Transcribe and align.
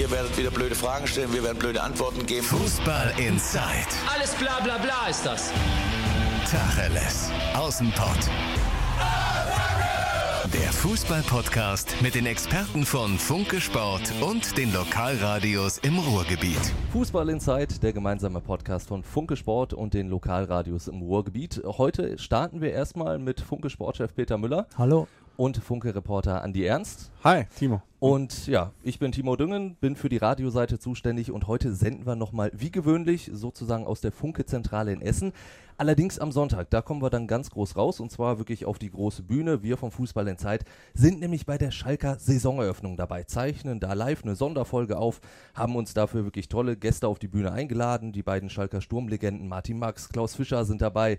Ihr 0.00 0.10
werdet 0.10 0.38
wieder 0.38 0.50
blöde 0.50 0.74
Fragen 0.74 1.06
stellen, 1.06 1.30
wir 1.30 1.44
werden 1.44 1.58
blöde 1.58 1.82
Antworten 1.82 2.24
geben. 2.24 2.46
Fußball 2.46 3.12
Inside. 3.18 3.60
Alles 4.10 4.34
bla 4.34 4.58
bla 4.60 4.78
bla 4.78 5.08
ist 5.10 5.26
das. 5.26 5.52
Tacheles. 6.50 7.30
Außenpott. 7.52 8.30
Der 10.54 10.72
Fußball-Podcast 10.72 11.96
mit 12.00 12.14
den 12.14 12.24
Experten 12.24 12.86
von 12.86 13.18
Funke 13.18 13.60
Sport 13.60 14.10
und 14.22 14.56
den 14.56 14.72
Lokalradios 14.72 15.76
im 15.78 15.98
Ruhrgebiet. 15.98 16.58
Fußball 16.92 17.28
Inside, 17.28 17.78
der 17.82 17.92
gemeinsame 17.92 18.40
Podcast 18.40 18.88
von 18.88 19.04
Funke 19.04 19.36
Sport 19.36 19.74
und 19.74 19.92
den 19.92 20.08
Lokalradios 20.08 20.88
im 20.88 21.02
Ruhrgebiet. 21.02 21.60
Heute 21.62 22.18
starten 22.18 22.62
wir 22.62 22.72
erstmal 22.72 23.18
mit 23.18 23.42
Funke 23.42 23.68
Sportchef 23.68 24.14
Peter 24.14 24.38
Müller. 24.38 24.66
Hallo. 24.78 25.06
Und 25.40 25.56
Funke-Reporter 25.56 26.44
Andi 26.44 26.66
Ernst. 26.66 27.10
Hi, 27.24 27.46
Timo. 27.58 27.80
Und 27.98 28.46
ja, 28.46 28.72
ich 28.82 28.98
bin 28.98 29.10
Timo 29.10 29.36
Düngen, 29.36 29.74
bin 29.76 29.96
für 29.96 30.10
die 30.10 30.18
Radioseite 30.18 30.78
zuständig 30.78 31.32
und 31.32 31.46
heute 31.46 31.72
senden 31.72 32.04
wir 32.06 32.14
nochmal 32.14 32.50
wie 32.52 32.70
gewöhnlich 32.70 33.30
sozusagen 33.32 33.86
aus 33.86 34.02
der 34.02 34.12
Funke-Zentrale 34.12 34.92
in 34.92 35.00
Essen. 35.00 35.32
Allerdings 35.78 36.18
am 36.18 36.30
Sonntag, 36.30 36.68
da 36.68 36.82
kommen 36.82 37.00
wir 37.00 37.08
dann 37.08 37.26
ganz 37.26 37.48
groß 37.48 37.74
raus 37.74 38.00
und 38.00 38.12
zwar 38.12 38.36
wirklich 38.36 38.66
auf 38.66 38.78
die 38.78 38.90
große 38.90 39.22
Bühne. 39.22 39.62
Wir 39.62 39.78
vom 39.78 39.90
Fußball 39.90 40.28
in 40.28 40.36
Zeit 40.36 40.66
sind 40.92 41.20
nämlich 41.20 41.46
bei 41.46 41.56
der 41.56 41.70
Schalker 41.70 42.18
Saisoneröffnung 42.18 42.98
dabei, 42.98 43.22
zeichnen 43.22 43.80
da 43.80 43.94
live 43.94 44.22
eine 44.22 44.36
Sonderfolge 44.36 44.98
auf, 44.98 45.22
haben 45.54 45.74
uns 45.74 45.94
dafür 45.94 46.24
wirklich 46.24 46.50
tolle 46.50 46.76
Gäste 46.76 47.08
auf 47.08 47.18
die 47.18 47.28
Bühne 47.28 47.52
eingeladen. 47.52 48.12
Die 48.12 48.22
beiden 48.22 48.50
Schalker 48.50 48.82
Sturmlegenden 48.82 49.48
Martin 49.48 49.78
Max, 49.78 50.10
Klaus 50.10 50.34
Fischer 50.34 50.66
sind 50.66 50.82
dabei. 50.82 51.18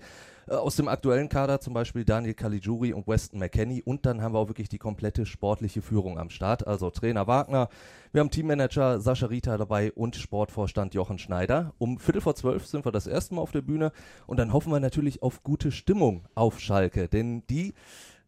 Äh, 0.52 0.56
aus 0.56 0.76
dem 0.76 0.88
aktuellen 0.88 1.30
Kader 1.30 1.62
zum 1.62 1.74
Beispiel 1.74 2.04
Daniel 2.04 2.34
Caligiuri 2.34 2.94
und 2.94 3.08
Weston 3.08 3.40
McKenney 3.40 3.82
und 3.84 4.06
dann 4.06 4.22
haben 4.22 4.34
wir 4.34 4.40
auch 4.40 4.50
wirklich 4.50 4.70
die 4.70 4.78
komplette 4.78 5.26
sportliche 5.26 5.82
Führung 5.82 6.20
am 6.20 6.30
Start. 6.30 6.68
Also 6.68 6.90
Trainer 6.90 7.26
Wagner, 7.28 7.70
wir 8.12 8.20
haben 8.20 8.30
Teammanager 8.30 9.00
Sascha 9.00 9.28
Rita 9.28 9.58
dabei 9.58 9.92
und 9.94 10.16
Sportvorstand 10.16 10.94
Jochen 10.94 11.20
Schneider. 11.20 11.74
Um 11.78 12.00
Viertel 12.00 12.22
vor 12.22 12.36
zwölf 12.36 12.66
sind 12.66 12.86
wir 12.86 12.92
das 12.92 13.08
erste 13.08 13.36
Mal 13.36 13.42
auf 13.42 13.52
der 13.52 13.62
Bühne 13.62 13.92
und 14.28 14.38
dann 14.38 14.52
hoffen 14.52 14.72
wir 14.72 14.80
natürlich 14.80 15.24
auf 15.24 15.44
gute 15.44 15.72
Stimmung 15.72 16.26
auf 16.36 16.60
Schalke, 16.60 17.08
denn 17.08 17.44
die 17.50 17.74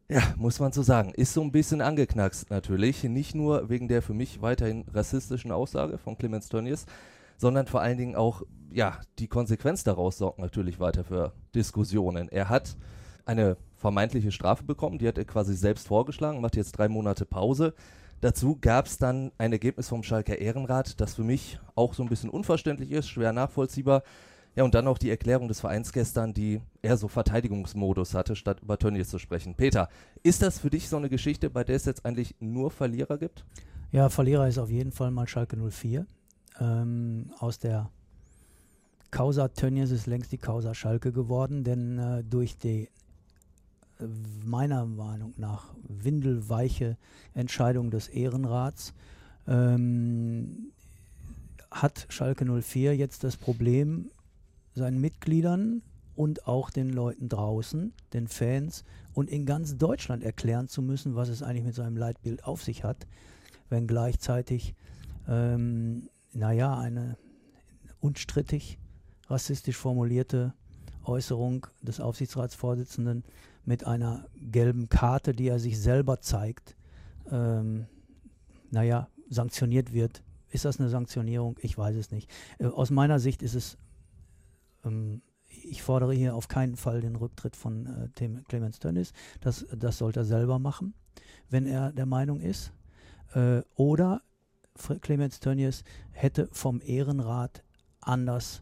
ja, 0.10 0.22
muss 0.38 0.60
man 0.60 0.72
so 0.72 0.82
sagen, 0.82 1.14
ist 1.14 1.34
so 1.34 1.42
ein 1.42 1.52
bisschen 1.52 1.82
angeknackst 1.82 2.50
natürlich. 2.50 3.04
Nicht 3.04 3.36
nur 3.36 3.70
wegen 3.70 3.88
der 3.88 4.02
für 4.02 4.14
mich 4.14 4.42
weiterhin 4.42 4.86
rassistischen 4.94 5.52
Aussage 5.52 5.98
von 5.98 6.18
Clemens 6.18 6.50
Tönnies, 6.50 6.86
sondern 7.38 7.68
vor 7.68 7.82
allen 7.82 7.98
Dingen 7.98 8.16
auch, 8.16 8.44
ja, 8.72 9.00
die 9.20 9.28
Konsequenz 9.28 9.84
daraus 9.84 10.18
sorgt 10.18 10.40
natürlich 10.40 10.80
weiter 10.80 11.04
für 11.04 11.34
Diskussionen. 11.54 12.30
Er 12.30 12.50
hat 12.50 12.76
eine 13.26 13.58
vermeintliche 13.76 14.32
Strafe 14.32 14.64
bekommen, 14.64 14.98
die 14.98 15.08
hat 15.08 15.18
er 15.18 15.26
quasi 15.26 15.56
selbst 15.56 15.88
vorgeschlagen, 15.88 16.42
macht 16.42 16.56
jetzt 16.56 16.74
drei 16.74 16.88
Monate 16.88 17.26
Pause. 17.26 17.74
Dazu 18.22 18.58
gab 18.60 18.86
es 18.86 18.98
dann 18.98 19.32
ein 19.38 19.52
Ergebnis 19.52 19.90
vom 19.90 20.04
Schalker 20.04 20.38
Ehrenrat, 20.38 21.02
das 21.02 21.16
für 21.16 21.24
mich 21.24 21.60
auch 21.76 21.94
so 21.94 22.04
ein 22.04 22.10
bisschen 22.10 22.30
unverständlich 22.30 22.92
ist, 22.92 23.10
schwer 23.10 23.34
nachvollziehbar. 23.34 24.04
Ja, 24.56 24.64
und 24.64 24.76
dann 24.76 24.88
auch 24.88 24.98
die 24.98 25.10
Erklärung 25.10 25.48
des 25.48 25.60
Vereins 25.60 25.92
gestern, 25.92 26.34
die 26.34 26.62
eher 26.82 26.96
so 26.96 27.08
Verteidigungsmodus 27.08 28.14
hatte, 28.14 28.36
statt 28.36 28.62
über 28.62 28.78
Tönnies 28.78 29.10
zu 29.10 29.18
sprechen. 29.18 29.56
Peter, 29.56 29.90
ist 30.22 30.42
das 30.42 30.60
für 30.60 30.70
dich 30.70 30.90
so 30.90 30.98
eine 30.98 31.10
Geschichte, 31.10 31.50
bei 31.50 31.64
der 31.64 31.76
es 31.76 31.86
jetzt 31.86 32.06
eigentlich 32.06 32.36
nur 32.40 32.70
Verlierer 32.70 33.18
gibt? 33.18 33.46
Ja, 33.92 34.10
Verlierer 34.10 34.48
ist 34.48 34.60
auf 34.60 34.70
jeden 34.70 34.92
Fall 34.92 35.12
mal 35.12 35.28
Schalke 35.28 35.58
04. 35.58 36.06
Ähm, 36.60 37.32
aus 37.40 37.60
der 37.60 37.90
Causa 39.12 39.50
Tönnies 39.50 39.92
ist 39.92 40.08
längst 40.08 40.32
die 40.32 40.38
Causa 40.38 40.74
Schalke 40.74 41.12
geworden, 41.12 41.64
denn 41.64 42.00
äh, 42.00 42.24
durch 42.24 42.58
die 42.58 42.90
äh, 44.00 44.06
meiner 44.44 44.86
Meinung 44.86 45.34
nach 45.38 45.74
windelweiche 45.88 46.98
Entscheidung 47.34 47.92
des 47.92 48.08
Ehrenrats 48.08 48.94
ähm, 49.48 50.72
hat 51.70 52.08
Schalke 52.10 52.46
04 52.46 52.96
jetzt 52.96 53.24
das 53.24 53.38
Problem, 53.38 54.10
seinen 54.74 55.00
Mitgliedern 55.00 55.82
und 56.16 56.48
auch 56.48 56.70
den 56.70 56.90
Leuten 56.90 57.30
draußen, 57.30 57.94
den 58.14 58.28
Fans 58.28 58.84
und 59.14 59.30
in 59.30 59.46
ganz 59.46 59.78
Deutschland 59.78 60.24
erklären 60.24 60.68
zu 60.68 60.82
müssen, 60.82 61.16
was 61.16 61.30
es 61.30 61.44
eigentlich 61.44 61.66
mit 61.66 61.76
seinem 61.76 61.98
Leitbild 61.98 62.46
auf 62.46 62.64
sich 62.64 62.84
hat, 62.84 63.08
wenn 63.70 63.88
gleichzeitig 63.88 64.76
ähm, 65.28 66.10
naja, 66.34 66.78
eine 66.78 67.18
unstrittig 68.00 68.80
rassistisch 69.28 69.78
formulierte 69.78 70.54
Äußerung 71.06 71.68
des 71.82 72.00
Aufsichtsratsvorsitzenden 72.00 73.24
mit 73.66 73.86
einer 73.86 74.28
gelben 74.36 74.90
Karte, 74.90 75.34
die 75.34 75.48
er 75.48 75.60
sich 75.60 75.80
selber 75.80 76.20
zeigt, 76.22 76.76
ähm, 77.32 77.88
naja, 78.72 79.10
sanktioniert 79.30 79.94
wird. 79.94 80.24
Ist 80.50 80.66
das 80.66 80.80
eine 80.80 80.90
Sanktionierung? 80.90 81.58
Ich 81.62 81.78
weiß 81.78 81.96
es 81.96 82.12
nicht. 82.12 82.30
Äh, 82.60 82.68
aus 82.68 82.92
meiner 82.92 83.20
Sicht 83.20 83.42
ist 83.42 83.56
es, 83.56 83.78
ähm, 84.84 85.22
ich 85.46 85.82
fordere 85.82 86.14
hier 86.14 86.36
auf 86.36 86.48
keinen 86.48 86.76
Fall 86.76 87.02
den 87.02 87.16
Rücktritt 87.16 87.56
von 87.56 87.86
äh, 87.86 88.42
Clemens 88.48 88.80
Tönnies. 88.80 89.14
Das, 89.40 89.66
das 89.76 89.98
sollte 89.98 90.22
er 90.22 90.26
selber 90.26 90.60
machen, 90.60 90.94
wenn 91.50 91.66
er 91.66 91.92
der 91.92 92.06
Meinung 92.06 92.42
ist. 92.42 92.74
Äh, 93.34 93.62
oder 93.76 94.22
Clemens 95.02 95.40
Tönnies 95.40 95.84
hätte 96.12 96.50
vom 96.52 96.82
Ehrenrat 96.84 97.64
anders, 98.02 98.62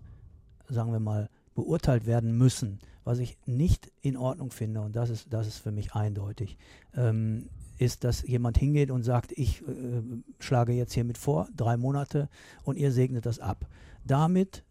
sagen 0.67 0.91
wir 0.91 0.99
mal, 0.99 1.29
beurteilt 1.55 2.05
werden 2.05 2.38
müssen, 2.38 2.79
was 3.03 3.19
ich 3.19 3.38
nicht 3.45 3.91
in 4.01 4.17
Ordnung 4.17 4.51
finde, 4.51 4.81
und 4.81 4.95
das 4.95 5.09
ist, 5.09 5.33
das 5.33 5.47
ist 5.47 5.57
für 5.57 5.72
mich 5.72 5.94
eindeutig, 5.94 6.57
ähm, 6.95 7.49
ist, 7.77 8.03
dass 8.03 8.22
jemand 8.22 8.57
hingeht 8.57 8.91
und 8.91 9.03
sagt, 9.03 9.31
ich 9.31 9.61
äh, 9.61 10.01
schlage 10.39 10.73
jetzt 10.73 10.94
hiermit 10.94 11.17
vor, 11.17 11.47
drei 11.55 11.77
Monate, 11.77 12.29
und 12.63 12.78
ihr 12.78 12.91
segnet 12.91 13.25
das 13.25 13.39
ab. 13.39 13.67
Damit 14.05 14.63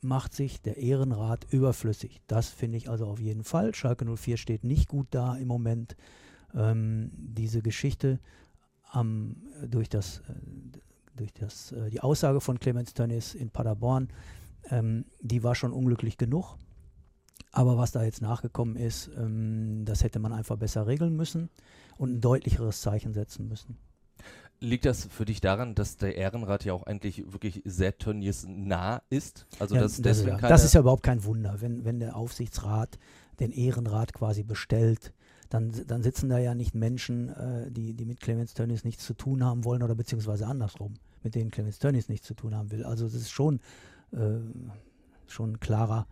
macht 0.00 0.34
sich 0.34 0.60
der 0.60 0.76
Ehrenrat 0.76 1.46
überflüssig. 1.50 2.20
Das 2.26 2.48
finde 2.48 2.76
ich 2.76 2.88
also 2.88 3.06
auf 3.06 3.20
jeden 3.20 3.42
Fall. 3.42 3.74
Schalke 3.74 4.04
04 4.04 4.36
steht 4.36 4.64
nicht 4.64 4.88
gut 4.88 5.08
da 5.10 5.36
im 5.36 5.48
Moment. 5.48 5.96
Ähm, 6.54 7.10
diese 7.14 7.62
Geschichte 7.62 8.20
am, 8.90 9.36
durch 9.66 9.88
das 9.88 10.18
äh, 10.28 10.78
durch 11.18 11.32
das, 11.32 11.72
äh, 11.72 11.90
die 11.90 12.00
Aussage 12.00 12.40
von 12.40 12.58
Clemens 12.58 12.94
Tönnies 12.94 13.34
in 13.34 13.50
Paderborn, 13.50 14.08
ähm, 14.70 15.04
die 15.20 15.42
war 15.42 15.54
schon 15.54 15.72
unglücklich 15.72 16.16
genug. 16.16 16.56
Aber 17.52 17.78
was 17.78 17.92
da 17.92 18.02
jetzt 18.02 18.20
nachgekommen 18.20 18.76
ist, 18.76 19.10
ähm, 19.16 19.84
das 19.84 20.02
hätte 20.02 20.18
man 20.18 20.32
einfach 20.32 20.56
besser 20.56 20.86
regeln 20.86 21.16
müssen 21.16 21.48
und 21.96 22.14
ein 22.14 22.20
deutlicheres 22.20 22.80
Zeichen 22.80 23.14
setzen 23.14 23.48
müssen. 23.48 23.78
Liegt 24.60 24.86
das 24.86 25.06
für 25.06 25.24
dich 25.24 25.40
daran, 25.40 25.76
dass 25.76 25.96
der 25.96 26.16
Ehrenrat 26.16 26.64
ja 26.64 26.72
auch 26.72 26.82
eigentlich 26.82 27.32
wirklich 27.32 27.62
sehr 27.64 27.96
Tönnies 27.96 28.44
nah 28.48 29.02
ist? 29.08 29.46
Also 29.60 29.76
ja, 29.76 29.82
dass 29.82 30.02
das, 30.02 30.24
ja, 30.24 30.36
das 30.36 30.64
ist 30.64 30.74
ja 30.74 30.80
überhaupt 30.80 31.04
kein 31.04 31.24
Wunder, 31.24 31.60
wenn, 31.60 31.84
wenn 31.84 32.00
der 32.00 32.16
Aufsichtsrat 32.16 32.98
den 33.38 33.52
Ehrenrat 33.52 34.12
quasi 34.12 34.42
bestellt, 34.42 35.12
dann, 35.48 35.72
dann 35.86 36.02
sitzen 36.02 36.28
da 36.28 36.38
ja 36.38 36.56
nicht 36.56 36.74
Menschen, 36.74 37.28
äh, 37.28 37.70
die, 37.70 37.94
die 37.94 38.04
mit 38.04 38.20
Clemens 38.20 38.52
Tönnies 38.52 38.84
nichts 38.84 39.06
zu 39.06 39.14
tun 39.14 39.44
haben 39.44 39.64
wollen 39.64 39.82
oder 39.84 39.94
beziehungsweise 39.94 40.46
andersrum 40.46 40.94
mit 41.22 41.34
denen 41.34 41.50
Clemens 41.50 41.78
Tönnies 41.78 42.08
nichts 42.08 42.26
zu 42.26 42.34
tun 42.34 42.54
haben 42.54 42.70
will. 42.70 42.84
Also 42.84 43.06
es 43.06 43.14
ist 43.14 43.30
schon, 43.30 43.60
äh, 44.12 44.38
schon 45.26 45.52
ein 45.52 45.60
klarer, 45.60 46.06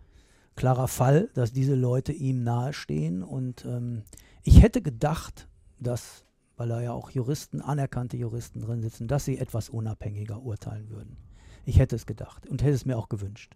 klarer 0.55 0.87
Fall, 0.87 1.29
dass 1.33 1.53
diese 1.53 1.75
Leute 1.75 2.13
ihm 2.13 2.43
nahestehen. 2.43 3.23
Und 3.23 3.65
ähm, 3.65 4.03
ich 4.43 4.61
hätte 4.61 4.81
gedacht, 4.81 5.47
dass, 5.79 6.25
weil 6.55 6.69
da 6.69 6.81
ja 6.81 6.93
auch 6.93 7.11
Juristen, 7.11 7.61
anerkannte 7.61 8.17
Juristen 8.17 8.61
drin 8.61 8.81
sitzen, 8.81 9.07
dass 9.07 9.25
sie 9.25 9.37
etwas 9.37 9.69
unabhängiger 9.69 10.41
urteilen 10.41 10.89
würden. 10.89 11.17
Ich 11.67 11.79
hätte 11.79 11.97
es 11.97 12.05
gedacht 12.05 12.47
und 12.47 12.63
hätte 12.63 12.73
es 12.73 12.85
mir 12.85 12.97
auch 12.97 13.09
gewünscht. 13.09 13.51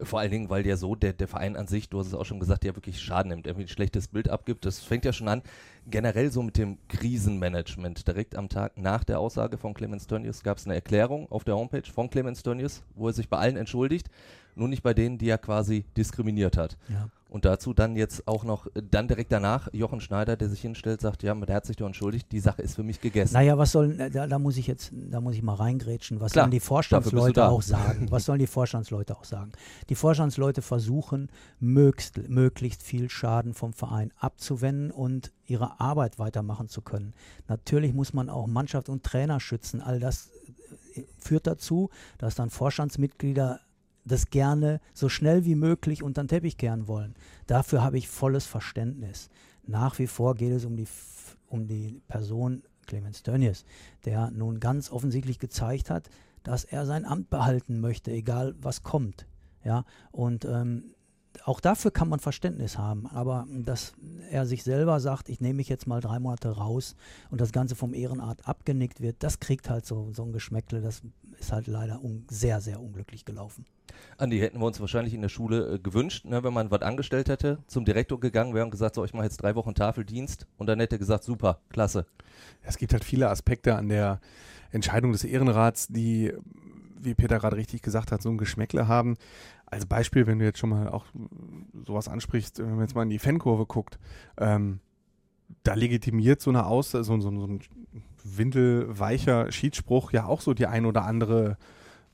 Vor 0.00 0.18
allen 0.18 0.32
Dingen, 0.32 0.50
weil 0.50 0.66
ja 0.66 0.76
so 0.76 0.96
der, 0.96 1.12
der 1.12 1.28
Verein 1.28 1.54
an 1.54 1.68
sich, 1.68 1.88
du 1.88 2.00
hast 2.00 2.08
es 2.08 2.14
auch 2.14 2.24
schon 2.24 2.40
gesagt, 2.40 2.64
ja 2.64 2.74
wirklich 2.74 3.00
Schaden 3.00 3.30
nimmt, 3.30 3.46
irgendwie 3.46 3.66
ein 3.66 3.68
schlechtes 3.68 4.08
Bild 4.08 4.28
abgibt. 4.28 4.64
Das 4.64 4.80
fängt 4.80 5.04
ja 5.04 5.12
schon 5.12 5.28
an, 5.28 5.42
generell 5.86 6.32
so 6.32 6.42
mit 6.42 6.58
dem 6.58 6.78
Krisenmanagement. 6.88 8.08
Direkt 8.08 8.34
am 8.34 8.48
Tag 8.48 8.76
nach 8.78 9.04
der 9.04 9.20
Aussage 9.20 9.58
von 9.58 9.74
Clemens 9.74 10.08
Tönnies 10.08 10.42
gab 10.42 10.58
es 10.58 10.66
eine 10.66 10.74
Erklärung 10.74 11.30
auf 11.30 11.44
der 11.44 11.54
Homepage 11.54 11.88
von 11.88 12.10
Clemens 12.10 12.42
Tönnies, 12.42 12.82
wo 12.96 13.06
er 13.06 13.12
sich 13.12 13.28
bei 13.28 13.38
allen 13.38 13.56
entschuldigt, 13.56 14.08
nur 14.56 14.66
nicht 14.66 14.82
bei 14.82 14.92
denen, 14.92 15.18
die 15.18 15.28
er 15.28 15.38
quasi 15.38 15.84
diskriminiert 15.96 16.56
hat. 16.56 16.76
Ja. 16.88 17.10
Und 17.32 17.46
dazu 17.46 17.72
dann 17.72 17.96
jetzt 17.96 18.28
auch 18.28 18.44
noch, 18.44 18.66
dann 18.74 19.08
direkt 19.08 19.32
danach 19.32 19.72
Jochen 19.72 20.02
Schneider, 20.02 20.36
der 20.36 20.50
sich 20.50 20.60
hinstellt, 20.60 21.00
sagt, 21.00 21.22
ja, 21.22 21.34
der 21.34 21.56
hat 21.56 21.64
sich 21.64 21.76
doch 21.76 21.86
entschuldigt, 21.86 22.30
die 22.30 22.40
Sache 22.40 22.60
ist 22.60 22.74
für 22.74 22.82
mich 22.82 23.00
gegessen. 23.00 23.32
Naja, 23.32 23.56
was 23.56 23.72
sollen, 23.72 23.98
äh, 23.98 24.10
da, 24.10 24.26
da 24.26 24.38
muss 24.38 24.58
ich 24.58 24.66
jetzt, 24.66 24.92
da 24.92 25.18
muss 25.22 25.34
ich 25.34 25.42
mal 25.42 25.54
reingrätschen, 25.54 26.20
was 26.20 26.32
Klar, 26.32 26.44
sollen 26.44 26.50
die 26.50 26.60
Vorstandsleute 26.60 27.48
auch 27.48 27.62
sagen? 27.62 28.10
Was 28.10 28.26
sollen 28.26 28.38
die 28.38 28.46
Vorstandsleute 28.46 29.16
auch 29.16 29.24
sagen? 29.24 29.52
Die 29.88 29.94
Vorstandsleute 29.94 30.60
versuchen, 30.60 31.30
möglichst, 31.58 32.28
möglichst 32.28 32.82
viel 32.82 33.08
Schaden 33.08 33.54
vom 33.54 33.72
Verein 33.72 34.12
abzuwenden 34.18 34.90
und 34.90 35.32
ihre 35.46 35.80
Arbeit 35.80 36.18
weitermachen 36.18 36.68
zu 36.68 36.82
können. 36.82 37.14
Natürlich 37.48 37.94
muss 37.94 38.12
man 38.12 38.28
auch 38.28 38.46
Mannschaft 38.46 38.90
und 38.90 39.04
Trainer 39.04 39.40
schützen. 39.40 39.80
All 39.80 40.00
das 40.00 40.28
äh, 40.96 41.04
führt 41.16 41.46
dazu, 41.46 41.88
dass 42.18 42.34
dann 42.34 42.50
Vorstandsmitglieder 42.50 43.60
das 44.04 44.30
gerne 44.30 44.80
so 44.92 45.08
schnell 45.08 45.44
wie 45.44 45.54
möglich 45.54 46.02
unter 46.02 46.22
den 46.22 46.28
Teppich 46.28 46.56
kehren 46.56 46.88
wollen. 46.88 47.14
Dafür 47.46 47.82
habe 47.82 47.98
ich 47.98 48.08
volles 48.08 48.46
Verständnis. 48.46 49.30
Nach 49.64 49.98
wie 49.98 50.06
vor 50.06 50.34
geht 50.34 50.52
es 50.52 50.64
um 50.64 50.76
die, 50.76 50.88
um 51.48 51.66
die 51.66 52.00
Person 52.08 52.62
Clemens 52.86 53.22
Tönnies, 53.22 53.64
der 54.04 54.30
nun 54.30 54.60
ganz 54.60 54.90
offensichtlich 54.90 55.38
gezeigt 55.38 55.88
hat, 55.90 56.10
dass 56.42 56.64
er 56.64 56.86
sein 56.86 57.04
Amt 57.04 57.30
behalten 57.30 57.80
möchte, 57.80 58.10
egal 58.10 58.54
was 58.60 58.82
kommt. 58.82 59.26
Ja, 59.64 59.84
und 60.10 60.44
ähm, 60.44 60.94
auch 61.44 61.60
dafür 61.60 61.90
kann 61.90 62.08
man 62.08 62.20
Verständnis 62.20 62.78
haben, 62.78 63.06
aber 63.06 63.46
dass 63.50 63.94
er 64.30 64.46
sich 64.46 64.62
selber 64.62 65.00
sagt, 65.00 65.28
ich 65.28 65.40
nehme 65.40 65.54
mich 65.54 65.68
jetzt 65.68 65.86
mal 65.86 66.00
drei 66.00 66.18
Monate 66.18 66.50
raus 66.50 66.94
und 67.30 67.40
das 67.40 67.52
Ganze 67.52 67.74
vom 67.74 67.94
Ehrenart 67.94 68.46
abgenickt 68.46 69.00
wird, 69.00 69.16
das 69.20 69.40
kriegt 69.40 69.70
halt 69.70 69.86
so, 69.86 70.12
so 70.12 70.22
ein 70.24 70.32
Geschmäckle, 70.32 70.80
das 70.80 71.02
ist 71.38 71.52
halt 71.52 71.66
leider 71.66 72.00
sehr, 72.28 72.60
sehr 72.60 72.80
unglücklich 72.80 73.24
gelaufen. 73.24 73.64
Andi, 74.16 74.38
hätten 74.38 74.58
wir 74.60 74.66
uns 74.66 74.80
wahrscheinlich 74.80 75.14
in 75.14 75.22
der 75.22 75.28
Schule 75.28 75.74
äh, 75.74 75.78
gewünscht, 75.78 76.24
ne, 76.24 76.42
wenn 76.44 76.52
man 76.52 76.70
was 76.70 76.82
angestellt 76.82 77.28
hätte, 77.28 77.58
zum 77.66 77.84
Direktor 77.84 78.20
gegangen 78.20 78.54
wäre 78.54 78.64
und 78.64 78.70
gesagt, 78.70 78.94
so, 78.94 79.04
ich 79.04 79.12
mache 79.12 79.24
jetzt 79.24 79.42
drei 79.42 79.54
Wochen 79.54 79.74
Tafeldienst 79.74 80.46
und 80.58 80.66
dann 80.66 80.80
hätte 80.80 80.96
er 80.96 80.98
gesagt, 80.98 81.24
super, 81.24 81.60
klasse. 81.68 82.06
Es 82.62 82.78
gibt 82.78 82.92
halt 82.92 83.04
viele 83.04 83.28
Aspekte 83.28 83.74
an 83.74 83.88
der 83.88 84.20
Entscheidung 84.70 85.12
des 85.12 85.24
Ehrenrats, 85.24 85.88
die, 85.88 86.32
wie 86.98 87.14
Peter 87.14 87.38
gerade 87.38 87.56
richtig 87.56 87.82
gesagt 87.82 88.12
hat, 88.12 88.22
so 88.22 88.30
ein 88.30 88.38
Geschmäckle 88.38 88.88
haben 88.88 89.16
als 89.72 89.86
Beispiel, 89.86 90.26
wenn 90.26 90.38
du 90.38 90.44
jetzt 90.44 90.58
schon 90.58 90.68
mal 90.68 90.88
auch 90.88 91.06
sowas 91.86 92.06
ansprichst, 92.06 92.58
wenn 92.58 92.72
man 92.72 92.80
jetzt 92.80 92.94
mal 92.94 93.04
in 93.04 93.10
die 93.10 93.18
Fankurve 93.18 93.64
guckt, 93.64 93.98
ähm, 94.36 94.80
da 95.62 95.72
legitimiert 95.72 96.42
so 96.42 96.50
eine 96.50 96.66
Aus, 96.66 96.90
so, 96.90 97.02
so, 97.02 97.20
so 97.20 97.28
ein 97.28 97.60
windelweicher 98.22 99.50
Schiedsspruch 99.50 100.12
ja 100.12 100.26
auch 100.26 100.42
so 100.42 100.52
die 100.52 100.66
ein 100.66 100.84
oder 100.84 101.04
andere 101.04 101.56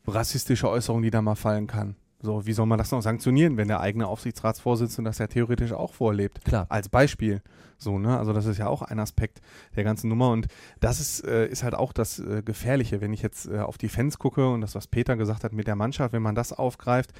rassistische 0.06 0.68
Äußerung, 0.68 1.02
die 1.02 1.10
da 1.10 1.20
mal 1.20 1.34
fallen 1.34 1.66
kann. 1.66 1.96
So, 2.20 2.46
wie 2.46 2.52
soll 2.52 2.66
man 2.66 2.78
das 2.78 2.92
noch 2.92 3.02
sanktionieren, 3.02 3.56
wenn 3.56 3.68
der 3.68 3.80
eigene 3.80 4.06
Aufsichtsratsvorsitzende 4.06 5.08
das 5.08 5.18
ja 5.18 5.26
theoretisch 5.26 5.72
auch 5.72 5.94
vorlebt? 5.94 6.44
Klar. 6.44 6.66
Als 6.68 6.88
Beispiel. 6.88 7.42
So, 7.78 7.98
ne? 7.98 8.18
Also 8.18 8.32
das 8.32 8.46
ist 8.46 8.58
ja 8.58 8.66
auch 8.66 8.82
ein 8.82 8.98
Aspekt 8.98 9.40
der 9.76 9.84
ganzen 9.84 10.08
Nummer. 10.08 10.30
Und 10.30 10.48
das 10.80 11.00
ist, 11.00 11.24
äh, 11.24 11.46
ist 11.46 11.62
halt 11.62 11.74
auch 11.74 11.92
das 11.92 12.18
äh, 12.18 12.42
Gefährliche, 12.44 13.00
wenn 13.00 13.12
ich 13.12 13.22
jetzt 13.22 13.46
äh, 13.46 13.60
auf 13.60 13.78
die 13.78 13.88
Fans 13.88 14.18
gucke 14.18 14.48
und 14.48 14.60
das, 14.60 14.74
was 14.74 14.88
Peter 14.88 15.16
gesagt 15.16 15.44
hat 15.44 15.52
mit 15.52 15.66
der 15.66 15.76
Mannschaft, 15.76 16.12
wenn 16.12 16.22
man 16.22 16.34
das 16.34 16.52
aufgreift, 16.52 17.12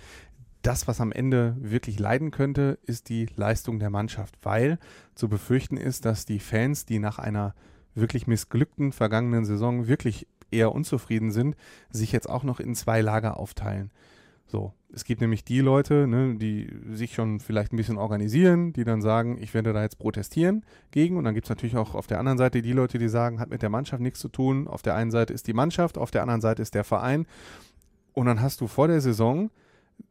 das, 0.62 0.88
was 0.88 1.00
am 1.00 1.12
Ende 1.12 1.56
wirklich 1.60 1.98
leiden 2.00 2.32
könnte, 2.32 2.78
ist 2.82 3.08
die 3.08 3.28
Leistung 3.36 3.78
der 3.78 3.90
Mannschaft, 3.90 4.34
weil 4.42 4.78
zu 5.14 5.28
befürchten 5.28 5.76
ist, 5.76 6.04
dass 6.04 6.26
die 6.26 6.40
Fans, 6.40 6.84
die 6.84 6.98
nach 6.98 7.18
einer 7.18 7.54
wirklich 7.94 8.26
missglückten 8.26 8.92
vergangenen 8.92 9.44
Saison 9.44 9.86
wirklich 9.86 10.26
eher 10.50 10.72
unzufrieden 10.72 11.30
sind, 11.30 11.56
sich 11.90 12.12
jetzt 12.12 12.28
auch 12.28 12.42
noch 12.42 12.58
in 12.58 12.74
zwei 12.74 13.00
Lager 13.00 13.36
aufteilen. 13.36 13.90
So, 14.50 14.72
es 14.90 15.04
gibt 15.04 15.20
nämlich 15.20 15.44
die 15.44 15.60
Leute, 15.60 16.06
ne, 16.06 16.36
die 16.36 16.72
sich 16.90 17.12
schon 17.14 17.38
vielleicht 17.38 17.72
ein 17.72 17.76
bisschen 17.76 17.98
organisieren, 17.98 18.72
die 18.72 18.84
dann 18.84 19.02
sagen, 19.02 19.36
ich 19.40 19.52
werde 19.52 19.74
da 19.74 19.82
jetzt 19.82 19.98
protestieren 19.98 20.64
gegen. 20.90 21.18
Und 21.18 21.24
dann 21.24 21.34
gibt 21.34 21.46
es 21.46 21.50
natürlich 21.50 21.76
auch 21.76 21.94
auf 21.94 22.06
der 22.06 22.18
anderen 22.18 22.38
Seite 22.38 22.62
die 22.62 22.72
Leute, 22.72 22.98
die 22.98 23.08
sagen, 23.08 23.40
hat 23.40 23.50
mit 23.50 23.60
der 23.60 23.68
Mannschaft 23.68 24.02
nichts 24.02 24.20
zu 24.20 24.28
tun. 24.28 24.66
Auf 24.66 24.80
der 24.80 24.94
einen 24.94 25.10
Seite 25.10 25.34
ist 25.34 25.46
die 25.46 25.52
Mannschaft, 25.52 25.98
auf 25.98 26.10
der 26.10 26.22
anderen 26.22 26.40
Seite 26.40 26.62
ist 26.62 26.74
der 26.74 26.84
Verein. 26.84 27.26
Und 28.14 28.26
dann 28.26 28.40
hast 28.40 28.62
du 28.62 28.66
vor 28.66 28.88
der 28.88 29.02
Saison, 29.02 29.50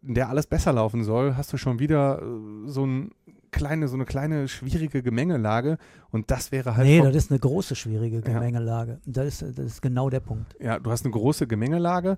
in 0.04 0.13
der 0.13 0.30
alles 0.30 0.45
besser 0.45 0.72
laufen 0.72 1.04
soll, 1.04 1.36
hast 1.36 1.51
du 1.51 1.57
schon 1.57 1.80
wieder 1.80 2.22
äh, 2.22 2.68
so 2.69 2.86
ein 2.86 3.12
kleine, 3.51 3.88
so 3.88 3.95
eine 3.95 4.06
kleine 4.06 4.48
schwierige 4.48 5.01
Gemengelage 5.01 5.78
und 6.12 6.30
das 6.31 6.51
wäre 6.51 6.75
halt. 6.75 6.88
Nee, 6.88 7.01
das 7.01 7.16
ist 7.16 7.31
eine 7.31 7.40
große 7.40 7.75
schwierige 7.75 8.22
Gemengelage. 8.22 9.00
Ja. 9.06 9.12
Das, 9.13 9.42
ist, 9.42 9.57
das 9.57 9.66
ist 9.66 9.81
genau 9.81 10.10
der 10.10 10.19
Punkt. 10.19 10.56
Ja, 10.60 10.80
du 10.80 10.92
hast 10.92 11.06
eine 11.06 11.12
große 11.12 11.48
Gemengelage 11.48 12.18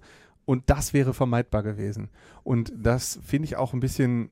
und 0.49 0.67
das 0.71 0.95
wäre 0.95 1.13
vermeidbar 1.13 1.61
gewesen. 1.61 2.09
Und 2.43 2.73
das 2.75 3.19
finde 3.23 3.45
ich 3.45 3.55
auch 3.55 3.73
ein 3.73 3.81
bisschen 3.81 4.31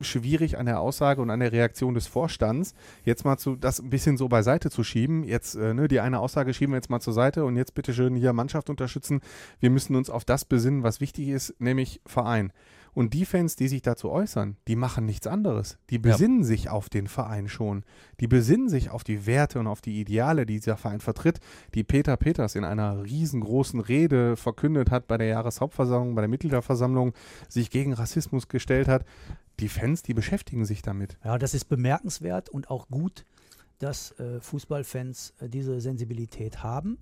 schwierig 0.00 0.58
an 0.58 0.66
der 0.66 0.78
Aussage 0.78 1.20
und 1.20 1.28
an 1.28 1.40
der 1.40 1.50
Reaktion 1.50 1.92
des 1.92 2.06
Vorstands, 2.06 2.72
jetzt 3.02 3.24
mal 3.24 3.36
zu, 3.36 3.56
das 3.56 3.80
ein 3.80 3.90
bisschen 3.90 4.16
so 4.16 4.28
beiseite 4.28 4.70
zu 4.70 4.84
schieben. 4.84 5.24
Jetzt, 5.24 5.56
äh, 5.56 5.74
ne, 5.74 5.88
die 5.88 5.98
eine 5.98 6.20
Aussage 6.20 6.54
schieben 6.54 6.72
wir 6.72 6.76
jetzt 6.76 6.88
mal 6.88 7.00
zur 7.00 7.14
Seite 7.14 7.44
und 7.44 7.56
jetzt 7.56 7.74
bitte 7.74 7.92
schön 7.92 8.14
hier 8.14 8.32
Mannschaft 8.32 8.70
unterstützen. 8.70 9.22
Wir 9.58 9.70
müssen 9.70 9.96
uns 9.96 10.08
auf 10.08 10.24
das 10.24 10.44
besinnen, 10.44 10.84
was 10.84 11.00
wichtig 11.00 11.30
ist, 11.30 11.52
nämlich 11.58 12.00
Verein. 12.06 12.52
Und 12.96 13.12
die 13.12 13.26
Fans, 13.26 13.56
die 13.56 13.68
sich 13.68 13.82
dazu 13.82 14.10
äußern, 14.10 14.56
die 14.68 14.74
machen 14.74 15.04
nichts 15.04 15.26
anderes. 15.26 15.76
Die 15.90 15.98
besinnen 15.98 16.38
ja. 16.38 16.44
sich 16.46 16.70
auf 16.70 16.88
den 16.88 17.08
Verein 17.08 17.46
schon. 17.46 17.84
Die 18.20 18.26
besinnen 18.26 18.70
sich 18.70 18.88
auf 18.88 19.04
die 19.04 19.26
Werte 19.26 19.60
und 19.60 19.66
auf 19.66 19.82
die 19.82 20.00
Ideale, 20.00 20.46
die 20.46 20.54
dieser 20.54 20.78
Verein 20.78 21.00
vertritt, 21.00 21.38
die 21.74 21.84
Peter 21.84 22.16
Peters 22.16 22.54
in 22.54 22.64
einer 22.64 23.04
riesengroßen 23.04 23.80
Rede 23.80 24.34
verkündet 24.38 24.90
hat 24.90 25.08
bei 25.08 25.18
der 25.18 25.26
Jahreshauptversammlung, 25.26 26.14
bei 26.14 26.22
der 26.22 26.30
Mitgliederversammlung, 26.30 27.12
sich 27.50 27.68
gegen 27.68 27.92
Rassismus 27.92 28.48
gestellt 28.48 28.88
hat. 28.88 29.04
Die 29.60 29.68
Fans, 29.68 30.02
die 30.02 30.14
beschäftigen 30.14 30.64
sich 30.64 30.80
damit. 30.80 31.18
Ja, 31.22 31.36
das 31.36 31.52
ist 31.52 31.66
bemerkenswert 31.66 32.48
und 32.48 32.70
auch 32.70 32.88
gut, 32.88 33.26
dass 33.78 34.12
äh, 34.12 34.40
Fußballfans 34.40 35.34
äh, 35.40 35.50
diese 35.50 35.82
Sensibilität 35.82 36.62
haben 36.62 36.96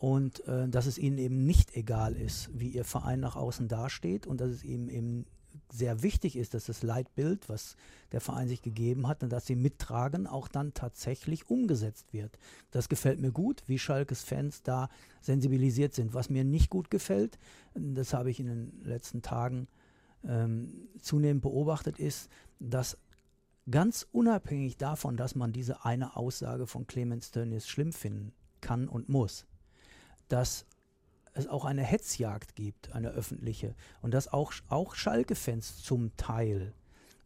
und 0.00 0.46
äh, 0.48 0.66
dass 0.66 0.86
es 0.86 0.96
ihnen 0.96 1.18
eben 1.18 1.44
nicht 1.44 1.76
egal 1.76 2.16
ist, 2.16 2.48
wie 2.54 2.70
ihr 2.70 2.86
Verein 2.86 3.20
nach 3.20 3.36
außen 3.36 3.68
dasteht 3.68 4.26
und 4.26 4.40
dass 4.40 4.48
es 4.48 4.64
ihnen 4.64 4.88
eben 4.88 5.26
sehr 5.70 6.02
wichtig 6.02 6.36
ist, 6.36 6.54
dass 6.54 6.64
das 6.64 6.82
Leitbild, 6.82 7.50
was 7.50 7.76
der 8.10 8.22
Verein 8.22 8.48
sich 8.48 8.62
gegeben 8.62 9.06
hat 9.06 9.22
und 9.22 9.30
dass 9.30 9.44
sie 9.44 9.56
mittragen, 9.56 10.26
auch 10.26 10.48
dann 10.48 10.72
tatsächlich 10.72 11.50
umgesetzt 11.50 12.14
wird. 12.14 12.38
Das 12.70 12.88
gefällt 12.88 13.20
mir 13.20 13.30
gut, 13.30 13.62
wie 13.66 13.78
Schalkes 13.78 14.22
Fans 14.22 14.62
da 14.62 14.88
sensibilisiert 15.20 15.92
sind. 15.92 16.14
Was 16.14 16.30
mir 16.30 16.44
nicht 16.44 16.70
gut 16.70 16.90
gefällt, 16.90 17.38
das 17.74 18.14
habe 18.14 18.30
ich 18.30 18.40
in 18.40 18.46
den 18.46 18.80
letzten 18.82 19.20
Tagen 19.20 19.68
ähm, 20.26 20.88
zunehmend 21.02 21.42
beobachtet, 21.42 21.98
ist, 21.98 22.30
dass 22.58 22.96
ganz 23.70 24.06
unabhängig 24.12 24.78
davon, 24.78 25.18
dass 25.18 25.34
man 25.34 25.52
diese 25.52 25.84
eine 25.84 26.16
Aussage 26.16 26.66
von 26.66 26.86
Clemens 26.86 27.32
Tönnies 27.32 27.68
schlimm 27.68 27.92
finden 27.92 28.32
kann 28.62 28.88
und 28.88 29.10
muss, 29.10 29.44
dass 30.32 30.66
es 31.34 31.46
auch 31.46 31.64
eine 31.64 31.82
Hetzjagd 31.82 32.56
gibt, 32.56 32.92
eine 32.92 33.10
öffentliche. 33.10 33.74
Und 34.02 34.14
dass 34.14 34.32
auch, 34.32 34.52
auch 34.68 34.94
Schalke-Fans 34.94 35.82
zum 35.82 36.16
Teil, 36.16 36.72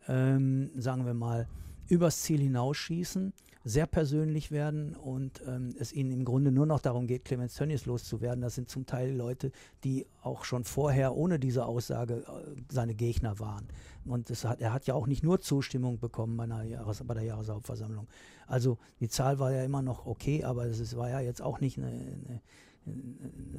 ähm, 0.09 0.71
sagen 0.77 1.07
wir 1.07 1.15
mal, 1.15 1.49
übers 1.89 2.23
Ziel 2.23 2.41
hinausschießen, 2.41 3.33
sehr 3.67 3.87
persönlich 3.87 4.51
werden 4.51 4.95
und 4.95 5.43
ähm, 5.47 5.75
es 5.79 5.91
ihnen 5.93 6.13
im 6.13 6.27
Grunde 6.27 6.53
nur 6.53 6.67
noch 6.67 6.81
darum 6.81 7.07
geht, 7.07 7.25
Clemens 7.25 7.55
Tönnies 7.55 7.87
loszuwerden. 7.87 8.43
Das 8.43 8.55
sind 8.55 8.69
zum 8.69 8.85
Teil 8.85 9.15
Leute, 9.15 9.53
die 9.85 10.07
auch 10.23 10.45
schon 10.45 10.65
vorher 10.65 11.17
ohne 11.17 11.39
diese 11.39 11.65
Aussage 11.65 12.25
äh, 12.27 12.61
seine 12.71 12.95
Gegner 12.95 13.39
waren. 13.39 13.67
Und 14.05 14.29
hat, 14.29 14.61
er 14.61 14.75
hat 14.75 14.87
ja 14.87 14.93
auch 14.93 15.07
nicht 15.07 15.23
nur 15.23 15.41
Zustimmung 15.41 15.99
bekommen 15.99 16.37
bei, 16.37 16.47
Jahres-, 16.47 17.05
bei 17.05 17.15
der 17.15 17.23
Jahreshauptversammlung. 17.23 18.07
Also 18.47 18.77
die 19.01 19.09
Zahl 19.09 19.39
war 19.39 19.51
ja 19.51 19.65
immer 19.65 19.81
noch 19.81 20.05
okay, 20.05 20.45
aber 20.45 20.67
es 20.67 20.95
war 20.97 21.09
ja 21.09 21.21
jetzt 21.21 21.41
auch 21.41 21.61
nicht 21.61 21.79
eine, 21.79 21.89
eine 21.89 22.43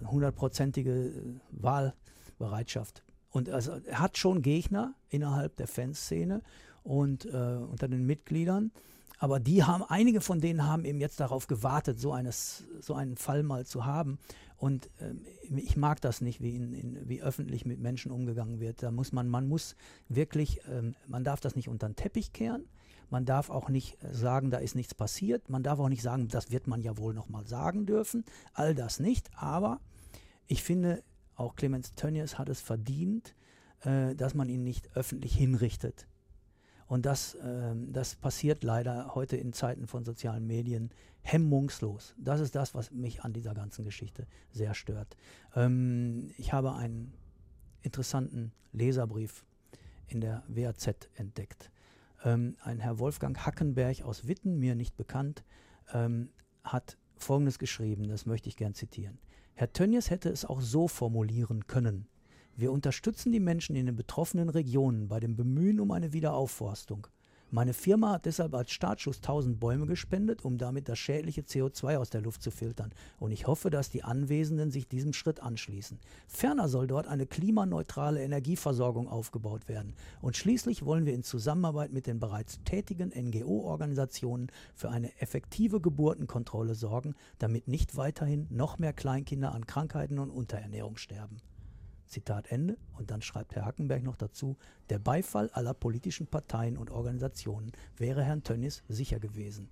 hundertprozentige 0.06 1.40
Wahlbereitschaft. 1.52 3.04
Und 3.30 3.50
also 3.50 3.74
er 3.86 4.00
hat 4.00 4.18
schon 4.18 4.42
Gegner 4.42 4.94
innerhalb 5.10 5.58
der 5.58 5.68
Fanszene 5.68 6.42
und 6.84 7.26
äh, 7.26 7.30
unter 7.30 7.88
den 7.88 8.06
Mitgliedern. 8.06 8.72
Aber 9.18 9.40
die 9.40 9.64
haben, 9.64 9.84
einige 9.88 10.22
von 10.22 10.42
denen 10.42 10.66
haben 10.66 10.86
eben 10.86 11.00
jetzt 11.00 11.20
darauf 11.20 11.48
gewartet, 11.48 12.00
so, 12.00 12.12
eines, 12.12 12.64
so 12.82 12.94
einen 12.94 13.18
Fall 13.18 13.44
mal 13.44 13.66
zu 13.66 13.86
haben. 13.86 14.20
Und 14.58 14.90
äh, 15.00 15.14
ich 15.58 15.78
mag 15.78 16.02
das 16.02 16.22
nicht, 16.22 16.42
wie, 16.42 16.56
in, 16.56 16.74
in, 16.74 17.10
wie 17.10 17.22
öffentlich 17.22 17.66
mit 17.66 17.80
Menschen 17.80 18.12
umgegangen 18.12 18.60
wird. 18.60 18.84
Da 18.84 18.92
muss 18.92 19.12
man, 19.12 19.28
man 19.28 19.48
muss 19.48 19.76
wirklich, 20.10 20.62
ähm, 20.72 20.96
man 21.08 21.24
darf 21.24 21.40
das 21.40 21.56
nicht 21.56 21.70
unter 21.70 21.88
den 21.88 21.96
Teppich 21.96 22.34
kehren. 22.34 22.66
Man 23.10 23.26
darf 23.26 23.50
auch 23.50 23.70
nicht 23.70 24.04
äh, 24.04 24.14
sagen, 24.14 24.50
da 24.50 24.58
ist 24.58 24.76
nichts 24.76 24.94
passiert. 24.94 25.50
Man 25.50 25.64
darf 25.64 25.80
auch 25.80 25.90
nicht 25.90 26.02
sagen, 26.02 26.28
das 26.28 26.52
wird 26.52 26.68
man 26.68 26.82
ja 26.82 26.98
wohl 26.98 27.14
nochmal 27.14 27.48
sagen 27.48 27.86
dürfen. 27.86 28.26
All 28.54 28.76
das 28.76 29.00
nicht. 29.00 29.30
Aber 29.36 29.80
ich 30.48 30.64
finde, 30.64 31.04
auch 31.36 31.56
Clemens 31.56 31.94
Tönnies 31.96 32.38
hat 32.38 32.50
es 32.50 32.62
verdient, 32.62 33.36
äh, 33.82 34.16
dass 34.16 34.34
man 34.34 34.50
ihn 34.50 34.64
nicht 34.64 34.96
öffentlich 34.96 35.36
hinrichtet. 35.36 36.08
Und 36.88 37.06
das, 37.06 37.36
äh, 37.36 37.74
das 37.76 38.16
passiert 38.16 38.64
leider 38.64 39.16
heute 39.16 39.38
in 39.38 39.54
Zeiten 39.54 39.88
von 39.88 40.06
sozialen 40.06 40.46
Medien 40.46 40.92
hemmungslos. 41.22 42.14
Das 42.18 42.40
ist 42.40 42.56
das, 42.56 42.76
was 42.76 42.92
mich 42.92 43.24
an 43.24 43.34
dieser 43.34 43.54
ganzen 43.54 43.84
Geschichte 43.84 44.28
sehr 44.52 44.76
stört. 44.76 45.18
Ähm, 45.56 46.32
ich 46.38 46.54
habe 46.54 46.74
einen 46.76 47.14
interessanten 47.82 48.52
Leserbrief 48.72 49.46
in 50.08 50.22
der 50.22 50.44
WAZ 50.48 51.10
entdeckt. 51.16 51.72
Ähm, 52.26 52.58
ein 52.64 52.80
Herr 52.80 53.00
Wolfgang 53.00 53.46
Hackenberg 53.46 54.02
aus 54.02 54.28
Witten, 54.28 54.58
mir 54.60 54.76
nicht 54.76 54.98
bekannt, 54.98 55.46
ähm, 55.94 56.30
hat 56.64 56.98
Folgendes 57.16 57.60
geschrieben, 57.60 58.08
das 58.10 58.26
möchte 58.26 58.50
ich 58.50 58.58
gern 58.58 58.74
zitieren. 58.74 59.20
Herr 59.54 59.72
Tönnies 59.72 60.10
hätte 60.10 60.30
es 60.30 60.44
auch 60.44 60.60
so 60.60 60.88
formulieren 60.90 61.68
können. 61.68 62.08
Wir 62.58 62.72
unterstützen 62.72 63.32
die 63.32 63.40
Menschen 63.40 63.76
in 63.76 63.86
den 63.86 63.96
betroffenen 63.96 64.50
Regionen 64.50 65.08
bei 65.08 65.20
dem 65.20 65.36
Bemühen 65.36 65.80
um 65.80 65.92
eine 65.92 66.12
Wiederaufforstung. 66.12 67.08
Meine 67.56 67.74
Firma 67.74 68.12
hat 68.12 68.26
deshalb 68.26 68.54
als 68.54 68.70
Startschuss 68.72 69.20
1000 69.20 69.62
Bäume 69.62 69.86
gespendet, 69.86 70.44
um 70.44 70.58
damit 70.58 70.90
das 70.90 71.00
schädliche 71.00 71.40
CO2 71.40 71.96
aus 71.96 72.10
der 72.10 72.20
Luft 72.20 72.42
zu 72.42 72.52
filtern. 72.52 72.92
Und 73.18 73.32
ich 73.32 73.48
hoffe, 73.48 73.70
dass 73.70 73.90
die 73.90 74.04
Anwesenden 74.04 74.72
sich 74.72 74.90
diesem 74.90 75.14
Schritt 75.14 75.40
anschließen. 75.42 75.98
Ferner 76.28 76.68
soll 76.68 76.86
dort 76.86 77.08
eine 77.08 77.26
klimaneutrale 77.26 78.22
Energieversorgung 78.22 79.08
aufgebaut 79.08 79.70
werden. 79.70 79.96
Und 80.20 80.36
schließlich 80.36 80.84
wollen 80.84 81.06
wir 81.06 81.14
in 81.14 81.24
Zusammenarbeit 81.24 81.94
mit 81.94 82.08
den 82.08 82.20
bereits 82.20 82.62
tätigen 82.66 83.14
NGO-Organisationen 83.16 84.52
für 84.74 84.90
eine 84.90 85.18
effektive 85.22 85.80
Geburtenkontrolle 85.80 86.76
sorgen, 86.76 87.16
damit 87.40 87.70
nicht 87.70 87.96
weiterhin 87.96 88.48
noch 88.50 88.80
mehr 88.80 88.92
Kleinkinder 88.92 89.54
an 89.54 89.66
Krankheiten 89.66 90.20
und 90.20 90.30
Unterernährung 90.30 90.98
sterben. 90.98 91.38
Zitat 92.08 92.52
Ende. 92.52 92.78
Und 92.98 93.12
dann 93.12 93.22
schreibt 93.22 93.56
Herr 93.56 93.66
Hackenberg 93.66 94.04
noch 94.04 94.16
dazu, 94.16 94.58
der 94.90 95.00
Beifall 95.00 95.50
aller 95.52 95.74
politischen 95.74 96.28
Parteien 96.28 96.78
und 96.78 96.92
Organisationen 96.92 97.72
wäre 97.98 98.24
Herrn 98.24 98.44
Tönnies 98.44 98.84
sicher 98.88 99.20
gewesen. 99.20 99.70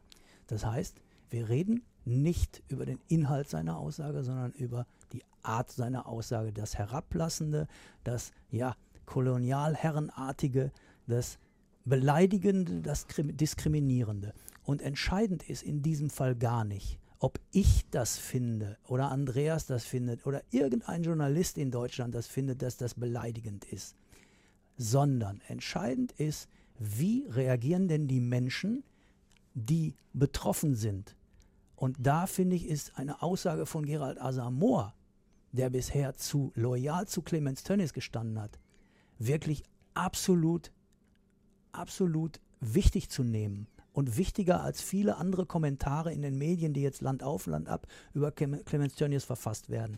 Das 0.47 0.65
heißt, 0.65 1.01
wir 1.29 1.49
reden 1.49 1.83
nicht 2.05 2.61
über 2.67 2.85
den 2.85 2.99
Inhalt 3.07 3.49
seiner 3.49 3.77
Aussage, 3.77 4.23
sondern 4.23 4.51
über 4.51 4.85
die 5.11 5.23
Art 5.41 5.71
seiner 5.71 6.07
Aussage, 6.07 6.51
das 6.51 6.77
Herablassende, 6.77 7.67
das 8.03 8.31
ja 8.51 8.75
kolonialherrenartige, 9.05 10.71
das 11.07 11.37
Beleidigende, 11.85 12.81
das 12.81 13.07
Diskriminierende. 13.17 14.33
Und 14.63 14.81
entscheidend 14.81 15.49
ist 15.49 15.63
in 15.63 15.81
diesem 15.81 16.09
Fall 16.09 16.35
gar 16.35 16.63
nicht, 16.63 16.97
ob 17.23 17.39
ich 17.51 17.89
das 17.89 18.17
finde 18.17 18.77
oder 18.85 19.09
Andreas 19.09 19.65
das 19.65 19.85
findet 19.85 20.25
oder 20.25 20.43
irgendein 20.51 21.03
Journalist 21.03 21.57
in 21.57 21.71
Deutschland 21.71 22.13
das 22.13 22.27
findet, 22.27 22.61
dass 22.61 22.75
das 22.75 22.95
beleidigend 22.95 23.63
ist, 23.63 23.95
sondern 24.75 25.39
entscheidend 25.47 26.11
ist, 26.11 26.49
wie 26.79 27.25
reagieren 27.29 27.87
denn 27.87 28.09
die 28.09 28.19
Menschen, 28.19 28.83
die 29.53 29.95
betroffen 30.11 30.75
sind. 30.75 31.15
Und 31.77 31.95
da 31.97 32.27
finde 32.27 32.57
ich, 32.57 32.67
ist 32.67 32.97
eine 32.97 33.21
Aussage 33.21 33.67
von 33.67 33.85
Gerald 33.85 34.19
Asamoah, 34.19 34.93
der 35.53 35.69
bisher 35.69 36.17
zu 36.17 36.51
loyal 36.55 37.07
zu 37.07 37.21
Clemens 37.21 37.63
Tönnies 37.63 37.93
gestanden 37.93 38.41
hat, 38.41 38.59
wirklich 39.17 39.63
absolut, 39.93 40.73
absolut 41.71 42.41
wichtig 42.59 43.09
zu 43.09 43.23
nehmen 43.23 43.67
und 43.93 44.17
wichtiger 44.17 44.61
als 44.61 44.81
viele 44.81 45.17
andere 45.17 45.45
Kommentare 45.45 46.11
in 46.11 46.21
den 46.21 46.37
Medien, 46.37 46.73
die 46.73 46.81
jetzt 46.81 47.01
Land 47.01 47.23
auf, 47.23 47.45
Land 47.45 47.69
ab 47.69 47.87
über 48.13 48.31
Clemens 48.31 48.95
Tönnies 48.95 49.23
verfasst 49.23 49.69
werden. 49.69 49.97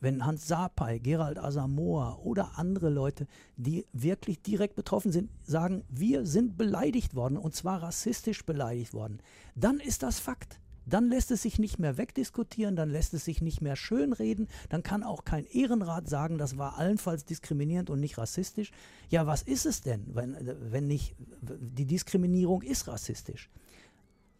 Wenn 0.00 0.24
Hans 0.24 0.46
Sapai, 0.46 0.98
Gerald 0.98 1.38
Asamoah 1.38 2.20
oder 2.24 2.58
andere 2.58 2.90
Leute, 2.90 3.26
die 3.56 3.86
wirklich 3.92 4.42
direkt 4.42 4.76
betroffen 4.76 5.10
sind, 5.10 5.30
sagen, 5.42 5.84
wir 5.88 6.26
sind 6.26 6.56
beleidigt 6.56 7.14
worden 7.14 7.38
und 7.38 7.54
zwar 7.54 7.82
rassistisch 7.82 8.44
beleidigt 8.44 8.94
worden, 8.94 9.20
dann 9.54 9.80
ist 9.80 10.02
das 10.02 10.18
Fakt 10.18 10.60
dann 10.86 11.08
lässt 11.08 11.30
es 11.32 11.42
sich 11.42 11.58
nicht 11.58 11.78
mehr 11.78 11.98
wegdiskutieren, 11.98 12.76
dann 12.76 12.90
lässt 12.90 13.12
es 13.12 13.24
sich 13.24 13.42
nicht 13.42 13.60
mehr 13.60 13.76
schönreden, 13.76 14.48
dann 14.68 14.82
kann 14.82 15.02
auch 15.02 15.24
kein 15.24 15.44
Ehrenrat 15.46 16.08
sagen, 16.08 16.38
das 16.38 16.56
war 16.56 16.78
allenfalls 16.78 17.24
diskriminierend 17.24 17.90
und 17.90 18.00
nicht 18.00 18.16
rassistisch. 18.16 18.70
Ja, 19.10 19.26
was 19.26 19.42
ist 19.42 19.66
es 19.66 19.82
denn, 19.82 20.04
wenn, 20.14 20.36
wenn 20.70 20.86
nicht, 20.86 21.16
die 21.40 21.86
Diskriminierung 21.86 22.62
ist 22.62 22.86
rassistisch. 22.86 23.50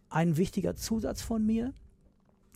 Ein 0.09 0.37
wichtiger 0.37 0.75
Zusatz 0.75 1.21
von 1.21 1.45
mir, 1.45 1.73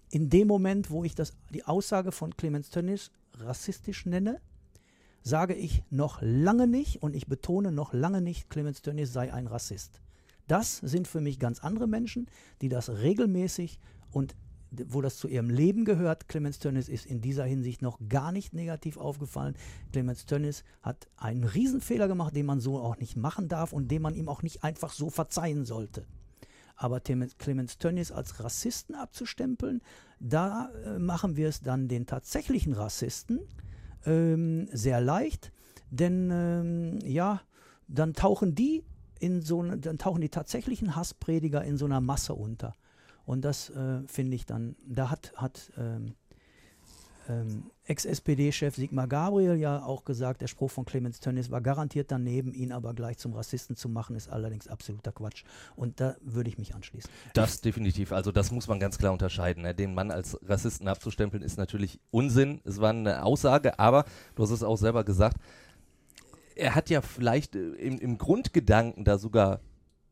in 0.10 0.29
dem 0.29 0.48
Moment, 0.48 0.89
wo 0.89 1.03
ich 1.03 1.15
das, 1.15 1.33
die 1.53 1.65
Aussage 1.65 2.12
von 2.12 2.36
Clemens 2.36 2.69
Tönnies 2.69 3.12
rassistisch 3.39 4.05
nenne, 4.05 4.39
sage 5.21 5.53
ich 5.53 5.83
noch 5.89 6.19
lange 6.21 6.67
nicht, 6.67 7.03
und 7.03 7.15
ich 7.15 7.27
betone 7.27 7.71
noch 7.71 7.93
lange 7.93 8.21
nicht, 8.21 8.50
Clemens 8.50 8.81
Tönnies 8.81 9.13
sei 9.13 9.33
ein 9.33 9.48
Rassist. 9.48 10.01
Das 10.48 10.77
sind 10.77 11.07
für 11.07 11.21
mich 11.21 11.39
ganz 11.39 11.60
andere 11.60 11.88
Menschen, 11.88 12.27
die 12.62 12.69
das 12.69 12.89
regelmäßig 12.89 13.79
und 14.12 14.36
wo 14.71 15.01
das 15.01 15.17
zu 15.17 15.27
ihrem 15.27 15.50
Leben 15.50 15.83
gehört. 15.83 16.29
Clemens 16.29 16.60
Tönnies 16.60 16.88
ist 16.88 17.05
in 17.05 17.21
dieser 17.21 17.43
Hinsicht 17.43 17.81
noch 17.81 18.00
gar 18.07 18.31
nicht 18.31 18.53
negativ 18.53 18.98
aufgefallen. 18.98 19.55
Clemens 19.91 20.25
Tönnies 20.25 20.63
hat 20.81 21.07
einen 21.17 21.43
Riesenfehler 21.43 22.07
gemacht, 22.07 22.36
den 22.36 22.45
man 22.45 22.62
so 22.62 22.79
auch 22.79 22.98
nicht 22.98 23.17
machen 23.17 23.50
darf 23.50 23.74
und 23.74 23.91
den 23.91 24.01
man 24.01 24.15
ihm 24.15 24.29
auch 24.29 24.43
nicht 24.43 24.63
einfach 24.63 24.93
so 24.93 25.10
verzeihen 25.10 25.65
sollte. 25.65 26.05
Aber 26.77 27.00
Clemens 27.00 27.77
Tönnies 27.77 28.12
als 28.12 28.39
Rassisten 28.43 28.95
abzustempeln, 28.95 29.81
da 30.19 30.71
äh, 30.83 31.00
machen 31.00 31.36
wir 31.36 31.50
es 31.50 31.62
dann 31.62 31.88
den 31.88 32.07
tatsächlichen 32.07 32.74
Rassisten 32.74 33.39
ähm, 34.05 34.67
sehr 34.71 35.01
leicht. 35.01 35.51
Denn 35.91 36.29
ähm, 36.31 37.00
ja, 37.05 37.41
dann 37.88 38.13
tauchen 38.13 38.55
die 38.55 38.83
in 39.21 39.41
so 39.41 39.61
dann 39.63 39.97
tauchen 39.97 40.21
die 40.21 40.29
tatsächlichen 40.29 40.95
Hassprediger 40.95 41.63
in 41.63 41.77
so 41.77 41.85
einer 41.85 42.01
Masse 42.01 42.33
unter. 42.33 42.75
Und 43.25 43.45
das 43.45 43.69
äh, 43.69 44.01
finde 44.07 44.35
ich 44.35 44.45
dann, 44.45 44.75
da 44.85 45.11
hat, 45.11 45.33
hat 45.35 45.71
ähm, 45.77 46.15
ähm, 47.29 47.65
Ex-SPD-Chef 47.85 48.75
Sigmar 48.75 49.07
Gabriel 49.07 49.55
ja 49.55 49.83
auch 49.83 50.05
gesagt, 50.05 50.41
der 50.41 50.47
Spruch 50.47 50.71
von 50.71 50.85
Clemens 50.85 51.19
Tönnies 51.19 51.51
war 51.51 51.61
garantiert 51.61 52.11
daneben, 52.11 52.53
ihn 52.53 52.71
aber 52.71 52.93
gleich 52.93 53.17
zum 53.17 53.33
Rassisten 53.33 53.75
zu 53.75 53.89
machen, 53.89 54.15
ist 54.15 54.29
allerdings 54.29 54.67
absoluter 54.67 55.11
Quatsch. 55.11 55.43
Und 55.75 55.99
da 55.99 56.15
würde 56.21 56.49
ich 56.49 56.57
mich 56.57 56.73
anschließen. 56.73 57.09
Das 57.33 57.61
definitiv, 57.61 58.11
also 58.11 58.31
das 58.31 58.51
muss 58.51 58.67
man 58.67 58.79
ganz 58.79 58.97
klar 58.97 59.11
unterscheiden. 59.11 59.63
Ne? 59.63 59.75
Den 59.75 59.93
Mann 59.93 60.09
als 60.09 60.37
Rassisten 60.43 60.87
abzustempeln 60.87 61.43
ist 61.43 61.57
natürlich 61.57 61.99
Unsinn. 62.09 62.61
Es 62.63 62.81
war 62.81 62.89
eine 62.89 63.23
Aussage, 63.23 63.77
aber 63.77 64.05
du 64.35 64.43
hast 64.43 64.51
es 64.51 64.63
auch 64.63 64.77
selber 64.77 65.03
gesagt, 65.03 65.37
er 66.55 66.75
hat 66.75 66.89
ja 66.89 67.01
vielleicht 67.01 67.55
äh, 67.55 67.60
im, 67.60 67.98
im, 68.00 68.17
Grundgedanken 68.17 69.03
da 69.03 69.17
sogar 69.17 69.62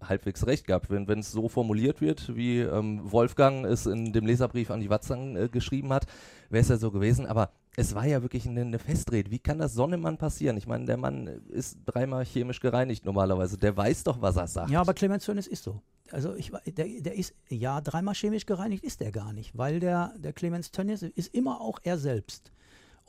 halbwegs 0.01 0.48
recht 0.48 0.67
gehabt, 0.67 0.89
wenn 0.89 1.19
es 1.19 1.31
so 1.31 1.50
formuliert 1.50 2.01
wird, 2.01 2.36
wie 2.36 2.60
ähm, 2.60 3.01
Wolfgang 3.12 3.65
es 3.65 3.86
in 3.86 4.13
dem 4.13 4.25
Leserbrief 4.25 4.72
an 4.72 4.79
die 4.79 4.89
Watzang 4.89 5.36
äh, 5.36 5.50
geschrieben 5.50 5.91
hat, 5.91 6.05
wäre 6.50 6.62
es 6.62 6.69
ja 6.69 6.77
so 6.77 6.91
gewesen, 6.91 7.25
aber 7.25 7.51
es 7.75 7.96
war 7.96 8.05
ja 8.05 8.22
wirklich 8.22 8.48
eine, 8.48 8.62
eine 8.62 8.79
Festrede. 8.79 9.31
Wie 9.31 9.39
kann 9.39 9.60
das 9.60 9.74
Sonnemann 9.74 10.17
passieren? 10.17 10.58
Ich 10.58 10.67
meine, 10.67 10.86
der 10.86 10.98
Mann 10.98 11.27
ist 11.50 11.77
dreimal 11.86 12.25
chemisch 12.25 12.60
gereinigt 12.60 13.05
normalerweise. 13.05 13.58
Der 13.58 13.75
weiß 13.75 14.03
doch, 14.03 14.22
was 14.22 14.36
er 14.36 14.48
sagt. 14.48 14.69
Ja, 14.69 14.81
aber 14.81 14.93
Clemens 14.93 15.25
Tönnes 15.25 15.48
ist 15.48 15.63
so. 15.63 15.81
Also 16.12 16.36
ich, 16.36 16.51
der, 16.65 16.88
der 17.00 17.15
ist, 17.15 17.34
ja, 17.50 17.79
dreimal 17.81 18.15
chemisch 18.15 18.46
gereinigt 18.46 18.84
ist 18.84 19.00
der 19.00 19.12
gar 19.12 19.31
nicht, 19.31 19.58
weil 19.58 19.79
der, 19.79 20.13
der 20.17 20.34
Clemens 20.34 20.72
Tönnies 20.72 21.03
ist 21.03 21.34
immer 21.34 21.62
auch 21.62 21.79
er 21.84 21.98
selbst. 21.98 22.51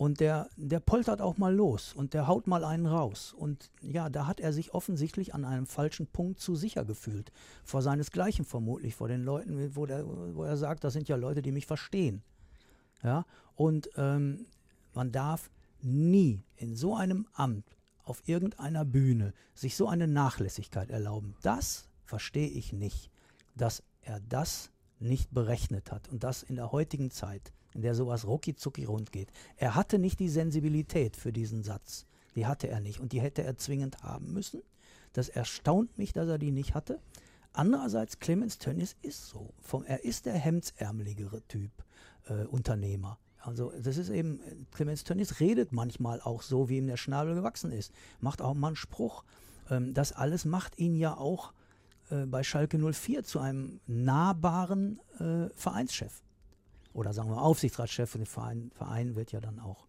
Und 0.01 0.21
der, 0.21 0.49
der 0.57 0.81
poltert 0.81 1.21
auch 1.21 1.37
mal 1.37 1.55
los 1.55 1.93
und 1.93 2.15
der 2.15 2.27
haut 2.27 2.47
mal 2.47 2.65
einen 2.65 2.87
raus. 2.87 3.35
Und 3.35 3.71
ja, 3.83 4.09
da 4.09 4.27
hat 4.27 4.41
er 4.41 4.55
sich 4.55 4.73
offensichtlich 4.73 5.35
an 5.35 5.45
einem 5.45 5.67
falschen 5.67 6.07
Punkt 6.07 6.41
zu 6.41 6.57
sicher 6.57 6.87
gefühlt. 6.87 7.31
Vor 7.65 7.83
seinesgleichen 7.83 8.47
vermutlich, 8.47 8.95
vor 8.95 9.09
den 9.09 9.23
Leuten, 9.23 9.77
wo, 9.77 9.85
der, 9.85 10.07
wo 10.07 10.43
er 10.43 10.57
sagt, 10.57 10.85
das 10.85 10.95
sind 10.95 11.11
ja 11.11 11.17
Leute, 11.17 11.43
die 11.43 11.53
mich 11.53 11.67
verstehen. 11.67 12.23
Ja, 13.03 13.27
und 13.57 13.91
ähm, 13.97 14.47
man 14.95 15.13
darf 15.13 15.51
nie 15.83 16.45
in 16.57 16.75
so 16.75 16.97
einem 16.97 17.27
Amt 17.35 17.77
auf 18.03 18.27
irgendeiner 18.27 18.87
Bühne 18.87 19.35
sich 19.53 19.77
so 19.77 19.87
eine 19.87 20.09
Nachlässigkeit 20.09 20.91
erlauben. 20.91 21.35
Das 21.43 21.91
verstehe 22.07 22.49
ich 22.49 22.73
nicht, 22.73 23.11
dass 23.55 23.83
er 24.01 24.19
das 24.21 24.71
nicht 24.99 25.35
berechnet 25.35 25.93
hat 25.93 26.09
und 26.09 26.25
das 26.25 26.43
in 26.43 26.57
der 26.57 26.73
heutigen 26.73 27.11
Zeit 27.11 27.53
in 27.75 27.83
der 27.83 27.95
sowas 27.95 28.27
rucki 28.27 28.55
rund 28.85 29.13
geht. 29.13 29.29
Er 29.57 29.75
hatte 29.75 29.99
nicht 29.99 30.19
die 30.19 30.29
Sensibilität 30.29 31.17
für 31.17 31.33
diesen 31.33 31.63
Satz. 31.63 32.07
Die 32.35 32.47
hatte 32.47 32.69
er 32.69 32.81
nicht 32.81 33.01
und 33.01 33.13
die 33.13 33.21
hätte 33.21 33.43
er 33.43 33.57
zwingend 33.57 34.03
haben 34.03 34.33
müssen. 34.33 34.63
Das 35.13 35.29
erstaunt 35.29 35.99
mich, 35.99 36.13
dass 36.13 36.29
er 36.29 36.39
die 36.39 36.53
nicht 36.53 36.75
hatte. 36.75 37.01
Andererseits, 37.53 38.21
Clemens 38.21 38.59
Tönnies 38.59 38.97
ist 39.03 39.27
so. 39.27 39.53
Vom, 39.61 39.85
er 39.85 40.05
ist 40.05 40.27
der 40.27 40.35
hemdsärmeligere 40.35 41.43
Typ 41.49 41.71
äh, 42.27 42.45
Unternehmer. 42.45 43.19
Also 43.39 43.73
das 43.81 43.97
ist 43.97 44.11
eben, 44.11 44.41
Clemens 44.73 45.03
Tönnies 45.03 45.41
redet 45.41 45.73
manchmal 45.73 46.21
auch 46.21 46.43
so, 46.43 46.69
wie 46.69 46.77
ihm 46.77 46.87
der 46.87 46.97
Schnabel 46.97 47.35
gewachsen 47.35 47.73
ist. 47.73 47.93
Macht 48.21 48.43
auch 48.43 48.55
mal 48.55 48.69
einen 48.69 48.77
Spruch. 48.77 49.25
Ähm, 49.69 49.95
das 49.95 50.13
alles 50.13 50.45
macht 50.45 50.79
ihn 50.79 50.95
ja 50.95 51.17
auch 51.17 51.53
äh, 52.11 52.27
bei 52.27 52.45
Schalke 52.45 52.79
04 52.79 53.25
zu 53.25 53.41
einem 53.41 53.81
nahbaren 53.87 55.01
äh, 55.19 55.49
Vereinschef 55.55 56.23
oder 56.93 57.13
sagen 57.13 57.31
wir 57.31 57.41
Aufsichtsratschef 57.41 58.11
von 58.11 58.23
dem 58.23 58.27
Verein, 58.27 58.71
Verein 58.75 59.17
wird 59.17 59.33
ja 59.33 59.41
dann 59.41 59.61
auch 59.61 59.87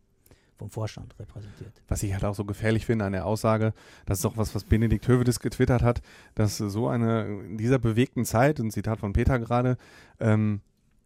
vom 0.62 0.70
Vorstand 0.70 1.18
repräsentiert. 1.20 1.82
Was 1.88 2.04
ich 2.04 2.14
halt 2.14 2.24
auch 2.24 2.36
so 2.36 2.46
gefährlich 2.46 2.86
finde 2.86 3.06
an 3.06 3.14
der 3.14 3.26
Aussage, 3.26 3.74
das 4.06 4.20
ist 4.20 4.26
auch 4.26 4.38
was, 4.38 4.54
was 4.54 4.64
Benedikt 4.64 5.08
Hövedes 5.08 5.40
getwittert 5.40 5.82
hat, 5.82 6.04
dass 6.36 6.58
so 6.58 6.88
eine, 6.88 7.24
in 7.24 7.58
dieser 7.58 7.80
bewegten 7.80 8.26
Zeit, 8.26 8.60
ein 8.60 8.70
Zitat 8.70 9.00
von 9.00 9.12
Peter 9.12 9.40
gerade, 9.40 9.78
ähm, 10.20 10.62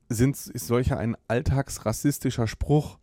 sind, 0.10 0.36
ist 0.36 0.68
solcher 0.68 0.98
ein 0.98 1.16
alltagsrassistischer 1.30 2.48
Spruch 2.48 2.98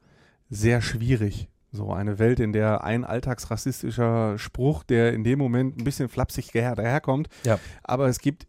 sehr 0.51 0.83
schwierig. 0.83 1.49
So 1.73 1.91
eine 1.91 2.19
Welt, 2.19 2.39
in 2.39 2.53
der 2.53 2.85
ein 2.85 3.07
alltagsrassistischer 3.07 4.39
Spruch, 4.39 4.85
der 4.85 5.15
in 5.15 5.25
dem 5.25 5.39
Moment 5.39 5.79
ein 5.79 5.85
bisschen 5.85 6.11
flapsig 6.11 6.53
daherkommt, 6.53 7.31
ja. 7.45 7.59
aber 7.83 8.09
es 8.09 8.19
gibt 8.19 8.47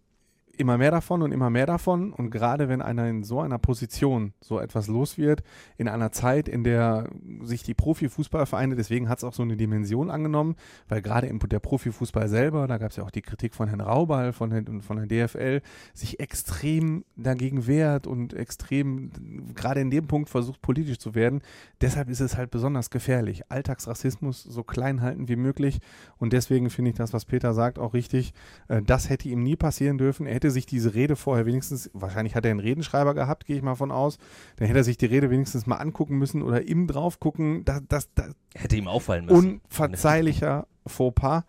immer 0.57 0.77
mehr 0.77 0.91
davon 0.91 1.21
und 1.21 1.31
immer 1.31 1.49
mehr 1.49 1.65
davon. 1.65 2.13
Und 2.13 2.29
gerade 2.29 2.69
wenn 2.69 2.81
einer 2.81 3.07
in 3.07 3.23
so 3.23 3.39
einer 3.39 3.57
Position 3.57 4.33
so 4.41 4.59
etwas 4.59 4.87
los 4.87 5.17
wird, 5.17 5.43
in 5.77 5.87
einer 5.87 6.11
Zeit, 6.11 6.47
in 6.47 6.63
der 6.63 7.09
sich 7.41 7.63
die 7.63 7.73
Profifußballvereine, 7.73 8.75
deswegen 8.75 9.09
hat 9.09 9.19
es 9.19 9.23
auch 9.23 9.33
so 9.33 9.43
eine 9.43 9.57
Dimension 9.57 10.09
angenommen, 10.09 10.55
weil 10.87 11.01
gerade 11.01 11.27
im 11.27 11.39
der 11.39 11.59
Profifußball 11.59 12.29
selber, 12.29 12.67
da 12.67 12.77
gab 12.77 12.91
es 12.91 12.97
ja 12.97 13.03
auch 13.03 13.11
die 13.11 13.21
Kritik 13.21 13.53
von 13.53 13.67
Herrn 13.67 13.81
Raubal, 13.81 14.31
von 14.31 14.81
von 14.81 15.07
der 15.07 15.27
DFL, 15.27 15.61
sich 15.93 16.19
extrem 16.19 17.03
dagegen 17.15 17.67
wehrt 17.67 18.07
und 18.07 18.33
extrem 18.33 19.11
gerade 19.53 19.81
in 19.81 19.91
dem 19.91 20.07
Punkt 20.07 20.29
versucht, 20.29 20.61
politisch 20.61 20.99
zu 20.99 21.15
werden. 21.15 21.41
Deshalb 21.81 22.09
ist 22.09 22.21
es 22.21 22.37
halt 22.37 22.51
besonders 22.51 22.89
gefährlich. 22.89 23.51
Alltagsrassismus 23.51 24.43
so 24.43 24.63
klein 24.63 25.01
halten 25.01 25.27
wie 25.27 25.35
möglich. 25.35 25.79
Und 26.17 26.33
deswegen 26.33 26.69
finde 26.69 26.91
ich 26.91 26.97
das, 26.97 27.13
was 27.13 27.25
Peter 27.25 27.53
sagt, 27.53 27.77
auch 27.77 27.93
richtig. 27.93 28.33
Äh, 28.67 28.81
das 28.81 29.09
hätte 29.09 29.29
ihm 29.29 29.43
nie 29.43 29.55
passieren 29.55 29.97
dürfen. 29.97 30.25
Er 30.25 30.35
hätte 30.35 30.42
sich 30.51 30.65
diese 30.65 30.93
Rede 30.93 31.15
vorher 31.15 31.45
wenigstens, 31.45 31.89
wahrscheinlich 31.93 32.35
hat 32.35 32.45
er 32.45 32.51
einen 32.51 32.59
Redenschreiber 32.59 33.13
gehabt, 33.13 33.45
gehe 33.45 33.57
ich 33.57 33.61
mal 33.61 33.75
von 33.75 33.91
aus, 33.91 34.17
dann 34.57 34.67
hätte 34.67 34.79
er 34.79 34.83
sich 34.83 34.97
die 34.97 35.05
Rede 35.05 35.29
wenigstens 35.29 35.65
mal 35.65 35.77
angucken 35.77 36.17
müssen 36.17 36.41
oder 36.41 36.63
ihm 36.63 36.87
drauf 36.87 37.19
gucken. 37.19 37.65
Das, 37.65 37.81
das, 37.87 38.13
das 38.13 38.33
hätte 38.55 38.75
ihm 38.75 38.87
auffallen 38.87 39.25
müssen. 39.25 39.61
Unverzeihlicher 39.63 40.67
Fauxpas. 40.87 41.43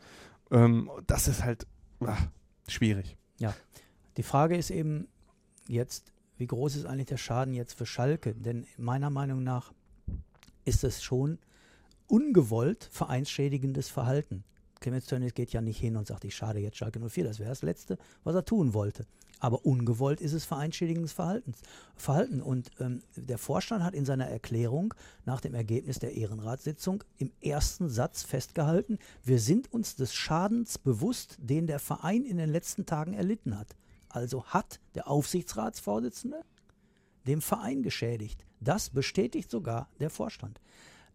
Ähm, 0.50 0.90
das 1.06 1.28
ist 1.28 1.44
halt 1.44 1.66
ach, 2.00 2.28
schwierig. 2.68 3.16
Ja, 3.38 3.54
die 4.16 4.22
Frage 4.22 4.56
ist 4.56 4.70
eben 4.70 5.08
jetzt, 5.68 6.12
wie 6.36 6.46
groß 6.46 6.76
ist 6.76 6.86
eigentlich 6.86 7.06
der 7.06 7.16
Schaden 7.16 7.54
jetzt 7.54 7.74
für 7.74 7.86
Schalke? 7.86 8.34
Denn 8.34 8.66
meiner 8.76 9.10
Meinung 9.10 9.42
nach 9.42 9.72
ist 10.64 10.84
es 10.84 11.02
schon 11.02 11.38
ungewollt 12.06 12.88
vereinsschädigendes 12.90 13.88
Verhalten. 13.88 14.44
Clemens 14.80 15.06
Tönnies 15.06 15.34
geht 15.34 15.52
ja 15.52 15.60
nicht 15.60 15.78
hin 15.78 15.96
und 15.96 16.06
sagt, 16.06 16.24
ich 16.24 16.34
schade 16.34 16.58
jetzt 16.58 16.76
Schalke 16.76 17.00
04. 17.00 17.24
Das 17.24 17.38
wäre 17.38 17.48
das 17.48 17.62
Letzte, 17.62 17.98
was 18.22 18.34
er 18.34 18.44
tun 18.44 18.74
wollte. 18.74 19.06
Aber 19.40 19.64
ungewollt 19.66 20.20
ist 20.20 20.32
es 20.32 20.44
vereinschädigendes 20.44 21.12
Verhaltens, 21.12 21.58
Verhalten. 21.96 22.40
Und 22.40 22.70
ähm, 22.80 23.02
der 23.16 23.38
Vorstand 23.38 23.84
hat 23.84 23.94
in 23.94 24.04
seiner 24.04 24.26
Erklärung 24.26 24.94
nach 25.24 25.40
dem 25.40 25.54
Ergebnis 25.54 25.98
der 25.98 26.14
Ehrenratssitzung 26.14 27.04
im 27.18 27.30
ersten 27.42 27.88
Satz 27.88 28.22
festgehalten, 28.22 28.98
wir 29.22 29.38
sind 29.38 29.72
uns 29.72 29.96
des 29.96 30.14
Schadens 30.14 30.78
bewusst, 30.78 31.36
den 31.38 31.66
der 31.66 31.78
Verein 31.78 32.24
in 32.24 32.38
den 32.38 32.48
letzten 32.48 32.86
Tagen 32.86 33.12
erlitten 33.12 33.58
hat. 33.58 33.76
Also 34.08 34.44
hat 34.44 34.80
der 34.94 35.08
Aufsichtsratsvorsitzende 35.08 36.40
dem 37.26 37.40
Verein 37.40 37.82
geschädigt. 37.82 38.46
Das 38.60 38.90
bestätigt 38.90 39.50
sogar 39.50 39.88
der 40.00 40.10
Vorstand. 40.10 40.60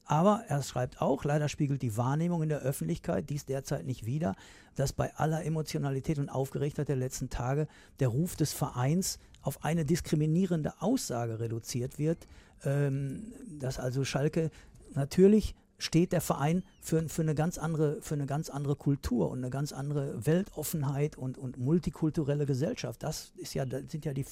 Aber 0.10 0.44
er 0.48 0.64
schreibt 0.64 1.02
auch, 1.04 1.24
leider 1.24 1.48
spiegelt 1.50 1.84
die 1.84 1.96
Wahrnehmung 1.96 2.42
in 2.42 2.50
der 2.50 2.62
Öffentlichkeit 2.62 3.30
dies 3.30 3.46
derzeit 3.46 3.86
nicht 3.86 4.08
wider, 4.08 4.36
dass 4.74 4.92
bei 4.92 5.16
aller 5.16 5.46
Emotionalität 5.46 6.18
und 6.18 6.30
Aufgeregtheit 6.30 6.88
der 6.88 6.96
letzten 6.96 7.30
Tage 7.30 7.68
der 8.00 8.08
Ruf 8.08 8.36
des 8.36 8.52
Vereins 8.52 9.20
auf 9.44 9.64
eine 9.64 9.86
diskriminierende 9.86 10.82
Aussage 10.82 11.40
reduziert 11.40 12.00
wird, 12.00 12.26
ähm, 12.66 13.32
dass 13.60 13.78
also 13.78 14.04
Schalke 14.04 14.50
natürlich 14.96 15.54
steht 15.78 16.12
der 16.12 16.22
Verein 16.22 16.64
für, 16.82 17.08
für, 17.08 17.22
eine 17.22 17.36
ganz 17.36 17.60
andere, 17.60 18.02
für 18.02 18.16
eine 18.16 18.26
ganz 18.26 18.50
andere 18.50 18.76
Kultur 18.76 19.30
und 19.30 19.38
eine 19.38 19.52
ganz 19.52 19.72
andere 19.72 20.26
Weltoffenheit 20.26 21.20
und, 21.20 21.38
und 21.38 21.60
multikulturelle 21.60 22.48
Gesellschaft. 22.48 23.04
Das 23.04 23.32
ist 23.38 23.54
ja, 23.54 23.64
das 23.64 23.84
sind 23.90 24.06
ja 24.06 24.14
die 24.14 24.26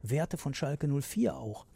Werte 0.00 0.36
von 0.36 0.54
Schalke 0.54 0.86
04 0.86 1.34
auch. 1.34 1.66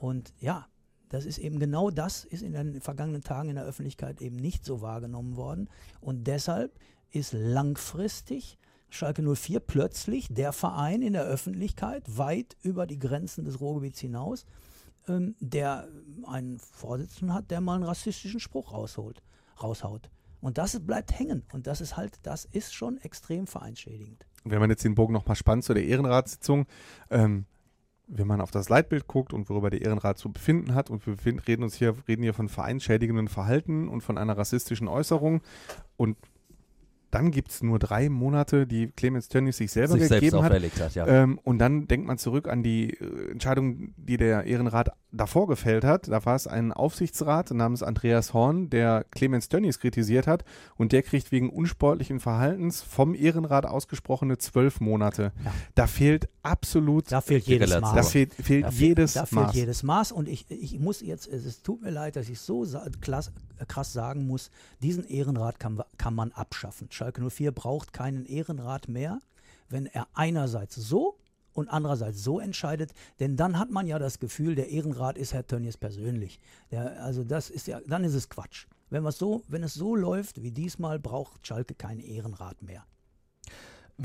Und 0.00 0.32
ja, 0.40 0.66
das 1.12 1.26
ist 1.26 1.36
eben 1.36 1.58
genau 1.58 1.90
das, 1.90 2.24
ist 2.24 2.42
in 2.42 2.54
den 2.54 2.80
vergangenen 2.80 3.22
Tagen 3.22 3.50
in 3.50 3.56
der 3.56 3.66
Öffentlichkeit 3.66 4.22
eben 4.22 4.36
nicht 4.36 4.64
so 4.64 4.80
wahrgenommen 4.80 5.36
worden. 5.36 5.68
Und 6.00 6.26
deshalb 6.26 6.72
ist 7.10 7.34
langfristig 7.34 8.56
Schalke 8.88 9.22
04 9.22 9.60
plötzlich 9.60 10.28
der 10.30 10.54
Verein 10.54 11.02
in 11.02 11.12
der 11.12 11.24
Öffentlichkeit 11.24 12.16
weit 12.16 12.56
über 12.62 12.86
die 12.86 12.98
Grenzen 12.98 13.44
des 13.44 13.60
Ruhrgebiets 13.60 14.00
hinaus, 14.00 14.46
ähm, 15.06 15.34
der 15.38 15.86
einen 16.26 16.58
Vorsitzenden 16.58 17.34
hat, 17.34 17.50
der 17.50 17.60
mal 17.60 17.74
einen 17.74 17.84
rassistischen 17.84 18.40
Spruch 18.40 18.72
rausholt, 18.72 19.22
raushaut. 19.62 20.08
Und 20.40 20.56
das 20.56 20.80
bleibt 20.80 21.18
hängen. 21.18 21.42
Und 21.52 21.66
das 21.66 21.82
ist 21.82 21.98
halt, 21.98 22.20
das 22.22 22.46
ist 22.46 22.72
schon 22.72 22.96
extrem 23.02 23.46
vereinsschädigend. 23.46 24.24
Wenn 24.44 24.60
man 24.60 24.70
jetzt 24.70 24.82
den 24.82 24.94
Bogen 24.94 25.12
nochmal 25.12 25.36
spannt 25.36 25.64
zu 25.64 25.74
der 25.74 25.84
Ehrenratssitzung, 25.84 26.66
ähm, 27.10 27.44
wenn 28.14 28.26
man 28.26 28.40
auf 28.40 28.50
das 28.50 28.68
Leitbild 28.68 29.06
guckt 29.06 29.32
und 29.32 29.48
worüber 29.48 29.70
der 29.70 29.80
Ehrenrat 29.80 30.18
zu 30.18 30.30
befinden 30.30 30.74
hat, 30.74 30.90
und 30.90 31.06
wir 31.06 31.16
reden 31.48 31.62
uns 31.62 31.76
hier, 31.76 31.94
reden 32.06 32.22
hier 32.22 32.34
von 32.34 32.48
vereinsschädigenden 32.48 33.28
Verhalten 33.28 33.88
und 33.88 34.02
von 34.02 34.18
einer 34.18 34.36
rassistischen 34.36 34.86
Äußerung. 34.86 35.40
Und 35.96 36.16
dann 37.12 37.30
gibt 37.30 37.50
es 37.50 37.62
nur 37.62 37.78
drei 37.78 38.08
Monate, 38.08 38.66
die 38.66 38.88
Clemens 38.88 39.28
Tönnies 39.28 39.58
sich 39.58 39.70
selber 39.70 39.98
sich 39.98 40.08
gegeben 40.08 40.42
hat. 40.42 40.52
hat 40.52 40.94
ja. 40.94 41.06
ähm, 41.06 41.38
und 41.44 41.58
dann 41.58 41.86
denkt 41.86 42.06
man 42.06 42.16
zurück 42.16 42.48
an 42.48 42.62
die 42.62 42.94
äh, 42.94 43.30
Entscheidung, 43.30 43.92
die 43.98 44.16
der 44.16 44.44
Ehrenrat 44.44 44.92
davor 45.12 45.46
gefällt 45.46 45.84
hat. 45.84 46.08
Da 46.08 46.24
war 46.24 46.34
es 46.34 46.46
ein 46.46 46.72
Aufsichtsrat 46.72 47.50
namens 47.50 47.82
Andreas 47.82 48.32
Horn, 48.32 48.70
der 48.70 49.04
Clemens 49.10 49.50
Tönnies 49.50 49.78
kritisiert 49.78 50.26
hat 50.26 50.44
und 50.76 50.92
der 50.92 51.02
kriegt 51.02 51.32
wegen 51.32 51.50
unsportlichen 51.50 52.18
Verhaltens 52.18 52.80
vom 52.80 53.14
Ehrenrat 53.14 53.66
ausgesprochene 53.66 54.38
zwölf 54.38 54.80
Monate. 54.80 55.32
Ja. 55.44 55.52
Da 55.74 55.86
fehlt 55.86 56.30
absolut 56.42 57.12
da 57.12 57.20
fehlt 57.20 57.46
jedes 57.46 57.78
Maß. 57.78 57.94
Da 57.94 58.02
fehlt, 58.02 58.32
fehlt 58.32 58.64
da 58.64 58.70
jedes 58.70 59.12
da 59.12 59.26
fehlt 59.26 59.42
Maß. 59.42 59.54
jedes 59.54 59.82
Maß 59.82 60.12
und 60.12 60.28
ich, 60.28 60.50
ich 60.50 60.78
muss 60.80 61.02
jetzt, 61.02 61.28
es 61.28 61.62
tut 61.62 61.82
mir 61.82 61.90
leid, 61.90 62.16
dass 62.16 62.30
ich 62.30 62.40
so 62.40 62.66
krass, 63.02 63.32
krass 63.68 63.92
sagen 63.92 64.26
muss, 64.26 64.50
diesen 64.80 65.04
Ehrenrat 65.04 65.60
kann, 65.60 65.78
kann 65.98 66.14
man 66.14 66.32
abschaffen. 66.32 66.88
Schalke 67.02 67.28
04 67.28 67.50
braucht 67.50 67.92
keinen 67.92 68.26
Ehrenrat 68.26 68.86
mehr, 68.88 69.18
wenn 69.68 69.86
er 69.86 70.06
einerseits 70.14 70.76
so 70.76 71.18
und 71.52 71.68
andererseits 71.68 72.22
so 72.22 72.38
entscheidet, 72.38 72.92
denn 73.18 73.36
dann 73.36 73.58
hat 73.58 73.72
man 73.72 73.88
ja 73.88 73.98
das 73.98 74.20
Gefühl, 74.20 74.54
der 74.54 74.68
Ehrenrat 74.68 75.18
ist 75.18 75.34
Herr 75.34 75.44
Tönnies 75.44 75.76
persönlich. 75.76 76.38
Der, 76.70 77.02
also 77.02 77.24
das 77.24 77.50
ist 77.50 77.66
ja, 77.66 77.80
dann 77.88 78.04
ist 78.04 78.14
es 78.14 78.28
Quatsch. 78.28 78.66
Wenn, 78.88 79.10
so, 79.10 79.42
wenn 79.48 79.64
es 79.64 79.74
so 79.74 79.96
läuft 79.96 80.42
wie 80.44 80.52
diesmal, 80.52 81.00
braucht 81.00 81.44
Schalke 81.44 81.74
keinen 81.74 81.98
Ehrenrat 81.98 82.62
mehr. 82.62 82.86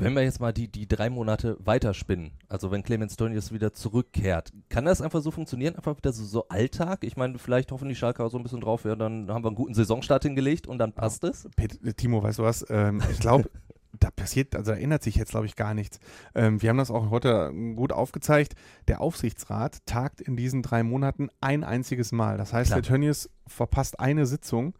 Wenn 0.04 0.14
wir 0.14 0.22
jetzt 0.22 0.40
mal 0.40 0.52
die, 0.52 0.68
die 0.68 0.86
drei 0.86 1.10
Monate 1.10 1.56
weiterspinnen, 1.60 2.32
also 2.48 2.70
wenn 2.70 2.82
Clemens 2.82 3.16
Tönnies 3.16 3.52
wieder 3.52 3.72
zurückkehrt, 3.72 4.52
kann 4.68 4.84
das 4.84 5.02
einfach 5.02 5.22
so 5.22 5.30
funktionieren? 5.30 5.76
Einfach 5.76 5.96
wieder 5.96 6.12
so, 6.12 6.24
so 6.24 6.48
Alltag? 6.48 7.04
Ich 7.04 7.16
meine, 7.16 7.38
vielleicht 7.38 7.72
hoffen 7.72 7.88
die 7.88 7.94
Schalker 7.94 8.28
so 8.30 8.36
ein 8.36 8.42
bisschen 8.42 8.60
drauf, 8.60 8.84
ja, 8.84 8.96
dann 8.96 9.30
haben 9.30 9.44
wir 9.44 9.48
einen 9.48 9.56
guten 9.56 9.74
Saisonstart 9.74 10.22
hingelegt 10.22 10.66
und 10.66 10.78
dann 10.78 10.92
passt 10.92 11.22
ja. 11.22 11.30
es. 11.30 11.48
Timo, 11.96 12.22
weißt 12.22 12.38
du 12.38 12.42
was? 12.42 12.64
Ähm, 12.70 13.02
ich 13.10 13.18
glaube, 13.18 13.50
da 13.98 14.10
passiert, 14.10 14.54
also 14.54 14.72
da 14.72 14.78
ändert 14.78 15.02
sich 15.02 15.16
jetzt, 15.16 15.30
glaube 15.30 15.46
ich, 15.46 15.56
gar 15.56 15.74
nichts. 15.74 15.98
Ähm, 16.34 16.62
wir 16.62 16.70
haben 16.70 16.78
das 16.78 16.90
auch 16.90 17.10
heute 17.10 17.52
gut 17.74 17.92
aufgezeigt. 17.92 18.54
Der 18.86 19.00
Aufsichtsrat 19.00 19.84
tagt 19.86 20.20
in 20.20 20.36
diesen 20.36 20.62
drei 20.62 20.82
Monaten 20.82 21.28
ein 21.40 21.64
einziges 21.64 22.12
Mal. 22.12 22.38
Das 22.38 22.52
heißt, 22.52 22.70
Klar. 22.70 22.82
der 22.82 22.88
Tönnies 22.88 23.30
verpasst 23.46 24.00
eine 24.00 24.26
Sitzung. 24.26 24.74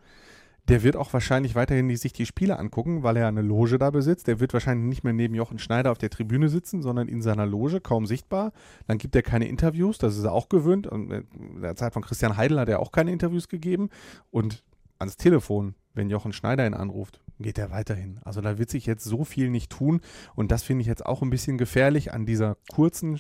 Der 0.69 0.83
wird 0.83 0.97
auch 0.97 1.13
wahrscheinlich 1.13 1.55
weiterhin 1.55 1.89
die, 1.89 1.97
sich 1.97 2.13
die 2.13 2.27
Spiele 2.27 2.59
angucken, 2.59 3.03
weil 3.03 3.17
er 3.17 3.29
eine 3.29 3.43
Loge 3.43 3.79
da 3.79 3.91
besitzt. 3.91 4.27
Der 4.27 4.39
wird 4.39 4.53
wahrscheinlich 4.53 4.87
nicht 4.87 5.05
mehr 5.05 5.15
neben 5.15 5.35
Jochen 5.35 5.59
Schneider 5.59 5.91
auf 5.91 5.99
der 5.99 6.11
Tribüne 6.11 6.49
sitzen, 6.49 6.83
sondern 6.83 7.09
in 7.09 7.23
seiner 7.23 7.47
Loge, 7.47 7.81
kaum 7.81 8.07
sichtbar. 8.07 8.53
Dann 8.87 8.99
gibt 8.99 9.17
er 9.17 9.23
keine 9.23 9.49
Interviews, 9.49 9.99
das 9.99 10.17
ist 10.17 10.25
er 10.25 10.33
auch 10.33 10.49
gewöhnt. 10.49 10.87
Und 10.87 11.11
in 11.11 11.63
der 11.63 11.77
Zeit 11.77 11.95
von 11.95 12.03
Christian 12.03 12.37
Heidel 12.37 12.61
hat 12.61 12.69
er 12.69 12.81
auch 12.81 12.93
keine 12.93 13.13
Interviews 13.13 13.49
gegeben. 13.49 13.89
Und 14.31 14.63
ans 14.99 15.17
Telefon, 15.17 15.75
wenn 15.95 16.11
Jochen 16.11 16.33
Schneider 16.33 16.67
ihn 16.67 16.75
anruft, 16.75 17.21
geht 17.41 17.59
er 17.59 17.71
weiterhin. 17.71 18.21
Also 18.25 18.41
da 18.41 18.59
wird 18.59 18.71
sich 18.71 18.85
jetzt 18.87 19.05
so 19.05 19.25
viel 19.25 19.51
nicht 19.51 19.71
tun. 19.71 20.01
Und 20.35 20.51
das 20.51 20.63
finde 20.63 20.83
ich 20.83 20.87
jetzt 20.87 21.07
auch 21.07 21.23
ein 21.23 21.31
bisschen 21.31 21.57
gefährlich 21.57 22.13
an 22.13 22.27
dieser 22.27 22.57
kurzen 22.71 23.19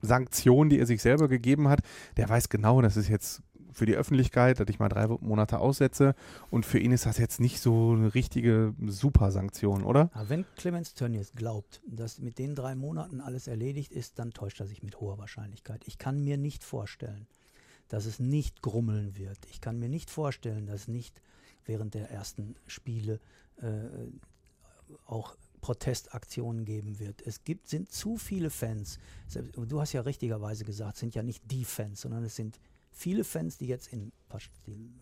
Sanktion, 0.00 0.68
die 0.68 0.78
er 0.78 0.86
sich 0.86 1.02
selber 1.02 1.28
gegeben 1.28 1.68
hat. 1.68 1.80
Der 2.16 2.28
weiß 2.28 2.48
genau, 2.48 2.80
das 2.80 2.96
ist 2.96 3.08
jetzt 3.08 3.42
für 3.74 3.86
die 3.86 3.94
Öffentlichkeit, 3.94 4.60
dass 4.60 4.68
ich 4.68 4.78
mal 4.78 4.88
drei 4.88 5.06
Monate 5.06 5.58
aussetze. 5.58 6.14
Und 6.50 6.66
für 6.66 6.78
ihn 6.78 6.92
ist 6.92 7.06
das 7.06 7.18
jetzt 7.18 7.40
nicht 7.40 7.60
so 7.60 7.92
eine 7.92 8.14
richtige 8.14 8.74
Super-Sanktion, 8.86 9.84
oder? 9.84 10.10
Aber 10.14 10.28
wenn 10.28 10.44
Clemens 10.56 10.94
Tönnies 10.94 11.32
glaubt, 11.34 11.82
dass 11.86 12.18
mit 12.18 12.38
den 12.38 12.54
drei 12.54 12.74
Monaten 12.74 13.20
alles 13.20 13.46
erledigt 13.46 13.92
ist, 13.92 14.18
dann 14.18 14.32
täuscht 14.32 14.60
er 14.60 14.66
sich 14.66 14.82
mit 14.82 15.00
hoher 15.00 15.18
Wahrscheinlichkeit. 15.18 15.82
Ich 15.86 15.98
kann 15.98 16.22
mir 16.22 16.36
nicht 16.36 16.64
vorstellen, 16.64 17.26
dass 17.88 18.06
es 18.06 18.18
nicht 18.18 18.62
grummeln 18.62 19.16
wird. 19.16 19.38
Ich 19.50 19.60
kann 19.60 19.78
mir 19.78 19.88
nicht 19.88 20.10
vorstellen, 20.10 20.66
dass 20.66 20.88
nicht 20.88 21.20
während 21.66 21.94
der 21.94 22.10
ersten 22.10 22.56
Spiele 22.66 23.20
äh, 23.56 23.66
auch 25.06 25.36
Protestaktionen 25.60 26.66
geben 26.66 26.98
wird. 26.98 27.22
Es 27.22 27.42
gibt, 27.42 27.68
sind 27.68 27.90
zu 27.90 28.18
viele 28.18 28.50
Fans. 28.50 28.98
Du 29.56 29.80
hast 29.80 29.94
ja 29.94 30.02
richtigerweise 30.02 30.64
gesagt, 30.64 30.96
es 30.96 31.00
sind 31.00 31.14
ja 31.14 31.22
nicht 31.22 31.42
die 31.50 31.64
Fans, 31.64 32.02
sondern 32.02 32.22
es 32.24 32.36
sind 32.36 32.60
viele 32.94 33.24
Fans, 33.24 33.58
die 33.58 33.66
jetzt 33.66 33.88
in, 33.92 34.12
in, 34.66 35.00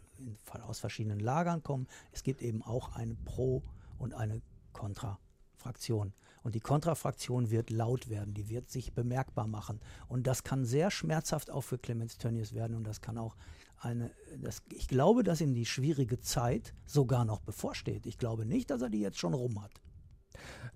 aus 0.63 0.81
verschiedenen 0.81 1.21
Lagern 1.21 1.63
kommen. 1.63 1.87
Es 2.11 2.23
gibt 2.23 2.43
eben 2.43 2.63
auch 2.63 2.95
eine 2.95 3.15
Pro- 3.15 3.63
und 3.99 4.15
eine 4.15 4.43
Kontra-Fraktion. 4.73 6.13
Und 6.43 6.55
die 6.55 6.61
Kontrafraktion 6.61 7.51
wird 7.51 7.71
laut 7.71 8.09
werden, 8.09 8.35
die 8.35 8.49
wird 8.49 8.69
sich 8.69 8.93
bemerkbar 8.93 9.47
machen. 9.47 9.81
Und 10.09 10.27
das 10.27 10.43
kann 10.43 10.65
sehr 10.65 10.91
schmerzhaft 10.91 11.51
auch 11.51 11.61
für 11.61 11.79
Clemens 11.79 12.19
Tönnies 12.19 12.53
werden 12.53 12.77
und 12.77 12.85
das 12.85 13.01
kann 13.01 13.17
auch 13.17 13.37
eine, 13.79 14.11
das, 14.41 14.63
ich 14.73 14.89
glaube, 14.89 15.23
dass 15.23 15.41
ihm 15.41 15.55
die 15.55 15.67
schwierige 15.67 16.21
Zeit 16.21 16.75
sogar 16.87 17.25
noch 17.25 17.41
bevorsteht. 17.41 18.07
Ich 18.07 18.19
glaube 18.19 18.47
nicht, 18.47 18.71
dass 18.71 18.83
er 18.83 18.91
die 18.91 19.01
jetzt 19.01 19.19
schon 19.19 19.35
rum 19.35 19.63
hat. 19.63 19.73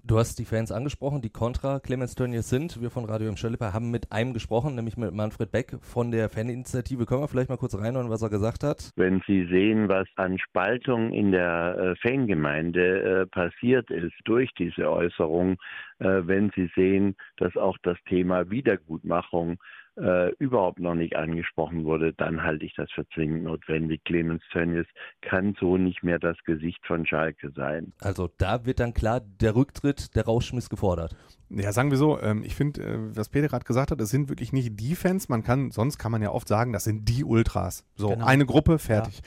Du 0.09 0.19
hast 0.19 0.39
die 0.39 0.45
Fans 0.45 0.71
angesprochen, 0.71 1.21
die 1.21 1.31
kontra 1.31 1.81
Clemens 1.81 2.15
Tönnies 2.15 2.49
sind. 2.49 2.81
Wir 2.81 2.91
von 2.91 3.05
Radio 3.05 3.29
im 3.29 3.37
Schölliper 3.37 3.73
haben 3.73 3.91
mit 3.91 4.13
einem 4.13 4.35
gesprochen, 4.35 4.77
nämlich 4.77 4.97
mit 4.97 5.13
Manfred 5.13 5.51
Beck 5.51 5.79
von 5.81 6.13
der 6.13 6.29
Faninitiative. 6.29 7.07
Können 7.07 7.23
wir 7.23 7.29
vielleicht 7.29 7.49
mal 7.49 7.57
kurz 7.57 7.77
reinhören, 7.77 8.09
was 8.09 8.23
er 8.23 8.31
gesagt 8.31 8.63
hat? 8.63 8.93
Wenn 8.95 9.21
Sie 9.27 9.47
sehen, 9.47 9.89
was 9.89 10.07
an 10.15 10.39
Spaltung 10.39 11.13
in 11.13 11.33
der 11.33 11.77
äh, 11.77 12.09
Fangemeinde 12.09 13.23
äh, 13.23 13.27
passiert 13.27 13.91
ist 13.91 14.15
durch 14.27 14.53
diese 14.57 14.89
Äußerung, 14.89 15.57
äh, 15.99 16.23
wenn 16.23 16.53
Sie 16.55 16.71
sehen, 16.77 17.17
dass 17.39 17.57
auch 17.57 17.77
das 17.83 17.99
Thema 18.09 18.49
Wiedergutmachung 18.49 19.59
äh, 19.97 20.31
überhaupt 20.39 20.79
noch 20.79 20.95
nicht 20.95 21.17
angesprochen 21.17 21.85
wurde, 21.85 22.13
dann 22.13 22.43
halte 22.43 22.65
ich 22.65 22.75
das 22.75 22.91
für 22.93 23.07
zwingend 23.15 23.45
notwendig. 23.45 24.05
Clemens 24.05 24.43
Tönnies 24.53 24.87
kann 25.23 25.57
so 25.59 25.77
nicht 25.77 26.03
mehr 26.03 26.19
das 26.19 26.37
Gesicht 26.45 26.85
von 26.87 27.07
Schalke 27.07 27.51
sein. 27.55 27.93
Also 28.01 28.29
da 28.39 28.67
wird 28.67 28.81
dann 28.81 28.93
klar 28.95 29.21
der 29.21 29.55
Rücktritt, 29.57 30.15
der 30.15 30.25
Rausschmiss 30.25 30.69
gefordert. 30.69 31.17
Ja, 31.49 31.73
sagen 31.73 31.91
wir 31.91 31.99
so, 31.99 32.21
ähm, 32.21 32.43
ich 32.45 32.55
finde, 32.55 32.83
äh, 32.83 33.17
was 33.17 33.29
Peter 33.29 33.49
gerade 33.49 33.65
gesagt 33.65 33.91
hat, 33.91 34.01
es 34.01 34.11
sind 34.11 34.29
wirklich 34.29 34.53
nicht 34.53 34.79
die 34.79 34.97
Fans, 34.97 35.29
man 35.29 35.43
kann, 35.43 35.71
sonst 35.71 35.99
kann 35.99 36.13
man 36.13 36.21
ja 36.23 36.31
oft 36.31 36.49
sagen, 36.49 36.73
das 36.73 36.85
sind 36.85 37.09
die 37.09 37.25
Ultras. 37.25 37.85
So, 37.95 38.11
Genau. 38.11 38.27
eine 38.27 38.47
Gruppe, 38.47 38.79
fertig. 38.79 39.21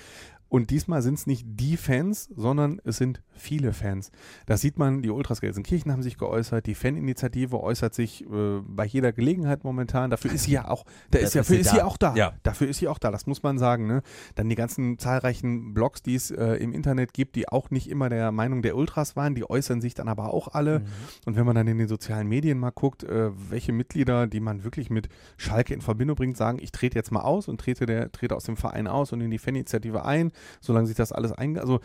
Und 0.49 0.71
diesmal 0.71 1.01
sind 1.01 1.13
es 1.13 1.27
nicht 1.27 1.45
die 1.47 1.77
Fans, 1.77 2.29
sondern 2.35 2.81
es 2.83 2.97
sind 2.97 3.21
viele 3.31 3.71
Fans. 3.71 4.11
Das 4.47 4.61
sieht 4.61 4.77
man, 4.77 5.01
die 5.01 5.09
Ultras 5.09 5.41
Gelsenkirchen 5.41 5.91
haben 5.91 6.03
sich 6.03 6.17
geäußert, 6.17 6.65
die 6.65 6.75
Faninitiative 6.75 7.61
äußert 7.61 7.93
sich 7.93 8.25
äh, 8.25 8.59
bei 8.63 8.85
jeder 8.85 9.13
Gelegenheit 9.13 9.63
momentan. 9.63 10.09
Dafür 10.09 10.33
ist 10.33 10.43
sie 10.43 10.51
ja 10.53 10.67
auch, 10.67 10.85
da 11.11 11.19
ist, 11.19 11.35
Dafür 11.35 11.41
dafür 11.41 11.59
ist 11.59 11.65
ist 11.67 11.71
sie 11.71 11.77
da. 11.77 11.85
auch 11.85 11.97
da. 11.97 12.15
Ja. 12.15 12.33
Dafür 12.43 12.67
ist 12.67 12.77
sie 12.79 12.87
auch 12.87 12.97
da, 12.97 13.11
das 13.11 13.27
muss 13.27 13.43
man 13.43 13.57
sagen. 13.57 13.87
Ne? 13.87 14.01
Dann 14.35 14.49
die 14.49 14.55
ganzen 14.55 14.97
zahlreichen 14.97 15.73
Blogs, 15.73 16.01
die 16.01 16.15
es 16.15 16.31
äh, 16.31 16.55
im 16.55 16.73
Internet 16.73 17.13
gibt, 17.13 17.35
die 17.35 17.47
auch 17.47 17.69
nicht 17.69 17.89
immer 17.89 18.09
der 18.09 18.31
Meinung 18.31 18.61
der 18.61 18.75
Ultras 18.75 19.15
waren, 19.15 19.35
die 19.35 19.49
äußern 19.49 19.81
sich 19.81 19.93
dann 19.93 20.07
aber 20.07 20.33
auch 20.33 20.49
alle. 20.49 20.81
Und 21.25 21.35
wenn 21.35 21.45
man 21.45 21.55
dann 21.55 21.67
in 21.67 21.77
den 21.77 21.87
sozialen 21.87 22.27
Medien 22.27 22.57
mal 22.57 22.71
guckt, 22.71 23.03
äh, 23.03 23.29
welche 23.49 23.71
Mitglieder, 23.71 24.27
die 24.27 24.39
man 24.39 24.63
wirklich 24.63 24.89
mit 24.89 25.09
Schalke 25.37 25.73
in 25.73 25.81
Verbindung 25.81 26.15
bringt, 26.15 26.37
sagen, 26.37 26.59
ich 26.59 26.71
trete 26.71 26.97
jetzt 26.97 27.11
mal 27.11 27.21
aus 27.21 27.47
und 27.47 27.59
trete, 27.61 27.85
der, 27.85 28.11
trete 28.11 28.35
aus 28.35 28.45
dem 28.45 28.57
Verein 28.57 28.87
aus 28.87 29.13
und 29.13 29.21
in 29.21 29.31
die 29.31 29.37
Faninitiative 29.37 30.05
ein, 30.05 30.31
solange 30.59 30.87
sich 30.87 30.95
das 30.95 31.11
alles 31.11 31.31
einge... 31.31 31.61
Also 31.61 31.79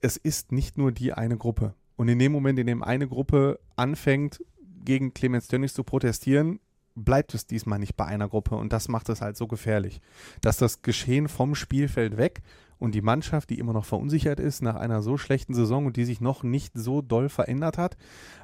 es 0.00 0.16
ist 0.16 0.52
nicht 0.52 0.78
nur 0.78 0.92
die 0.92 1.12
eine 1.12 1.36
Gruppe. 1.36 1.74
Und 1.96 2.08
in 2.08 2.18
dem 2.18 2.30
Moment, 2.30 2.58
in 2.58 2.66
dem 2.68 2.82
eine 2.82 3.08
Gruppe 3.08 3.58
anfängt, 3.74 4.44
gegen 4.84 5.12
Clemens 5.12 5.48
Tönnies 5.48 5.74
zu 5.74 5.82
protestieren, 5.82 6.60
bleibt 6.94 7.34
es 7.34 7.46
diesmal 7.46 7.78
nicht 7.78 7.96
bei 7.96 8.04
einer 8.04 8.28
Gruppe. 8.28 8.54
Und 8.54 8.72
das 8.72 8.88
macht 8.88 9.08
es 9.08 9.20
halt 9.20 9.36
so 9.36 9.46
gefährlich. 9.46 10.00
Dass 10.40 10.56
das 10.56 10.82
Geschehen 10.82 11.28
vom 11.28 11.54
Spielfeld 11.54 12.16
weg 12.16 12.42
und 12.78 12.94
die 12.94 13.02
Mannschaft, 13.02 13.50
die 13.50 13.58
immer 13.58 13.72
noch 13.72 13.84
verunsichert 13.84 14.40
ist 14.40 14.62
nach 14.62 14.76
einer 14.76 15.02
so 15.02 15.16
schlechten 15.16 15.54
Saison 15.54 15.86
und 15.86 15.96
die 15.96 16.04
sich 16.04 16.20
noch 16.20 16.42
nicht 16.42 16.72
so 16.76 17.02
doll 17.02 17.28
verändert 17.28 17.78
hat. 17.78 17.96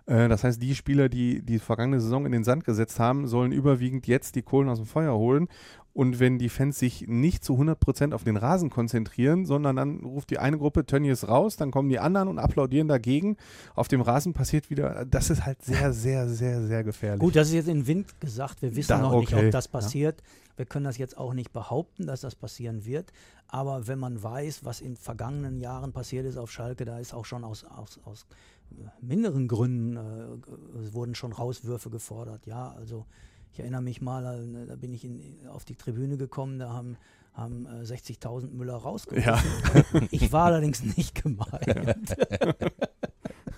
Äh, 0.07 0.29
das 0.29 0.45
heißt, 0.45 0.61
die 0.63 0.75
Spieler, 0.75 1.09
die 1.09 1.43
die 1.43 1.59
vergangene 1.59 2.01
Saison 2.01 2.27
in 2.27 2.33
den 2.33 2.45
Sand 2.45 2.65
gesetzt 2.65 2.99
haben, 2.99 3.27
sollen 3.27 3.53
überwiegend 3.53 4.07
jetzt 4.07 4.35
die 4.35 4.43
Kohlen 4.43 4.69
aus 4.69 4.79
dem 4.79 4.87
Feuer 4.87 5.15
holen. 5.17 5.49
Und 5.93 6.19
wenn 6.19 6.39
die 6.41 6.49
Fans 6.49 6.81
sich 6.81 7.07
nicht 7.07 7.45
zu 7.45 7.55
100% 7.55 8.15
auf 8.15 8.25
den 8.25 8.37
Rasen 8.37 8.69
konzentrieren, 8.69 9.47
sondern 9.47 9.77
dann 9.77 10.01
ruft 10.01 10.31
die 10.31 10.41
eine 10.41 10.59
Gruppe 10.59 10.85
Tönnies 10.85 11.29
raus, 11.29 11.57
dann 11.57 11.71
kommen 11.71 11.89
die 11.89 12.01
anderen 12.01 12.27
und 12.27 12.41
applaudieren 12.41 12.89
dagegen. 12.89 13.37
Auf 13.77 13.87
dem 13.87 14.01
Rasen 14.01 14.33
passiert 14.33 14.71
wieder, 14.71 15.05
das 15.05 15.31
ist 15.31 15.47
halt 15.47 15.63
sehr, 15.63 15.93
sehr, 15.93 16.29
sehr, 16.29 16.63
sehr 16.67 16.83
gefährlich. 16.83 17.21
Gut, 17.21 17.37
das 17.37 17.47
ist 17.47 17.55
jetzt 17.55 17.69
in 17.69 17.79
den 17.83 17.87
Wind 17.87 18.21
gesagt. 18.21 18.61
Wir 18.61 18.75
wissen 18.75 18.89
Da- 18.89 18.99
noch 18.99 19.21
nicht, 19.21 19.33
okay, 19.33 19.47
ob 19.47 19.53
das 19.53 19.67
ja. 19.67 19.71
passiert. 19.71 20.21
Wir 20.57 20.67
können 20.67 20.85
das 20.85 20.99
jetzt 20.99 21.17
auch 21.17 21.33
nicht 21.33 21.53
behaupten, 21.53 22.07
dass 22.07 22.23
das 22.23 22.35
passieren 22.35 22.85
wird. 22.85 23.13
Aber 23.55 23.87
wenn 23.87 24.01
man 24.01 24.21
weiß, 24.21 24.65
was 24.65 24.81
in 24.81 24.97
vergangenen 24.97 25.61
Jahren 25.61 25.93
passiert 25.93 26.27
ist 26.27 26.37
auf 26.37 26.51
Schalke, 26.51 26.85
da 26.85 26.99
ist 26.99 27.15
auch 27.15 27.25
schon 27.25 27.45
aus, 27.45 27.63
aus, 27.63 28.01
aus 28.03 28.27
äh, 28.73 28.83
minderen 29.01 29.47
Gründen 29.47 29.97
äh, 29.97 30.81
es 30.81 30.93
wurden 30.93 31.15
schon 31.15 31.31
Rauswürfe 31.31 31.89
gefordert. 31.89 32.47
Ja, 32.47 32.73
also 32.73 33.07
ich 33.53 33.61
erinnere 33.61 33.81
mich 33.81 34.03
mal, 34.03 34.25
äh, 34.25 34.67
da 34.67 34.75
bin 34.75 34.93
ich 34.93 35.05
in, 35.05 35.47
auf 35.47 35.65
die 35.65 35.77
Tribüne 35.77 36.17
gekommen, 36.17 36.59
da 36.59 36.73
haben, 36.73 36.97
haben 37.33 37.67
äh, 37.67 37.85
60.000 37.85 38.51
Müller 38.51 38.75
rausgeworfen. 38.75 39.49
ja, 39.93 40.01
Ich 40.11 40.33
war 40.33 40.47
allerdings 40.47 40.83
nicht 40.97 41.15
gemeint. 41.23 42.17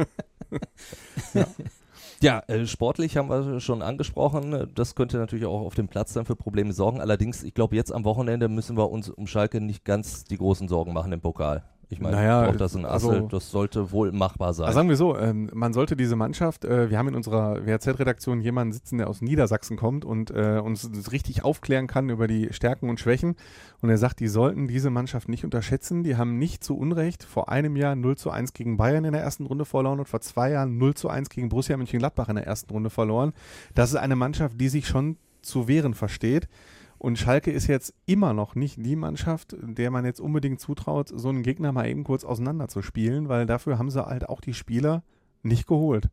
Ja, 2.22 2.42
äh, 2.46 2.66
sportlich 2.66 3.16
haben 3.16 3.28
wir 3.28 3.60
schon 3.60 3.82
angesprochen. 3.82 4.70
Das 4.74 4.94
könnte 4.94 5.18
natürlich 5.18 5.44
auch 5.44 5.60
auf 5.60 5.74
dem 5.74 5.88
Platz 5.88 6.14
dann 6.14 6.24
für 6.24 6.36
Probleme 6.36 6.72
sorgen. 6.72 7.00
Allerdings, 7.00 7.42
ich 7.42 7.52
glaube, 7.52 7.76
jetzt 7.76 7.92
am 7.92 8.04
Wochenende 8.04 8.48
müssen 8.48 8.76
wir 8.76 8.90
uns 8.90 9.10
um 9.10 9.26
Schalke 9.26 9.60
nicht 9.60 9.84
ganz 9.84 10.24
die 10.24 10.38
großen 10.38 10.66
Sorgen 10.66 10.94
machen 10.94 11.12
im 11.12 11.20
Pokal. 11.20 11.62
Ich 11.88 12.00
meine, 12.00 12.16
Naja, 12.16 12.46
braucht 12.46 12.60
das 12.60 12.74
ein 12.74 12.84
Assel, 12.84 13.10
also- 13.10 13.28
das 13.28 13.50
sollte 13.52 13.92
wohl 13.92 14.10
machbar 14.10 14.52
sein. 14.54 14.66
Also 14.66 14.76
sagen 14.76 14.88
wir 14.88 14.96
so, 14.96 15.16
ähm, 15.16 15.48
man 15.54 15.72
sollte 15.72 15.94
diese 15.96 16.16
Mannschaft, 16.16 16.64
äh, 16.64 16.90
wir 16.90 16.98
haben 16.98 17.06
in 17.08 17.14
unserer 17.14 17.64
WRZ-Redaktion 17.64 18.40
jemanden 18.40 18.72
sitzen, 18.72 18.98
der 18.98 19.08
aus 19.08 19.20
Niedersachsen 19.20 19.76
kommt 19.76 20.04
und 20.04 20.32
äh, 20.32 20.58
uns 20.58 20.90
richtig 21.12 21.44
aufklären 21.44 21.86
kann 21.86 22.10
über 22.10 22.26
die 22.26 22.52
Stärken 22.52 22.90
und 22.90 22.98
Schwächen. 22.98 23.36
Und 23.82 23.90
er 23.90 23.98
sagt, 23.98 24.18
die 24.18 24.26
sollten 24.26 24.66
diese 24.66 24.90
Mannschaft 24.90 25.28
nicht 25.28 25.44
unterschätzen. 25.44 26.02
Die 26.02 26.16
haben 26.16 26.38
nicht 26.38 26.64
zu 26.64 26.76
Unrecht 26.76 27.22
vor 27.22 27.50
einem 27.50 27.76
Jahr 27.76 27.94
0 27.94 28.16
zu 28.16 28.30
1 28.30 28.52
gegen 28.52 28.76
Bayern 28.76 29.04
in 29.04 29.12
der 29.12 29.22
ersten 29.22 29.46
Runde 29.46 29.64
verloren 29.64 30.00
und 30.00 30.08
vor 30.08 30.20
zwei 30.20 30.50
Jahren 30.50 30.78
0 30.78 30.94
zu 30.94 31.08
1 31.08 31.28
gegen 31.30 31.48
Borussia 31.50 31.76
Mönchengladbach 31.76 32.28
in 32.28 32.34
der 32.34 32.46
ersten 32.48 32.72
Runde 32.72 32.90
verloren. 32.90 33.32
Das 33.76 33.90
ist 33.90 33.96
eine 33.96 34.16
Mannschaft, 34.16 34.60
die 34.60 34.68
sich 34.68 34.88
schon 34.88 35.18
zu 35.40 35.68
wehren 35.68 35.94
versteht. 35.94 36.48
Und 37.06 37.20
Schalke 37.20 37.52
ist 37.52 37.68
jetzt 37.68 37.94
immer 38.06 38.34
noch 38.34 38.56
nicht 38.56 38.84
die 38.84 38.96
Mannschaft, 38.96 39.54
der 39.62 39.92
man 39.92 40.04
jetzt 40.04 40.18
unbedingt 40.20 40.58
zutraut, 40.58 41.08
so 41.14 41.28
einen 41.28 41.44
Gegner 41.44 41.70
mal 41.70 41.86
eben 41.86 42.02
kurz 42.02 42.24
auseinanderzuspielen, 42.24 43.28
weil 43.28 43.46
dafür 43.46 43.78
haben 43.78 43.90
sie 43.90 44.04
halt 44.04 44.28
auch 44.28 44.40
die 44.40 44.54
Spieler 44.54 45.04
nicht 45.44 45.68
geholt. 45.68 46.08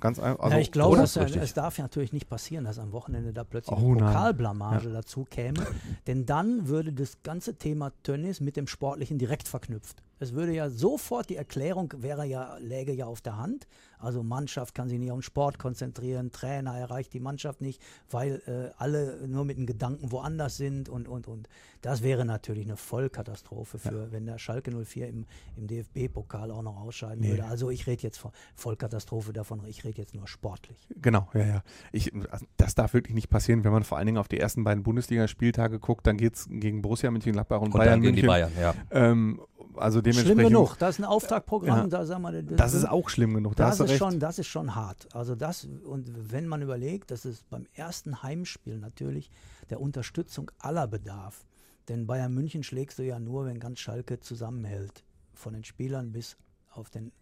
Ganz 0.00 0.18
einfach. 0.18 0.44
Also, 0.44 0.56
ja, 0.56 0.60
ich 0.60 0.70
glaube, 0.70 0.98
dass, 0.98 1.16
es 1.16 1.54
darf 1.54 1.78
ja 1.78 1.84
natürlich 1.84 2.12
nicht 2.12 2.28
passieren, 2.28 2.66
dass 2.66 2.78
am 2.78 2.92
Wochenende 2.92 3.32
da 3.32 3.42
plötzlich 3.42 3.78
Oh. 3.78 3.94
Pokalblamage 3.94 4.90
dazu 4.90 5.24
käme. 5.24 5.66
Denn 6.06 6.26
dann 6.26 6.68
würde 6.68 6.92
das 6.92 7.22
ganze 7.22 7.56
Thema 7.56 7.92
Tönnies 8.02 8.42
mit 8.42 8.58
dem 8.58 8.66
Sportlichen 8.66 9.16
direkt 9.16 9.48
verknüpft. 9.48 10.02
Es 10.18 10.32
würde 10.32 10.52
ja 10.52 10.70
sofort, 10.70 11.28
die 11.30 11.36
Erklärung 11.36 11.92
wäre 11.98 12.24
ja, 12.24 12.56
läge 12.58 12.92
ja 12.92 13.06
auf 13.06 13.20
der 13.20 13.36
Hand. 13.36 13.66
Also 13.98 14.22
Mannschaft 14.22 14.74
kann 14.74 14.88
sich 14.88 14.98
nicht 14.98 15.10
auf 15.10 15.18
den 15.18 15.22
Sport 15.22 15.58
konzentrieren, 15.58 16.30
Trainer 16.30 16.76
erreicht 16.76 17.14
die 17.14 17.20
Mannschaft 17.20 17.62
nicht, 17.62 17.80
weil 18.10 18.42
äh, 18.46 18.74
alle 18.76 19.26
nur 19.26 19.44
mit 19.44 19.56
den 19.56 19.66
Gedanken 19.66 20.12
woanders 20.12 20.56
sind 20.56 20.88
und, 20.88 21.08
und, 21.08 21.26
und. 21.26 21.48
Das 21.80 22.02
wäre 22.02 22.24
natürlich 22.24 22.64
eine 22.64 22.76
Vollkatastrophe 22.76 23.78
für, 23.78 24.12
wenn 24.12 24.26
der 24.26 24.38
Schalke 24.38 24.70
04 24.70 25.08
im, 25.08 25.26
im 25.56 25.66
DFB-Pokal 25.66 26.50
auch 26.50 26.62
noch 26.62 26.80
ausscheiden 26.80 27.20
Nee. 27.20 27.30
würde. 27.30 27.44
Also 27.44 27.70
ich 27.70 27.86
rede 27.86 28.02
jetzt 28.02 28.18
von 28.18 28.30
Vollkatastrophe 28.54 29.32
davon, 29.32 29.62
ich 29.66 29.84
rede 29.84 29.98
jetzt 29.98 30.14
nur 30.14 30.26
sportlich. 30.26 30.88
Genau, 31.00 31.28
ja, 31.34 31.46
ja. 31.46 31.62
Ich, 31.92 32.12
also 32.30 32.46
das 32.56 32.74
darf 32.74 32.94
wirklich 32.94 33.14
nicht 33.14 33.28
passieren, 33.28 33.64
wenn 33.64 33.72
man 33.72 33.84
vor 33.84 33.98
allen 33.98 34.06
Dingen 34.06 34.18
auf 34.18 34.28
die 34.28 34.38
ersten 34.38 34.64
beiden 34.64 34.82
Bundesligaspieltage 34.82 35.78
guckt, 35.78 36.06
dann 36.06 36.16
geht 36.16 36.34
es 36.34 36.46
gegen 36.50 36.82
Borussia 36.82 37.10
Mönchengladbach 37.10 37.60
und, 37.60 37.66
und 37.66 37.78
Bayern 37.78 38.02
dann 38.02 38.02
gegen 38.02 38.14
München. 38.14 38.22
die 38.22 38.28
Bayern, 38.28 38.52
ja. 38.58 38.74
Ähm, 38.90 39.40
also 39.76 40.00
Schlimm 40.12 40.38
dementsprechend. 40.38 40.48
genug. 40.52 40.78
Das 40.78 40.94
ist 40.96 40.98
ein 41.00 41.04
Auftaktprogramm. 41.04 41.78
Ja. 41.78 41.86
Da 41.86 42.06
sagen 42.06 42.22
wir, 42.22 42.42
das, 42.42 42.56
Das 42.56 42.74
ist 42.74 42.84
auch 42.88 43.08
schlimm 43.08 43.34
genug, 43.34 43.56
da 43.56 43.66
das 43.66 43.80
ist 43.80 43.88
recht. 43.88 43.98
schon, 43.98 44.20
das 44.20 44.38
ist 44.38 44.46
schon 44.46 44.74
hart. 44.74 45.08
Also 45.14 45.34
das 45.34 45.66
und 45.84 46.10
wenn 46.32 46.46
man 46.46 46.62
überlegt, 46.62 47.10
dass 47.10 47.24
es 47.24 47.42
beim 47.44 47.66
ersten 47.72 48.22
Heimspiel 48.22 48.78
natürlich 48.78 49.30
der 49.70 49.80
Unterstützung 49.80 50.50
aller 50.58 50.86
bedarf. 50.86 51.44
Denn 51.88 52.06
Bayern 52.06 52.32
München 52.32 52.62
schlägst 52.62 52.98
du 52.98 53.02
ja 53.02 53.18
nur, 53.18 53.44
wenn 53.46 53.60
ganz 53.60 53.78
Schalke 53.80 54.18
zusammenhält, 54.20 55.04
von 55.34 55.52
den 55.52 55.64
Spielern 55.64 56.12
bis 56.12 56.36
auf 56.70 56.88
den 56.90 57.12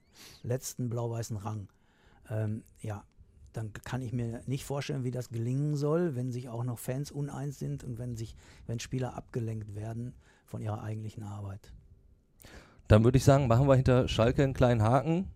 letzten 0.42 0.88
blau-weißen 0.88 1.36
Rang. 1.36 1.68
Ähm, 2.30 2.62
ja, 2.80 3.04
dann 3.52 3.72
kann 3.72 4.02
ich 4.02 4.12
mir 4.12 4.42
nicht 4.46 4.64
vorstellen, 4.64 5.04
wie 5.04 5.10
das 5.10 5.28
gelingen 5.30 5.76
soll, 5.76 6.14
wenn 6.14 6.30
sich 6.32 6.48
auch 6.48 6.64
noch 6.64 6.78
Fans 6.78 7.10
uneins 7.10 7.58
sind 7.58 7.84
und 7.84 7.98
wenn 7.98 8.16
sich, 8.16 8.34
wenn 8.66 8.78
Spieler 8.78 9.14
abgelenkt 9.14 9.74
werden 9.74 10.14
von 10.46 10.62
ihrer 10.62 10.82
eigentlichen 10.82 11.22
Arbeit. 11.22 11.72
Dann 12.88 13.04
würde 13.04 13.18
ich 13.18 13.24
sagen, 13.24 13.46
machen 13.48 13.66
wir 13.68 13.74
hinter 13.76 14.08
Schalke 14.08 14.42
einen 14.42 14.54
kleinen 14.54 14.82
Haken. 14.82 15.28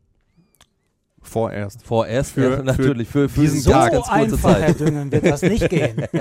Vorerst. 1.22 1.82
Vorerst 1.85 2.32
Für- 2.32 2.59
ja, 2.59 2.62
natürlich 2.62 3.09
für, 3.09 3.28
für 3.28 3.40
diesen 3.40 3.56
diese 3.56 3.70
Tag. 3.70 3.92
so 3.92 4.00
ganz 4.02 4.09
kurze 4.09 4.35
einfach, 4.48 4.61
Herr 4.61 4.66
Zeit. 4.76 4.80
Düngen, 4.80 5.11
wird 5.12 5.26
das 5.26 5.42
nicht 5.42 5.68
gehen. 5.68 6.04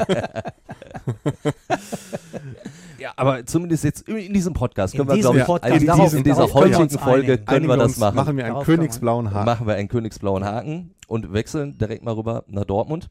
Ja, 2.97 3.11
aber 3.17 3.45
zumindest 3.45 3.83
jetzt 3.83 4.07
in 4.07 4.33
diesem 4.33 4.53
Podcast 4.53 4.93
In 4.93 4.99
können 4.99 5.09
wir, 5.09 5.15
diesem 5.15 5.33
glaube 5.33 5.39
ich, 5.39 5.45
Podcast, 5.45 5.81
in, 5.81 5.88
darauf- 5.88 6.13
in 6.13 6.23
dieser 6.23 6.53
heutigen 6.53 6.89
Folge 6.97 7.27
einigen. 7.33 7.45
können 7.45 7.67
wir 7.67 7.77
das 7.77 7.97
machen. 7.97 8.15
machen 8.15 8.38
wir 8.38 8.45
einen 8.45 8.53
Darauf 8.53 8.65
königsblauen 8.65 9.31
Haken. 9.33 9.45
Machen 9.45 9.67
wir 9.67 9.75
einen 9.75 9.88
königsblauen 9.89 10.43
Haken 10.45 10.91
und 11.07 11.33
wechseln 11.33 11.77
direkt 11.77 12.03
mal 12.03 12.13
rüber 12.15 12.45
nach 12.47 12.65
Dortmund. 12.65 13.09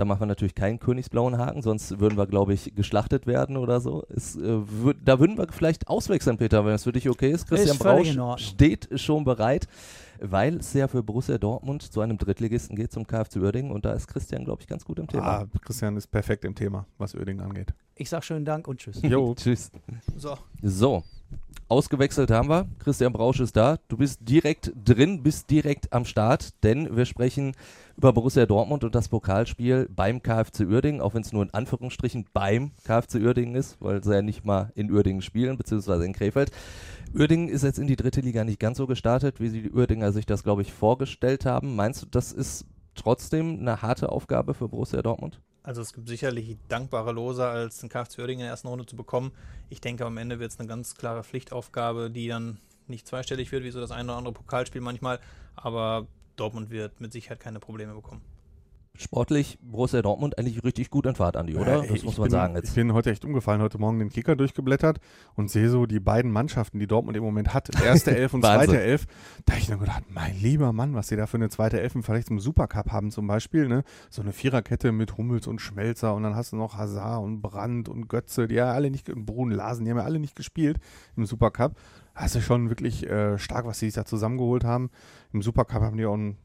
Da 0.00 0.06
machen 0.06 0.20
wir 0.20 0.26
natürlich 0.26 0.54
keinen 0.54 0.80
königsblauen 0.80 1.36
Haken, 1.36 1.60
sonst 1.60 2.00
würden 2.00 2.16
wir, 2.16 2.26
glaube 2.26 2.54
ich, 2.54 2.74
geschlachtet 2.74 3.26
werden 3.26 3.58
oder 3.58 3.82
so. 3.82 4.02
Es, 4.08 4.34
äh, 4.34 4.40
würd, 4.40 4.96
da 5.04 5.20
würden 5.20 5.36
wir 5.36 5.46
vielleicht 5.50 5.88
auswechseln, 5.88 6.38
Peter, 6.38 6.64
wenn 6.64 6.72
es 6.72 6.84
für 6.84 6.92
dich 6.92 7.06
okay 7.10 7.30
ist. 7.30 7.46
Christian 7.46 7.76
völlig 7.76 8.16
Brausch 8.16 8.42
steht 8.42 8.88
schon 8.98 9.24
bereit, 9.24 9.68
weil 10.18 10.56
es 10.56 10.72
ja 10.72 10.88
für 10.88 11.02
Borussia 11.02 11.36
Dortmund 11.36 11.82
zu 11.82 12.00
einem 12.00 12.16
Drittligisten 12.16 12.76
geht, 12.76 12.92
zum 12.92 13.06
KFC 13.06 13.36
Uerdingen. 13.36 13.72
Und 13.72 13.84
da 13.84 13.92
ist 13.92 14.06
Christian, 14.06 14.46
glaube 14.46 14.62
ich, 14.62 14.68
ganz 14.68 14.86
gut 14.86 14.98
im 14.98 15.06
Thema. 15.06 15.40
Ah, 15.42 15.46
Christian 15.60 15.98
ist 15.98 16.06
perfekt 16.06 16.46
im 16.46 16.54
Thema, 16.54 16.86
was 16.96 17.14
Öding 17.14 17.42
angeht. 17.42 17.74
Ich 17.94 18.08
sage 18.08 18.24
schönen 18.24 18.46
Dank 18.46 18.68
und 18.68 18.78
tschüss. 18.80 19.02
Jo. 19.02 19.34
Tschüss. 19.36 19.70
So. 20.16 20.38
So, 20.62 21.04
Ausgewechselt 21.70 22.32
haben 22.32 22.48
wir. 22.48 22.66
Christian 22.80 23.12
Brausch 23.12 23.38
ist 23.38 23.56
da. 23.56 23.76
Du 23.86 23.96
bist 23.96 24.18
direkt 24.22 24.72
drin, 24.74 25.22
bist 25.22 25.50
direkt 25.50 25.92
am 25.92 26.04
Start, 26.04 26.64
denn 26.64 26.96
wir 26.96 27.04
sprechen 27.04 27.52
über 27.96 28.12
Borussia 28.12 28.44
Dortmund 28.44 28.82
und 28.82 28.96
das 28.96 29.08
Pokalspiel 29.08 29.88
beim 29.88 30.20
KfC 30.20 30.64
Uerdingen, 30.64 31.00
auch 31.00 31.14
wenn 31.14 31.22
es 31.22 31.32
nur 31.32 31.44
in 31.44 31.54
Anführungsstrichen 31.54 32.26
beim 32.32 32.72
KfC 32.82 33.20
Uerdingen 33.20 33.54
ist, 33.54 33.76
weil 33.80 34.02
sie 34.02 34.14
ja 34.14 34.20
nicht 34.20 34.44
mal 34.44 34.72
in 34.74 34.90
Uerdingen 34.90 35.22
spielen, 35.22 35.56
beziehungsweise 35.56 36.04
in 36.04 36.12
Krefeld. 36.12 36.50
Uerdingen 37.14 37.48
ist 37.48 37.62
jetzt 37.62 37.78
in 37.78 37.86
die 37.86 37.94
dritte 37.94 38.20
Liga 38.20 38.42
nicht 38.42 38.58
ganz 38.58 38.78
so 38.78 38.88
gestartet, 38.88 39.38
wie 39.38 39.48
sie 39.48 39.62
die 39.62 39.70
Uerdinger 39.70 40.10
sich 40.10 40.26
das, 40.26 40.42
glaube 40.42 40.62
ich, 40.62 40.72
vorgestellt 40.72 41.46
haben. 41.46 41.76
Meinst 41.76 42.02
du, 42.02 42.06
das 42.06 42.32
ist 42.32 42.66
trotzdem 42.96 43.60
eine 43.60 43.80
harte 43.80 44.10
Aufgabe 44.10 44.54
für 44.54 44.68
Borussia 44.68 45.02
Dortmund? 45.02 45.40
Also 45.70 45.82
es 45.82 45.92
gibt 45.92 46.08
sicherlich 46.08 46.56
dankbare 46.66 47.12
Loser, 47.12 47.48
als 47.48 47.78
den 47.78 47.88
KFC 47.88 48.18
Uerdingen 48.18 48.40
in 48.40 48.46
der 48.46 48.50
ersten 48.50 48.66
Runde 48.66 48.86
zu 48.86 48.96
bekommen. 48.96 49.30
Ich 49.68 49.80
denke, 49.80 50.04
am 50.04 50.16
Ende 50.16 50.40
wird 50.40 50.50
es 50.50 50.58
eine 50.58 50.66
ganz 50.66 50.96
klare 50.96 51.22
Pflichtaufgabe, 51.22 52.10
die 52.10 52.26
dann 52.26 52.58
nicht 52.88 53.06
zweistellig 53.06 53.52
wird, 53.52 53.62
wie 53.62 53.70
so 53.70 53.78
das 53.78 53.92
eine 53.92 54.08
oder 54.08 54.18
andere 54.18 54.34
Pokalspiel 54.34 54.80
manchmal. 54.80 55.20
Aber 55.54 56.08
Dortmund 56.34 56.70
wird 56.70 57.00
mit 57.00 57.12
Sicherheit 57.12 57.38
keine 57.38 57.60
Probleme 57.60 57.94
bekommen 57.94 58.20
sportlich 59.00 59.58
Borussia 59.62 60.02
Dortmund 60.02 60.38
eigentlich 60.38 60.62
richtig 60.62 60.90
gut 60.90 61.06
in 61.06 61.14
Fahrt, 61.14 61.36
Andi, 61.36 61.56
oder? 61.56 61.84
Ja, 61.84 61.92
das 61.92 62.04
muss 62.04 62.18
man 62.18 62.24
bin, 62.24 62.30
sagen. 62.30 62.54
Jetzt. 62.54 62.68
Ich 62.68 62.74
bin 62.74 62.92
heute 62.92 63.10
echt 63.10 63.24
umgefallen, 63.24 63.62
heute 63.62 63.78
Morgen 63.78 63.98
den 63.98 64.10
Kicker 64.10 64.36
durchgeblättert 64.36 65.00
und 65.34 65.50
sehe 65.50 65.68
so 65.70 65.86
die 65.86 66.00
beiden 66.00 66.30
Mannschaften, 66.30 66.78
die 66.78 66.86
Dortmund 66.86 67.16
im 67.16 67.24
Moment 67.24 67.54
hat, 67.54 67.70
erste 67.84 68.14
Elf 68.14 68.34
und 68.34 68.42
zweite 68.42 68.80
Elf. 68.80 69.06
Da 69.46 69.54
habe 69.54 69.62
ich 69.62 69.68
nur 69.68 69.78
gedacht, 69.78 70.04
mein 70.10 70.36
lieber 70.38 70.72
Mann, 70.72 70.94
was 70.94 71.08
sie 71.08 71.16
da 71.16 71.26
für 71.26 71.38
eine 71.38 71.48
zweite 71.48 71.80
Elf 71.80 71.94
vielleicht 72.00 72.28
zum 72.28 72.38
Supercup 72.38 72.92
haben 72.92 73.10
zum 73.10 73.26
Beispiel, 73.26 73.68
ne? 73.68 73.84
So 74.10 74.22
eine 74.22 74.32
Viererkette 74.32 74.92
mit 74.92 75.16
Hummels 75.16 75.46
und 75.46 75.60
Schmelzer 75.60 76.14
und 76.14 76.22
dann 76.22 76.36
hast 76.36 76.52
du 76.52 76.56
noch 76.56 76.76
Hazard 76.76 77.22
und 77.22 77.40
Brandt 77.40 77.88
und 77.88 78.08
Götze, 78.08 78.48
die 78.48 78.56
ja 78.56 78.72
alle 78.72 78.90
nicht, 78.90 79.06
Brun, 79.06 79.50
Lasen, 79.50 79.84
die 79.84 79.90
haben 79.90 79.98
ja 79.98 80.04
alle 80.04 80.20
nicht 80.20 80.36
gespielt 80.36 80.78
im 81.16 81.24
Supercup. 81.24 81.76
Ist 82.22 82.42
schon 82.42 82.68
wirklich 82.68 83.08
äh, 83.08 83.38
stark, 83.38 83.64
was 83.66 83.78
sie 83.78 83.86
sich 83.86 83.94
da 83.94 84.04
zusammengeholt 84.04 84.62
haben. 84.62 84.90
Im 85.32 85.40
Supercup 85.40 85.80
haben 85.80 85.96
die 85.96 86.04
auch 86.04 86.14
einen 86.14 86.36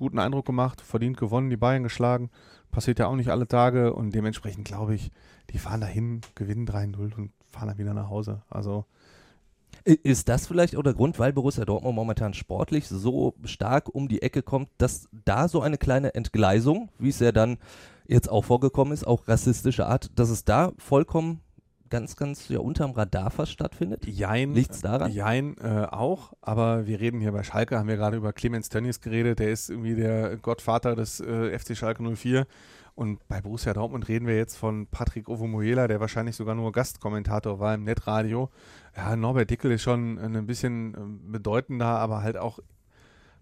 guten 0.00 0.18
Eindruck 0.18 0.46
gemacht, 0.46 0.80
verdient 0.80 1.16
gewonnen, 1.16 1.50
die 1.50 1.56
Bayern 1.56 1.84
geschlagen. 1.84 2.30
Passiert 2.72 2.98
ja 2.98 3.06
auch 3.06 3.16
nicht 3.16 3.30
alle 3.30 3.46
Tage 3.46 3.94
und 3.94 4.14
dementsprechend 4.14 4.64
glaube 4.64 4.94
ich, 4.94 5.12
die 5.50 5.58
fahren 5.58 5.80
dahin, 5.80 6.20
gewinnen 6.34 6.66
3-0 6.66 7.14
und 7.14 7.30
fahren 7.50 7.68
dann 7.68 7.78
wieder 7.78 7.94
nach 7.94 8.08
Hause. 8.08 8.42
Also. 8.50 8.84
Ist 9.84 10.28
das 10.28 10.46
vielleicht 10.46 10.76
auch 10.76 10.82
der 10.82 10.94
Grund, 10.94 11.18
weil 11.18 11.32
Borussia 11.32 11.64
Dortmund 11.64 11.94
momentan 11.94 12.34
sportlich 12.34 12.86
so 12.88 13.34
stark 13.44 13.88
um 13.94 14.08
die 14.08 14.20
Ecke 14.20 14.42
kommt, 14.42 14.68
dass 14.78 15.08
da 15.24 15.48
so 15.48 15.62
eine 15.62 15.78
kleine 15.78 16.14
Entgleisung, 16.14 16.90
wie 16.98 17.08
es 17.08 17.20
ja 17.20 17.32
dann 17.32 17.56
jetzt 18.06 18.28
auch 18.28 18.44
vorgekommen 18.44 18.92
ist, 18.92 19.06
auch 19.06 19.28
rassistische 19.28 19.86
Art, 19.86 20.10
dass 20.16 20.28
es 20.28 20.44
da 20.44 20.72
vollkommen 20.76 21.40
ganz, 21.90 22.16
ganz 22.16 22.48
ja, 22.48 22.60
unterm 22.60 22.92
Radar 22.92 23.30
fast 23.30 23.52
stattfindet? 23.52 24.06
Jein. 24.06 24.54
Liegt's 24.54 24.80
daran? 24.80 25.12
Jein 25.12 25.56
äh, 25.58 25.86
auch, 25.90 26.32
aber 26.40 26.86
wir 26.86 27.00
reden 27.00 27.20
hier 27.20 27.32
bei 27.32 27.42
Schalke, 27.42 27.78
haben 27.78 27.88
wir 27.88 27.96
gerade 27.96 28.16
über 28.16 28.32
Clemens 28.32 28.68
Tönnies 28.68 29.00
geredet, 29.00 29.40
der 29.40 29.50
ist 29.50 29.68
irgendwie 29.68 29.94
der 29.94 30.36
Gottvater 30.36 30.94
des 30.94 31.20
äh, 31.20 31.58
FC 31.58 31.76
Schalke 31.76 32.02
04. 32.02 32.46
Und 32.94 33.26
bei 33.28 33.40
Borussia 33.40 33.72
Dortmund 33.72 34.08
reden 34.08 34.26
wir 34.26 34.36
jetzt 34.36 34.56
von 34.56 34.86
Patrick 34.86 35.28
Ovomoyela, 35.28 35.88
der 35.88 36.00
wahrscheinlich 36.00 36.36
sogar 36.36 36.54
nur 36.54 36.72
Gastkommentator 36.72 37.58
war 37.58 37.74
im 37.74 37.84
Netradio. 37.84 38.50
Ja, 38.96 39.16
Norbert 39.16 39.50
Dickel 39.50 39.72
ist 39.72 39.82
schon 39.82 40.18
ein 40.18 40.46
bisschen 40.46 40.94
äh, 40.94 40.98
bedeutender, 41.32 41.86
aber 41.86 42.22
halt 42.22 42.36
auch 42.36 42.60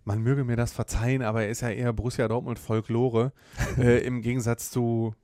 man 0.05 0.23
möge 0.23 0.43
mir 0.43 0.57
das 0.57 0.73
verzeihen, 0.73 1.21
aber 1.21 1.43
er 1.43 1.51
ist 1.51 1.61
ja 1.61 1.69
eher 1.69 1.93
Borussia 1.93 2.27
Dortmund 2.29 2.59
Folklore 2.59 3.33
äh, 3.79 3.99
im 3.99 4.23
Gegensatz 4.23 4.71
zu 4.71 5.15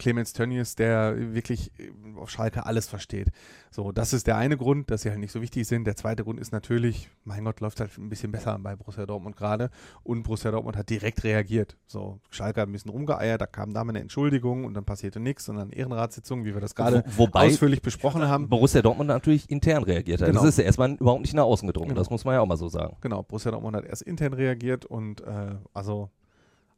Clemens 0.00 0.32
Tönnies, 0.32 0.74
der 0.74 1.34
wirklich 1.34 1.70
äh, 1.78 1.92
auf 2.18 2.30
Schalke 2.30 2.66
alles 2.66 2.88
versteht. 2.88 3.28
So, 3.70 3.92
das 3.92 4.12
ist 4.12 4.26
der 4.26 4.36
eine 4.36 4.56
Grund, 4.56 4.90
dass 4.90 5.02
sie 5.02 5.10
halt 5.10 5.20
nicht 5.20 5.30
so 5.30 5.40
wichtig 5.40 5.68
sind. 5.68 5.86
Der 5.86 5.94
zweite 5.94 6.24
Grund 6.24 6.40
ist 6.40 6.50
natürlich, 6.50 7.08
mein 7.22 7.44
Gott, 7.44 7.60
läuft 7.60 7.78
halt 7.78 7.96
ein 7.98 8.08
bisschen 8.08 8.32
besser 8.32 8.58
bei 8.58 8.74
Borussia 8.74 9.06
Dortmund 9.06 9.36
gerade. 9.36 9.70
Und 10.02 10.24
Borussia 10.24 10.50
Dortmund 10.50 10.76
hat 10.76 10.90
direkt 10.90 11.22
reagiert. 11.22 11.76
So, 11.86 12.18
Schalke 12.30 12.60
hat 12.60 12.68
ein 12.68 12.72
bisschen 12.72 12.90
rumgeeiert, 12.90 13.40
da 13.40 13.46
kam 13.46 13.72
da 13.72 13.84
mal 13.84 13.92
eine 13.92 14.00
Entschuldigung 14.00 14.64
und 14.64 14.74
dann 14.74 14.84
passierte 14.84 15.20
nichts, 15.20 15.44
sondern 15.44 15.70
Ehrenratssitzung, 15.70 16.44
wie 16.44 16.54
wir 16.54 16.60
das 16.60 16.74
gerade 16.74 17.04
ausführlich 17.32 17.82
besprochen 17.82 18.26
haben. 18.26 18.48
Borussia 18.48 18.82
Dortmund 18.82 19.08
natürlich 19.08 19.48
intern 19.50 19.84
reagiert 19.84 20.22
hat. 20.22 20.28
Genau. 20.28 20.40
Das 20.40 20.48
ist 20.48 20.58
ja 20.58 20.64
erstmal 20.64 20.94
überhaupt 20.94 21.20
nicht 21.20 21.34
nach 21.34 21.44
außen 21.44 21.66
gedrungen. 21.66 21.90
Genau. 21.90 22.00
Das 22.00 22.10
muss 22.10 22.24
man 22.24 22.34
ja 22.34 22.40
auch 22.40 22.46
mal 22.46 22.56
so 22.56 22.68
sagen. 22.68 22.96
Genau, 23.02 23.22
Borussia 23.22 23.52
Dortmund 23.52 23.76
hat 23.76 23.84
erst 23.84 24.02
intern 24.02 24.32
reagiert 24.32 24.86
und 24.86 25.20
äh, 25.20 25.56
also 25.74 26.10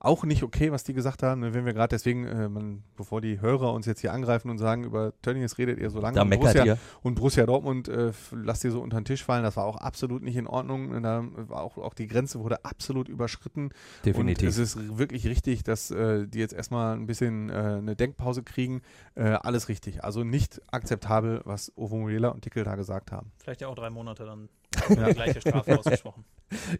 auch 0.04 0.24
nicht 0.24 0.42
okay, 0.42 0.72
was 0.72 0.84
die 0.84 0.94
gesagt 0.94 1.22
haben. 1.22 1.42
Wenn 1.54 1.64
wir 1.64 1.72
gerade 1.72 1.90
deswegen, 1.90 2.26
äh, 2.26 2.48
man, 2.48 2.82
bevor 2.96 3.20
die 3.20 3.40
Hörer 3.40 3.72
uns 3.72 3.86
jetzt 3.86 4.00
hier 4.00 4.12
angreifen 4.12 4.50
und 4.50 4.58
sagen, 4.58 4.84
über 4.84 5.12
Tönnies 5.22 5.58
redet 5.58 5.78
ihr 5.78 5.90
so 5.90 6.00
lange 6.00 6.16
da 6.16 6.22
und, 6.22 6.30
Borussia, 6.30 6.64
ihr. 6.64 6.78
und 7.02 7.14
Borussia 7.14 7.46
Dortmund 7.46 7.88
äh, 7.88 8.12
lasst 8.32 8.64
ihr 8.64 8.72
so 8.72 8.80
unter 8.80 9.00
den 9.00 9.04
Tisch 9.04 9.22
fallen, 9.22 9.44
das 9.44 9.56
war 9.56 9.64
auch 9.64 9.76
absolut 9.76 10.22
nicht 10.22 10.36
in 10.36 10.46
Ordnung. 10.46 10.90
Und 10.90 11.04
da 11.04 11.24
war 11.48 11.62
auch, 11.62 11.78
auch 11.78 11.94
die 11.94 12.08
Grenze 12.08 12.40
wurde 12.40 12.64
absolut 12.64 13.08
überschritten. 13.08 13.70
Definitiv. 14.04 14.42
Und 14.42 14.48
es 14.48 14.58
ist 14.58 14.98
wirklich 14.98 15.26
richtig, 15.26 15.62
dass 15.62 15.90
äh, 15.90 16.26
die 16.26 16.38
jetzt 16.38 16.54
erstmal 16.54 16.96
ein 16.96 17.06
bisschen 17.06 17.50
äh, 17.50 17.52
eine 17.52 17.94
Denkpause 17.94 18.42
kriegen. 18.42 18.82
Äh, 19.14 19.22
alles 19.22 19.68
richtig. 19.68 20.02
Also 20.02 20.24
nicht 20.24 20.60
akzeptabel, 20.72 21.42
was 21.44 21.72
Ovo 21.76 21.96
Muela 21.96 22.28
und 22.28 22.44
Dickel 22.44 22.64
da 22.64 22.74
gesagt 22.74 23.12
haben. 23.12 23.30
Vielleicht 23.38 23.60
ja 23.60 23.68
auch 23.68 23.76
drei 23.76 23.90
Monate 23.90 24.24
dann 24.24 24.48
ja. 24.88 25.12
gleiche 25.12 25.40
Strafe 25.40 25.78
ausgesprochen. 25.78 26.24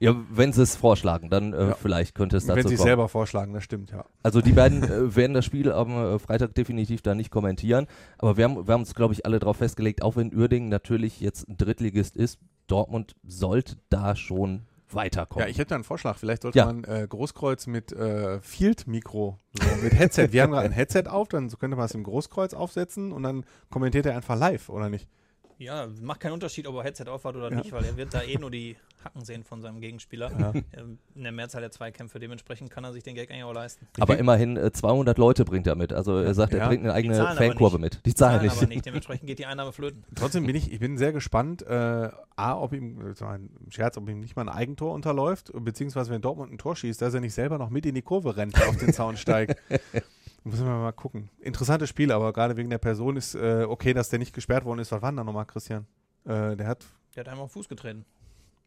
Ja, 0.01 0.15
wenn 0.31 0.53
sie 0.53 0.63
es 0.63 0.77
vorschlagen, 0.77 1.31
dann 1.31 1.53
äh, 1.53 1.69
ja. 1.69 1.75
vielleicht 1.75 2.15
könnte 2.15 2.37
es 2.37 2.47
dazu 2.47 2.59
Wenn 2.59 2.69
sie 2.69 2.75
es 2.75 2.83
selber 2.83 3.09
vorschlagen, 3.09 3.55
das 3.55 3.65
stimmt, 3.65 3.91
ja. 3.91 4.05
Also 4.23 4.41
die 4.41 4.53
beiden 4.53 4.83
äh, 4.83 5.17
werden 5.17 5.35
das 5.35 5.45
Spiel 5.45 5.73
am 5.73 5.91
äh, 5.91 6.19
Freitag 6.19 6.55
definitiv 6.55 7.03
da 7.03 7.15
nicht 7.15 7.31
kommentieren. 7.31 7.87
Aber 8.19 8.37
wir 8.37 8.45
haben, 8.45 8.67
wir 8.67 8.75
haben 8.75 8.83
uns, 8.83 8.95
glaube 8.95 9.15
ich, 9.15 9.25
alle 9.25 9.39
darauf 9.39 9.59
festgelegt, 9.59 10.03
auch 10.03 10.17
wenn 10.17 10.35
Uerdingen 10.35 10.69
natürlich 10.69 11.21
jetzt 11.21 11.49
ein 11.49 11.57
Drittligist 11.57 12.17
ist, 12.17 12.39
Dortmund 12.67 13.17
sollte 13.23 13.77
da 13.89 14.17
schon 14.17 14.63
weiterkommen. 14.95 15.47
Ja, 15.47 15.51
ich 15.51 15.59
hätte 15.59 15.75
einen 15.75 15.85
Vorschlag. 15.85 16.17
Vielleicht 16.17 16.43
sollte 16.43 16.59
ja. 16.59 16.67
man 16.67 16.85
äh, 16.85 17.07
Großkreuz 17.09 17.67
mit 17.67 17.93
äh, 17.93 18.41
Field-Mikro, 18.41 19.39
so 19.53 19.83
mit 19.83 19.95
Headset. 19.95 20.29
Wir 20.33 20.43
haben 20.43 20.53
gerade 20.53 20.67
ein 20.67 20.73
Headset 20.73 21.05
auf, 21.09 21.29
dann 21.29 21.49
könnte 21.51 21.77
man 21.77 21.87
es 21.87 21.95
im 21.95 22.03
Großkreuz 22.03 22.55
aufsetzen 22.55 23.13
und 23.13 23.23
dann 23.23 23.45
kommentiert 23.71 24.07
er 24.07 24.17
einfach 24.17 24.39
live, 24.39 24.69
oder 24.69 24.89
nicht? 24.89 25.09
Ja, 25.59 25.89
macht 26.01 26.21
keinen 26.21 26.33
Unterschied, 26.33 26.67
ob 26.67 26.77
er 26.77 26.85
Headset 26.85 27.07
aufhat 27.09 27.37
oder 27.37 27.51
ja. 27.51 27.57
nicht, 27.57 27.73
weil 27.73 27.85
er 27.85 27.97
wird 27.97 28.15
da 28.15 28.23
eh 28.23 28.37
nur 28.39 28.51
die 28.51 28.77
Hacken 29.05 29.25
sehen 29.25 29.45
von 29.45 29.61
seinem 29.63 29.81
Gegenspieler. 29.81 30.31
Ja. 30.39 30.53
Ähm, 30.75 30.99
in 31.15 31.23
der 31.23 31.33
Mehrzahl 31.33 31.61
der 31.61 31.71
Zweikämpfe. 31.71 32.19
Dementsprechend 32.19 32.71
kann 32.71 32.85
er 32.85 32.93
sich 32.93 33.03
den 33.03 33.15
Gag 33.15 33.31
eigentlich 33.31 33.45
auch 33.45 33.53
leisten. 33.53 33.87
Aber 34.01 34.17
immerhin 34.17 34.57
äh, 34.57 34.73
200 34.73 35.19
Leute 35.19 35.45
bringt 35.45 35.67
er 35.67 35.75
mit. 35.75 35.93
Also 35.93 36.17
er 36.19 36.35
sagt, 36.35 36.53
ja. 36.53 36.61
er 36.61 36.69
bringt 36.69 36.85
eine 36.85 36.93
eigene 36.93 37.15
Fankurve 37.15 37.79
mit. 37.79 38.05
Die 38.07 38.15
zahlen, 38.15 38.41
die 38.43 38.49
zahlen 38.49 38.51
nicht. 38.51 38.57
aber 38.59 38.67
nicht. 38.67 38.87
Dementsprechend 38.87 39.27
geht 39.27 39.39
die 39.39 39.47
Einnahme 39.47 39.73
flöten. 39.73 40.05
Trotzdem 40.15 40.47
bin 40.47 40.57
ich, 40.57 40.73
ich 40.73 40.81
bin 40.81 40.99
sehr 40.99 41.13
gespannt, 41.13 41.63
äh, 41.63 42.11
A, 42.37 42.57
ob 42.57 42.73
ihm, 42.73 43.15
so 43.15 43.27
ein 43.27 43.51
Scherz, 43.69 43.97
ob 43.97 44.09
ihm 44.09 44.21
nicht 44.21 44.37
mal 44.37 44.43
ein 44.43 44.49
Eigentor 44.49 44.95
unterläuft, 44.95 45.53
beziehungsweise 45.55 46.11
wenn 46.11 46.23
Dortmund 46.23 46.53
ein 46.53 46.59
Tor 46.59 46.77
schießt, 46.77 47.03
dass 47.03 47.15
er 47.15 47.21
nicht 47.21 47.35
selber 47.35 47.59
noch 47.59 47.71
mit 47.71 47.87
in 47.87 47.95
die 47.95 48.03
Kurve 48.03 48.37
rennt, 48.37 48.61
auf 48.67 48.77
den 48.77 48.93
Zaun 48.93 49.17
steigt. 49.17 49.61
Müssen 50.45 50.67
wir 50.67 50.73
mal 50.73 50.93
gucken. 50.93 51.31
Interessantes 51.41 51.89
Spiel, 51.89 52.11
aber 52.11 52.33
gerade 52.33 52.57
wegen 52.57 52.71
der 52.71 52.79
Person 52.79 53.17
ist 53.17 53.35
äh, 53.35 53.65
okay, 53.69 53.95
dass 53.95 54.09
der 54.09 54.19
nicht 54.19 54.35
gesperrt 54.35 54.65
worden 54.65 54.81
ist. 54.81 54.91
Was 54.91 55.03
war 55.03 55.11
denn 55.11 55.19
da 55.19 55.25
nochmal, 55.25 55.47
Christian? 55.47 55.87
Äh, 56.25 56.57
der 56.57 56.67
hat. 56.67 56.85
Der 57.15 57.25
hat 57.25 57.29
einmal 57.29 57.45
auf 57.45 57.53
Fuß 57.53 57.69
getreten. 57.69 58.05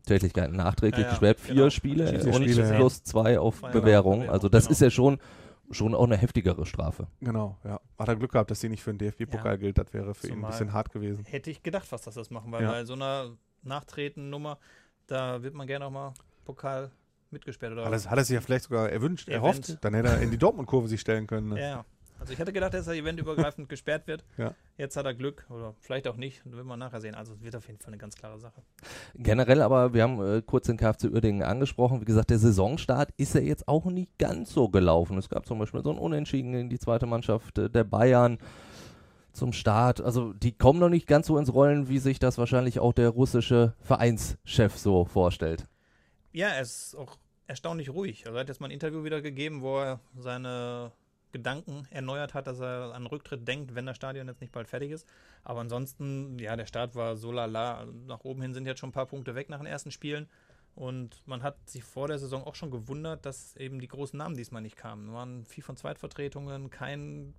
Tätigkeiten 0.05 0.55
nachträglich 0.55 0.99
ja, 0.99 1.07
ja, 1.07 1.09
gesperrt. 1.09 1.39
Vier 1.39 1.55
genau. 1.55 1.69
Spiele 1.69 2.11
und 2.25 2.33
Spiele, 2.35 2.73
plus 2.75 3.03
zwei 3.03 3.39
auf 3.39 3.61
Bewährung. 3.61 3.81
Bewährung. 3.81 4.29
Also 4.29 4.49
das 4.49 4.65
genau. 4.65 4.71
ist 4.71 4.81
ja 4.81 4.89
schon, 4.91 5.19
schon 5.71 5.95
auch 5.95 6.05
eine 6.05 6.15
heftigere 6.15 6.65
Strafe. 6.65 7.07
Genau, 7.19 7.57
ja. 7.63 7.81
Hat 7.97 8.07
er 8.07 8.15
Glück 8.15 8.31
gehabt, 8.31 8.51
dass 8.51 8.59
sie 8.59 8.69
nicht 8.69 8.83
für 8.83 8.93
den 8.93 8.99
DFB-Pokal 8.99 9.53
ja. 9.53 9.57
gilt. 9.57 9.77
Das 9.77 9.93
wäre 9.93 10.13
für 10.13 10.27
Zumal 10.27 10.37
ihn 10.37 10.45
ein 10.45 10.51
bisschen 10.51 10.73
hart 10.73 10.91
gewesen. 10.91 11.25
Hätte 11.25 11.49
ich 11.49 11.63
gedacht, 11.63 11.91
was 11.91 12.03
das 12.03 12.15
das 12.15 12.29
machen, 12.29 12.51
weil 12.51 12.65
bei 12.65 12.85
so 12.85 12.93
einer 12.93 13.31
Nachtretennummer, 13.63 14.59
da 15.07 15.41
wird 15.41 15.55
man 15.55 15.67
gerne 15.67 15.85
auch 15.85 15.91
mal 15.91 16.13
Pokal 16.45 16.91
mitgesperrt 17.31 17.73
oder 17.73 17.89
was. 17.89 18.09
Hat 18.09 18.17
er 18.17 18.23
sich 18.23 18.33
ja 18.33 18.41
vielleicht 18.41 18.65
sogar 18.65 18.89
erwünscht, 18.89 19.29
erhofft. 19.29 19.77
Dann 19.81 19.93
hätte 19.93 20.09
er 20.09 20.21
in 20.21 20.31
die 20.31 20.37
Dortmund-Kurve 20.37 20.87
sich 20.87 21.01
stellen 21.01 21.27
können. 21.27 21.49
Ne? 21.49 21.61
Ja, 21.61 21.85
also 22.19 22.33
ich 22.33 22.39
hätte 22.39 22.53
gedacht, 22.53 22.73
dass 22.73 22.87
er 22.87 22.93
eventübergreifend 22.93 23.69
gesperrt 23.69 24.07
wird. 24.07 24.23
Ja. 24.37 24.53
Jetzt 24.77 24.97
hat 24.97 25.05
er 25.05 25.13
Glück 25.13 25.45
oder 25.49 25.75
vielleicht 25.79 26.07
auch 26.07 26.15
nicht. 26.15 26.41
Das 26.45 26.53
wird 26.53 26.65
man 26.65 26.79
nachher 26.79 27.01
sehen. 27.01 27.15
Also 27.15 27.33
es 27.33 27.41
wird 27.43 27.55
auf 27.55 27.67
jeden 27.67 27.79
Fall 27.79 27.89
eine 27.89 27.97
ganz 27.97 28.15
klare 28.15 28.39
Sache. 28.39 28.61
Generell 29.15 29.61
aber, 29.61 29.93
wir 29.93 30.03
haben 30.03 30.21
äh, 30.21 30.41
kurz 30.41 30.67
den 30.67 30.77
KFC 30.77 31.05
Uerdingen 31.05 31.43
angesprochen. 31.43 32.01
Wie 32.01 32.05
gesagt, 32.05 32.29
der 32.29 32.39
Saisonstart 32.39 33.09
ist 33.17 33.35
ja 33.35 33.41
jetzt 33.41 33.67
auch 33.67 33.85
nicht 33.85 34.17
ganz 34.17 34.53
so 34.53 34.69
gelaufen. 34.69 35.17
Es 35.17 35.29
gab 35.29 35.45
zum 35.45 35.59
Beispiel 35.59 35.83
so 35.83 35.91
ein 35.91 35.97
Unentschieden 35.97 36.53
in 36.53 36.69
die 36.69 36.79
zweite 36.79 37.05
Mannschaft 37.05 37.57
äh, 37.57 37.69
der 37.69 37.83
Bayern 37.83 38.37
zum 39.33 39.51
Start. 39.53 40.01
Also 40.01 40.33
die 40.33 40.57
kommen 40.57 40.79
noch 40.79 40.89
nicht 40.89 41.07
ganz 41.07 41.27
so 41.27 41.37
ins 41.37 41.53
Rollen, 41.53 41.89
wie 41.89 41.99
sich 41.99 42.19
das 42.19 42.37
wahrscheinlich 42.37 42.79
auch 42.79 42.93
der 42.93 43.09
russische 43.09 43.75
Vereinschef 43.81 44.77
so 44.77 45.05
vorstellt. 45.05 45.65
Ja, 46.35 46.49
er 46.49 46.61
ist 46.61 46.95
auch 46.95 47.17
erstaunlich 47.47 47.89
ruhig. 47.89 48.25
Also 48.25 48.37
er 48.37 48.41
hat 48.41 48.49
jetzt 48.49 48.59
mal 48.59 48.67
ein 48.67 48.71
Interview 48.71 49.05
wieder 49.05 49.21
gegeben, 49.21 49.61
wo 49.61 49.79
er 49.79 50.01
seine 50.17 50.91
Gedanken 51.31 51.87
erneuert 51.91 52.33
hat, 52.33 52.47
dass 52.47 52.59
er 52.59 52.93
an 52.93 53.05
Rücktritt 53.05 53.47
denkt, 53.47 53.73
wenn 53.73 53.85
das 53.85 53.95
Stadion 53.95 54.27
jetzt 54.27 54.41
nicht 54.41 54.51
bald 54.51 54.67
fertig 54.67 54.91
ist. 54.91 55.07
Aber 55.45 55.61
ansonsten, 55.61 56.37
ja, 56.37 56.57
der 56.57 56.65
Start 56.65 56.93
war 56.93 57.15
so 57.15 57.31
lala. 57.31 57.85
Nach 58.05 58.25
oben 58.25 58.41
hin 58.41 58.53
sind 58.53 58.65
jetzt 58.65 58.79
schon 58.79 58.89
ein 58.89 58.93
paar 58.93 59.05
Punkte 59.05 59.33
weg 59.33 59.49
nach 59.49 59.59
den 59.59 59.65
ersten 59.65 59.91
Spielen. 59.91 60.27
Und 60.75 61.25
man 61.25 61.41
hat 61.41 61.69
sich 61.69 61.85
vor 61.85 62.09
der 62.09 62.19
Saison 62.19 62.43
auch 62.43 62.55
schon 62.55 62.69
gewundert, 62.69 63.25
dass 63.25 63.55
eben 63.55 63.79
die 63.79 63.87
großen 63.87 64.17
Namen 64.17 64.35
diesmal 64.35 64.61
nicht 64.61 64.75
kamen. 64.75 65.07
Es 65.07 65.13
waren 65.13 65.45
viel 65.45 65.63
von 65.63 65.77
Zweitvertretungen, 65.77 66.69
kein 66.69 67.33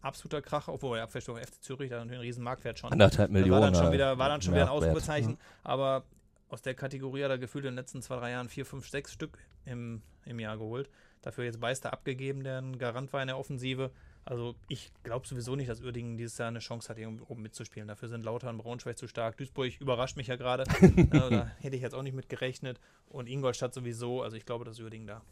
absoluter 0.00 0.40
Kracher, 0.40 0.72
obwohl 0.72 0.96
ja, 0.96 1.04
auch 1.04 1.10
FC 1.10 1.20
Zürich, 1.60 1.90
da 1.90 1.96
natürlich 1.96 2.12
einen 2.12 2.20
riesen 2.22 2.44
Marktwert 2.44 2.78
schon. 2.78 2.92
Anderthalb 2.92 3.30
Millionen. 3.30 3.60
war 3.60 3.60
dann 3.60 3.74
schon 3.74 3.88
äh, 3.88 3.92
wieder, 3.92 4.16
war 4.16 4.30
dann 4.30 4.40
schon 4.40 4.54
wieder 4.54 4.64
ein. 4.64 4.70
Ausrufezeichen. 4.70 5.36
Aber 5.62 6.04
aus 6.52 6.60
der 6.60 6.74
Kategorie 6.74 7.24
hat 7.24 7.30
er 7.30 7.38
gefühlt 7.38 7.64
in 7.64 7.70
den 7.70 7.76
letzten 7.76 8.02
zwei, 8.02 8.16
drei 8.16 8.32
Jahren 8.32 8.48
vier, 8.48 8.66
fünf, 8.66 8.86
sechs 8.86 9.12
Stück 9.12 9.38
im, 9.64 10.02
im 10.26 10.38
Jahr 10.38 10.58
geholt. 10.58 10.90
Dafür 11.22 11.44
jetzt 11.44 11.60
Beister 11.60 11.92
abgegeben, 11.92 12.44
der 12.44 12.60
ein 12.60 12.78
Garant 12.78 13.12
war 13.12 13.22
in 13.22 13.28
der 13.28 13.38
Offensive. 13.38 13.90
Also 14.24 14.54
ich 14.68 14.92
glaube 15.02 15.26
sowieso 15.26 15.56
nicht, 15.56 15.70
dass 15.70 15.80
Uerdingen 15.80 16.18
dieses 16.18 16.36
Jahr 16.36 16.48
eine 16.48 16.58
Chance 16.58 16.90
hat, 16.90 16.98
hier 16.98 17.08
oben 17.08 17.42
mitzuspielen. 17.42 17.88
Dafür 17.88 18.08
sind 18.08 18.24
Lauter 18.24 18.50
und 18.50 18.58
Braunschweig 18.58 18.98
zu 18.98 19.08
stark. 19.08 19.38
Duisburg 19.38 19.80
überrascht 19.80 20.16
mich 20.18 20.26
ja 20.26 20.36
gerade. 20.36 20.64
äh, 20.80 21.06
da 21.10 21.50
hätte 21.58 21.74
ich 21.74 21.82
jetzt 21.82 21.94
auch 21.94 22.02
nicht 22.02 22.14
mit 22.14 22.28
gerechnet. 22.28 22.78
Und 23.08 23.28
Ingolstadt 23.28 23.72
sowieso. 23.72 24.22
Also 24.22 24.36
ich 24.36 24.44
glaube, 24.44 24.66
dass 24.66 24.78
Uerdingen 24.78 25.06
da 25.06 25.22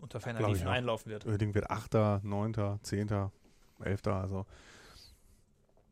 unter 0.00 0.18
ferner 0.18 0.48
Liefen 0.48 0.66
einlaufen 0.66 1.12
wird. 1.12 1.26
Uerdingen 1.26 1.54
wird 1.54 1.68
8., 1.68 2.22
9., 2.24 2.78
10., 2.82 3.30
11., 3.80 4.06
also 4.06 4.46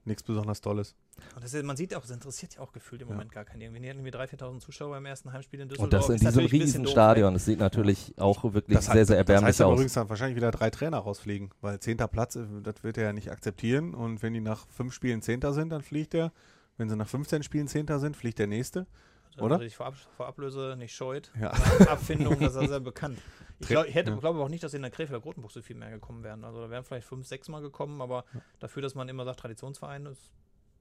nichts 0.05 0.23
besonders 0.23 0.61
Tolles. 0.61 0.95
Und 1.35 1.45
das 1.45 1.55
ist, 1.55 1.65
man 1.65 1.77
sieht 1.77 1.95
auch, 1.95 2.03
es 2.05 2.11
interessiert 2.11 2.55
ja 2.57 2.61
auch 2.61 2.73
gefühlt 2.73 3.03
im 3.03 3.09
Ja. 3.09 3.15
Moment 3.15 3.33
gar 3.33 3.45
keinen 3.45 3.61
irgendwie. 3.61 3.81
Die 3.83 3.89
hatten 3.89 3.99
irgendwie 4.05 4.17
3.000, 4.17 4.39
4.000 4.41 4.61
Zuschauer 4.61 4.97
im 4.97 5.07
ersten 5.07 5.33
Heimspiel 5.33 5.61
in 5.61 5.69
Düsseldorf. 5.69 5.85
Und 5.85 5.93
das 5.93 6.09
in 6.09 6.15
Ist 6.45 6.53
diesem 6.53 6.83
doof, 6.85 6.93
Stadion. 6.93 7.35
Das 7.35 7.45
sieht 7.45 7.59
natürlich 7.61 8.15
auch 8.19 8.43
wirklich 8.45 8.77
Das 8.77 8.89
hat- 8.89 8.95
sehr, 8.95 9.07
sehr 9.07 9.17
Das 9.17 9.21
erbärmlich 9.29 9.49
heißt 9.49 9.61
aber 9.61 9.71
aus. 9.71 9.75
übrigens 9.77 9.93
dann 9.93 10.09
wahrscheinlich 10.09 10.37
wieder 10.37 10.51
drei 10.51 10.71
Trainer 10.71 10.99
rausfliegen, 10.99 11.51
weil 11.61 11.79
zehnter 11.81 12.09
Platz, 12.09 12.37
äh, 12.37 12.47
das 12.63 12.83
wird 12.83 12.99
er 12.99 13.05
ja 13.05 13.13
nicht 13.13 13.31
akzeptieren. 13.31 13.95
Und 13.95 14.23
wenn 14.23 14.33
die 14.33 14.41
nach 14.41 14.67
fünf 14.69 14.93
Spielen 14.95 15.23
Zehnter 15.23 15.53
sind, 15.53 15.71
dann 15.71 15.83
fliegt 15.83 16.15
er. 16.15 16.33
Wenn 16.79 16.89
sie 16.89 16.97
nach 16.97 17.09
15 17.09 17.43
Spielen 17.43 17.69
Zehnter 17.69 18.01
sind, 18.01 18.17
fliegt 18.17 18.39
der 18.39 18.47
nächste. 18.47 18.87
Also, 19.35 19.45
oder? 19.45 19.59
Wenn 19.61 19.67
sich 19.69 19.77
vor, 19.77 19.87
Ab 19.87 19.95
vor 20.17 20.27
Ablöse 20.27 20.75
nicht 20.79 20.95
scheut. 20.95 21.31
Ja. 21.41 21.51
Abfindung, 21.89 22.39
das 22.41 22.55
ist 22.55 22.63
ja 22.63 22.69
sehr 22.69 22.81
bekannt. 22.93 23.19
Ich, 23.61 23.69
glaub, 23.69 23.87
ich 23.87 23.95
hätte, 23.95 24.11
ja. 24.11 24.17
glaube 24.17 24.41
auch 24.41 24.49
nicht, 24.49 24.63
dass 24.65 24.75
in 24.75 24.83
der 24.83 24.91
Krefelder 24.91 25.21
Grotenbuch 25.21 25.51
so 25.51 25.63
viel 25.63 25.77
mehr 25.77 25.91
gekommen 25.91 26.23
wären. 26.23 26.45
Also 26.45 26.61
da 26.61 26.69
wären 26.71 26.85
vielleicht 26.85 27.07
fünf, 27.07 27.27
sechs 27.27 27.49
Mal 27.49 27.63
gekommen, 27.63 28.01
aber 28.03 28.25
dafür, 28.61 28.83
dass 28.83 28.95
man 28.95 29.09
immer 29.09 29.25
sagt, 29.25 29.41
Traditionsverein 29.41 30.07
ist 30.07 30.33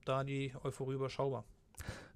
da 0.04 0.24
die 0.24 0.52
Euphorie 0.64 0.94
überschaubar. 0.94 1.44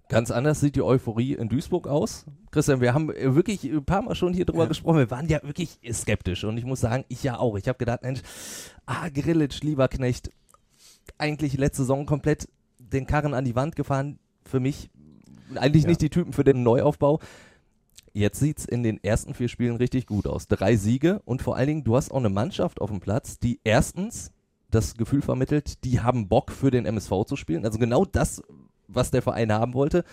Ganz 0.08 0.30
anders 0.30 0.60
sieht 0.60 0.76
die 0.76 0.82
Euphorie 0.82 1.34
in 1.34 1.48
Duisburg 1.48 1.88
aus. 1.88 2.26
Christian, 2.52 2.80
wir 2.80 2.94
haben 2.94 3.10
äh, 3.10 3.34
wirklich 3.34 3.64
ein 3.64 3.84
paar 3.84 4.02
Mal 4.02 4.14
schon 4.14 4.32
hier 4.34 4.44
drüber 4.44 4.62
Ja. 4.64 4.68
gesprochen. 4.68 4.98
Wir 4.98 5.10
waren 5.10 5.28
ja 5.28 5.40
wirklich 5.42 5.78
skeptisch 5.92 6.44
und 6.44 6.58
ich 6.58 6.64
muss 6.64 6.80
sagen, 6.80 7.04
ich 7.08 7.22
ja 7.24 7.38
auch. 7.38 7.56
Ich 7.56 7.66
habe 7.66 7.78
gedacht, 7.78 8.02
Mensch, 8.02 8.20
ah, 8.86 9.08
Grillitsch, 9.08 9.62
Lieberknecht, 9.62 10.30
eigentlich 11.18 11.56
letzte 11.56 11.82
Saison 11.82 12.06
komplett 12.06 12.48
den 12.78 13.06
Karren 13.06 13.34
an 13.34 13.44
die 13.44 13.56
Wand 13.56 13.74
gefahren. 13.74 14.18
Für 14.44 14.60
mich 14.60 14.90
eigentlich 15.54 15.84
Ja. 15.84 15.88
nicht 15.88 16.00
die 16.02 16.10
Typen 16.10 16.32
für 16.32 16.44
den 16.44 16.62
Neuaufbau. 16.62 17.20
Jetzt 18.12 18.40
sieht 18.40 18.58
es 18.58 18.64
in 18.64 18.82
den 18.82 19.02
ersten 19.04 19.34
vier 19.34 19.48
Spielen 19.48 19.76
richtig 19.76 20.06
gut 20.06 20.26
aus. 20.26 20.48
Drei 20.48 20.76
Siege 20.76 21.20
und 21.24 21.42
vor 21.42 21.56
allen 21.56 21.66
Dingen, 21.68 21.84
du 21.84 21.96
hast 21.96 22.10
auch 22.10 22.16
eine 22.16 22.30
Mannschaft 22.30 22.80
auf 22.80 22.90
dem 22.90 23.00
Platz, 23.00 23.38
die 23.38 23.60
erstens 23.62 24.30
das 24.70 24.94
Gefühl 24.94 25.22
vermittelt, 25.22 25.84
die 25.84 26.00
haben 26.00 26.28
Bock 26.28 26.50
für 26.50 26.70
den 26.70 26.86
MSV 26.86 27.24
zu 27.26 27.36
spielen. 27.36 27.64
Also 27.64 27.78
genau 27.78 28.04
das, 28.04 28.42
was 28.88 29.10
der 29.10 29.22
Verein 29.22 29.52
haben 29.52 29.74
wollte. 29.74 30.04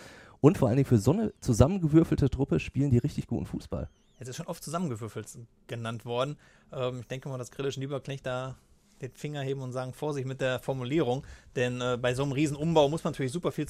Und 0.42 0.58
vor 0.58 0.68
allen 0.68 0.76
Dingen 0.76 0.88
für 0.88 0.98
so 0.98 1.12
eine 1.14 1.34
zusammengewürfelte 1.40 2.30
Truppe 2.30 2.60
spielen 2.60 2.92
die 2.92 2.98
richtig 2.98 3.28
guten 3.28 3.46
Fußball. 3.46 3.90
Jetzt 4.20 4.28
ist 4.28 4.36
schon 4.36 4.48
oft 4.48 4.64
zusammengewürfelt 4.64 5.28
genannt 5.68 6.06
worden. 6.06 6.36
Ähm, 6.74 7.00
ich 7.00 7.08
denke 7.08 7.30
mal, 7.30 7.38
dass 7.38 7.52
Grillischen 7.52 7.82
Lieberknecht 7.82 8.26
da 8.26 8.58
den 9.02 9.12
Finger 9.14 9.42
heben 9.42 9.62
und 9.62 9.72
sagen, 9.72 9.94
Vorsicht 9.94 10.28
mit 10.28 10.42
der 10.42 10.60
Formulierung. 10.60 11.26
Denn 11.56 11.80
äh, 11.80 11.98
bei 12.00 12.14
so 12.14 12.24
einem 12.24 12.34
riesen 12.34 12.58
Umbau 12.58 12.90
muss 12.90 13.04
man 13.06 13.12
natürlich 13.14 13.32
super 13.32 13.52
viel 13.54 13.68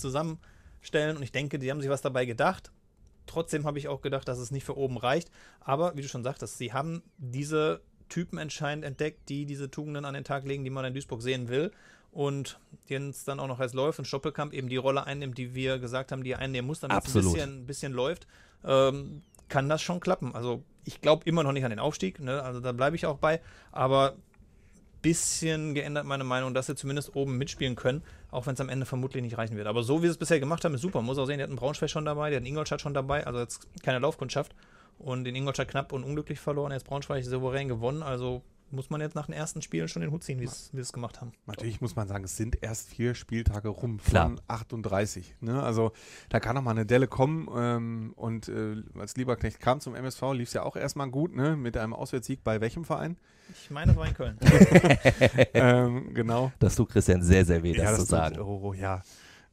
zusammenstellen. 0.84 1.18
Und 1.18 1.24
ich 1.24 1.32
denke, 1.32 1.60
die 1.60 1.72
haben 1.72 1.82
sich 1.82 1.90
was 1.90 2.02
dabei 2.02 2.26
gedacht. 2.26 2.72
Trotzdem 3.26 3.66
habe 3.66 3.80
ich 3.80 3.88
auch 3.88 4.02
gedacht, 4.02 4.28
dass 4.28 4.38
es 4.38 4.52
nicht 4.52 4.66
für 4.66 4.78
oben 4.78 4.98
reicht. 4.98 5.32
Aber 5.62 5.96
wie 5.96 6.02
du 6.02 6.08
schon 6.08 6.24
sagtest, 6.24 6.58
sie 6.58 6.74
haben 6.74 7.02
diese 7.18 7.82
Typen 8.10 8.38
anscheinend 8.38 8.86
entdeckt, 8.86 9.30
die 9.30 9.46
diese 9.46 9.72
Tugenden 9.72 10.06
an 10.06 10.14
den 10.14 10.24
Tag 10.24 10.46
legen, 10.46 10.64
die 10.64 10.70
man 10.70 10.86
in 10.86 10.94
Duisburg 10.94 11.22
sehen 11.22 11.48
will. 11.48 11.72
Und 12.12 12.60
jetzt 12.88 13.28
dann 13.28 13.40
auch 13.40 13.48
noch 13.48 13.60
als 13.60 13.74
Läufer 13.74 14.00
und 14.00 14.06
Stoppelkamp 14.06 14.54
eben 14.54 14.70
die 14.70 14.78
Rolle 14.78 15.06
einnimmt, 15.06 15.38
die 15.38 15.56
wir 15.56 15.80
gesagt 15.80 16.12
haben, 16.12 16.24
die 16.24 16.32
er 16.32 16.40
einnehmen 16.40 16.68
muss, 16.68 16.82
damit 16.82 16.96
es 16.98 17.04
ein 17.04 17.08
Absolut. 17.08 17.34
bisschen, 17.34 17.62
ein 17.62 17.66
bisschen 17.66 17.94
läuft. 17.94 18.28
Ähm, 18.64 19.24
kann 19.50 19.68
das 19.68 19.82
schon 19.82 20.00
klappen. 20.00 20.36
Also 20.36 20.64
ich 20.84 21.02
glaube 21.02 21.24
immer 21.26 21.44
noch 21.44 21.54
nicht 21.54 21.64
an 21.64 21.72
den 21.72 21.80
Aufstieg, 21.80 22.20
ne? 22.20 22.44
also 22.44 22.60
da 22.60 22.72
bleibe 22.72 22.96
ich 22.96 23.06
auch 23.06 23.18
bei, 23.18 23.42
aber 23.72 24.16
bisschen 25.04 25.76
geändert 25.76 26.06
meine 26.06 26.24
Meinung, 26.24 26.56
dass 26.56 26.66
sie 26.66 26.76
zumindest 26.76 27.16
oben 27.16 27.38
mitspielen 27.38 27.76
können, 27.76 28.02
auch 28.32 28.48
wenn 28.48 28.56
es 28.56 28.62
am 28.62 28.70
Ende 28.70 28.88
vermutlich 28.88 29.22
nicht 29.22 29.38
reichen 29.38 29.56
wird. 29.56 29.68
Aber 29.68 29.84
so 29.84 30.02
wie 30.02 30.08
sie 30.08 30.14
es 30.14 30.18
bisher 30.18 30.40
gemacht 30.40 30.66
haben, 30.66 30.74
ist 30.74 30.82
super. 30.82 31.04
Muss 31.04 31.20
auch 31.20 31.26
sehen, 31.26 31.38
die 31.38 31.44
hatten 31.44 31.56
Braunschweig 31.56 31.92
schon 31.92 32.06
dabei, 32.06 32.32
die 32.32 32.38
hatten 32.38 32.48
Ingolstadt 32.48 32.82
schon 32.82 32.96
dabei, 32.96 33.28
also 33.28 33.40
jetzt 33.40 33.68
keine 33.84 34.00
Laufkundschaft. 34.00 34.56
Und 34.98 35.28
in 35.28 35.36
Ingolstadt 35.36 35.68
knapp 35.68 35.92
und 35.92 36.04
unglücklich 36.04 36.40
verloren, 36.40 36.72
jetzt 36.72 36.86
Braunschweig 36.86 37.24
souverän 37.24 37.68
gewonnen. 37.68 38.02
Also 38.02 38.42
muss 38.74 38.90
man 38.90 39.02
jetzt 39.02 39.16
nach 39.16 39.28
den 39.28 39.34
ersten 39.34 39.62
Spielen 39.62 39.88
schon 39.88 40.02
den 40.02 40.12
Hut 40.12 40.24
ziehen, 40.24 40.40
wie 40.40 40.48
sie 40.48 40.78
es 40.80 40.92
gemacht 40.92 41.22
haben. 41.22 41.32
Natürlich 41.46 41.80
muss 41.80 41.96
man 41.96 42.08
sagen, 42.08 42.24
es 42.24 42.36
sind 42.36 42.58
erst 42.62 42.90
vier 42.90 43.14
Spieltage 43.14 43.70
rum 43.70 43.98
Klar. 43.98 44.30
von 44.30 44.42
38. 44.48 45.36
Ne? 45.42 45.62
Also 45.62 45.92
da 46.30 46.40
kann 46.40 46.56
noch 46.56 46.64
mal 46.64 46.72
eine 46.72 46.86
Delle 46.86 47.08
kommen. 47.08 47.48
Ähm, 47.56 48.14
und 48.16 48.50
äh, 48.50 48.78
als 49.00 49.16
Lieberknecht 49.16 49.60
kam 49.60 49.80
zum 49.80 49.96
MSV, 49.96 50.22
lief 50.34 50.48
es 50.48 50.54
ja 50.54 50.64
auch 50.64 50.76
erstmal 50.76 51.10
gut, 51.10 51.36
ne? 51.36 51.56
mit 51.56 51.78
einem 51.78 51.94
Auswärtssieg 51.94 52.44
bei 52.44 52.60
welchem 52.62 52.84
Verein? 52.84 53.18
Ich 53.54 53.70
meine, 53.70 53.92
es 53.92 53.98
war 53.98 54.08
in 54.08 54.14
Köln. 54.14 54.38
ähm, 55.54 56.14
genau. 56.14 56.52
Das 56.60 56.76
tut 56.76 56.90
Christian 56.90 57.22
sehr, 57.22 57.46
sehr 57.46 57.62
weh, 57.62 57.74
das, 57.74 57.92
zu 57.96 57.98
tut- 58.02 58.08
sagen. 58.08 58.40
Oh, 58.40 58.74
ja. 58.74 59.02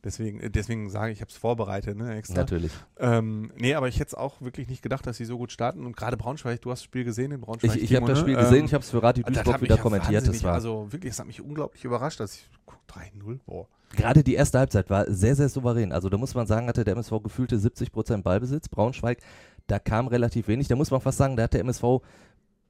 Deswegen, 0.02 0.40
äh, 0.40 0.50
deswegen 0.50 0.88
sage 0.88 1.12
ich, 1.12 1.18
ich 1.18 1.20
habe 1.20 1.30
es 1.30 1.36
vorbereitet, 1.36 1.96
ne, 1.96 2.14
extra. 2.16 2.36
Natürlich. 2.36 2.72
Ähm, 2.98 3.52
nee, 3.56 3.74
aber 3.74 3.88
ich 3.88 3.96
hätte 3.96 4.08
es 4.08 4.14
auch 4.14 4.40
wirklich 4.40 4.68
nicht 4.68 4.82
gedacht, 4.82 5.06
dass 5.06 5.18
sie 5.18 5.24
so 5.24 5.36
gut 5.36 5.52
starten. 5.52 5.84
Und 5.84 5.96
gerade 5.96 6.16
Braunschweig, 6.16 6.60
du 6.62 6.70
hast 6.70 6.80
das 6.80 6.84
Spiel 6.84 7.04
gesehen 7.04 7.32
in 7.32 7.40
Braunschweig. 7.40 7.76
Ich, 7.76 7.82
ich 7.82 7.94
habe 7.94 8.06
das 8.06 8.18
ne? 8.18 8.22
Spiel 8.22 8.36
gesehen, 8.36 8.60
Ähm, 8.60 8.64
ich 8.64 8.74
habe 8.74 8.82
es 8.82 8.90
für 8.90 9.02
Radio 9.02 9.24
das 9.24 9.34
Duisburg 9.34 9.60
wieder 9.60 9.76
kommentiert. 9.76 10.26
Das 10.26 10.42
war 10.42 10.54
Also 10.54 10.90
wirklich, 10.90 11.12
es 11.12 11.18
hat 11.18 11.26
mich 11.26 11.40
unglaublich 11.42 11.84
überrascht, 11.84 12.20
dass 12.20 12.34
ich 12.34 12.48
guck, 12.64 12.78
3-0, 12.88 13.40
boah. 13.46 13.66
Gerade 13.92 14.22
die 14.22 14.34
erste 14.34 14.58
Halbzeit 14.58 14.88
war 14.88 15.10
sehr, 15.12 15.34
sehr 15.34 15.48
souverän. 15.48 15.92
Also 15.92 16.08
da 16.08 16.16
muss 16.16 16.34
man 16.34 16.46
sagen, 16.46 16.68
hatte 16.68 16.84
der 16.84 16.94
MSV 16.94 17.22
gefühlte 17.22 17.56
70% 17.56 18.22
Ballbesitz. 18.22 18.68
Braunschweig, 18.68 19.18
da 19.66 19.78
kam 19.78 20.06
relativ 20.06 20.48
wenig. 20.48 20.68
Da 20.68 20.76
muss 20.76 20.90
man 20.90 21.00
fast 21.00 21.18
sagen, 21.18 21.36
da 21.36 21.44
hat 21.44 21.54
der 21.54 21.60
MSV 21.60 22.00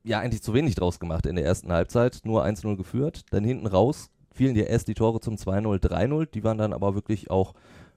ja 0.03 0.19
eigentlich 0.19 0.43
zu 0.43 0.55
wenig 0.55 0.75
draus 0.75 0.99
gemacht 0.99 1.27
in 1.27 1.37
der 1.37 1.45
ersten 1.45 1.71
Halbzeit. 1.71 2.23
Nur 2.25 2.45
1-0 2.45 2.77
geführt. 2.77 3.25
Dann 3.31 3.45
hinten 3.45 3.67
raus 3.67 4.11
fielen 4.33 4.55
dir 4.55 4.69
erst 4.69 4.89
die 4.89 4.95
Tore 4.95 5.21
zum 5.21 5.35
2-0, 5.35 5.81
3-0. 5.81 6.27
Die 6.33 6.45
waren 6.45 6.59
dann 6.59 6.73
aber 6.73 6.95
wirklich 6.95 7.31
auch 7.31 7.55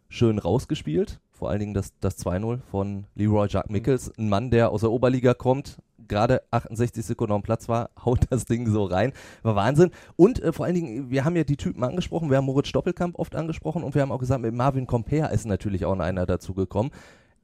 schön 0.10 0.40
rausgespielt. 0.40 1.20
Vor 1.32 1.50
allen 1.50 1.60
Dingen 1.60 1.74
das, 1.74 1.94
das 2.00 2.24
2-0 2.24 2.60
von 2.70 3.06
Leroy 3.16 3.48
Jacques 3.50 3.72
Mickels. 3.72 4.12
Ein 4.18 4.30
Mann, 4.30 4.52
der 4.52 4.70
aus 4.70 4.82
der 4.82 4.92
Oberliga 4.92 5.34
kommt, 5.34 5.80
gerade 6.08 6.44
68 6.52 7.06
Sekunden 7.06 7.34
dem 7.34 7.42
Platz 7.42 7.68
war, 7.68 7.90
haut 8.06 8.20
das 8.30 8.46
Ding 8.46 8.70
so 8.70 8.84
rein. 8.84 9.14
War 9.42 9.56
Wahnsinn. 9.56 9.92
Und 10.16 10.42
äh, 10.42 10.54
vor 10.54 10.66
allen 10.66 10.76
Dingen, 10.76 11.10
wir 11.10 11.26
haben 11.26 11.36
ja 11.36 11.44
die 11.44 11.58
Typen 11.58 11.84
angesprochen, 11.84 12.30
wir 12.30 12.38
haben 12.38 12.46
Moritz 12.46 12.68
Stoppelkamp 12.68 13.18
oft 13.18 13.36
angesprochen 13.36 13.84
und 13.84 13.96
wir 13.96 14.02
haben 14.02 14.12
auch 14.12 14.20
gesagt, 14.20 14.42
mit 14.42 14.54
Marvin 14.54 14.88
Comper 14.88 15.32
ist 15.32 15.46
natürlich 15.46 15.86
auch 15.86 15.98
einer 15.98 16.26
dazu 16.26 16.54
gekommen. 16.54 16.92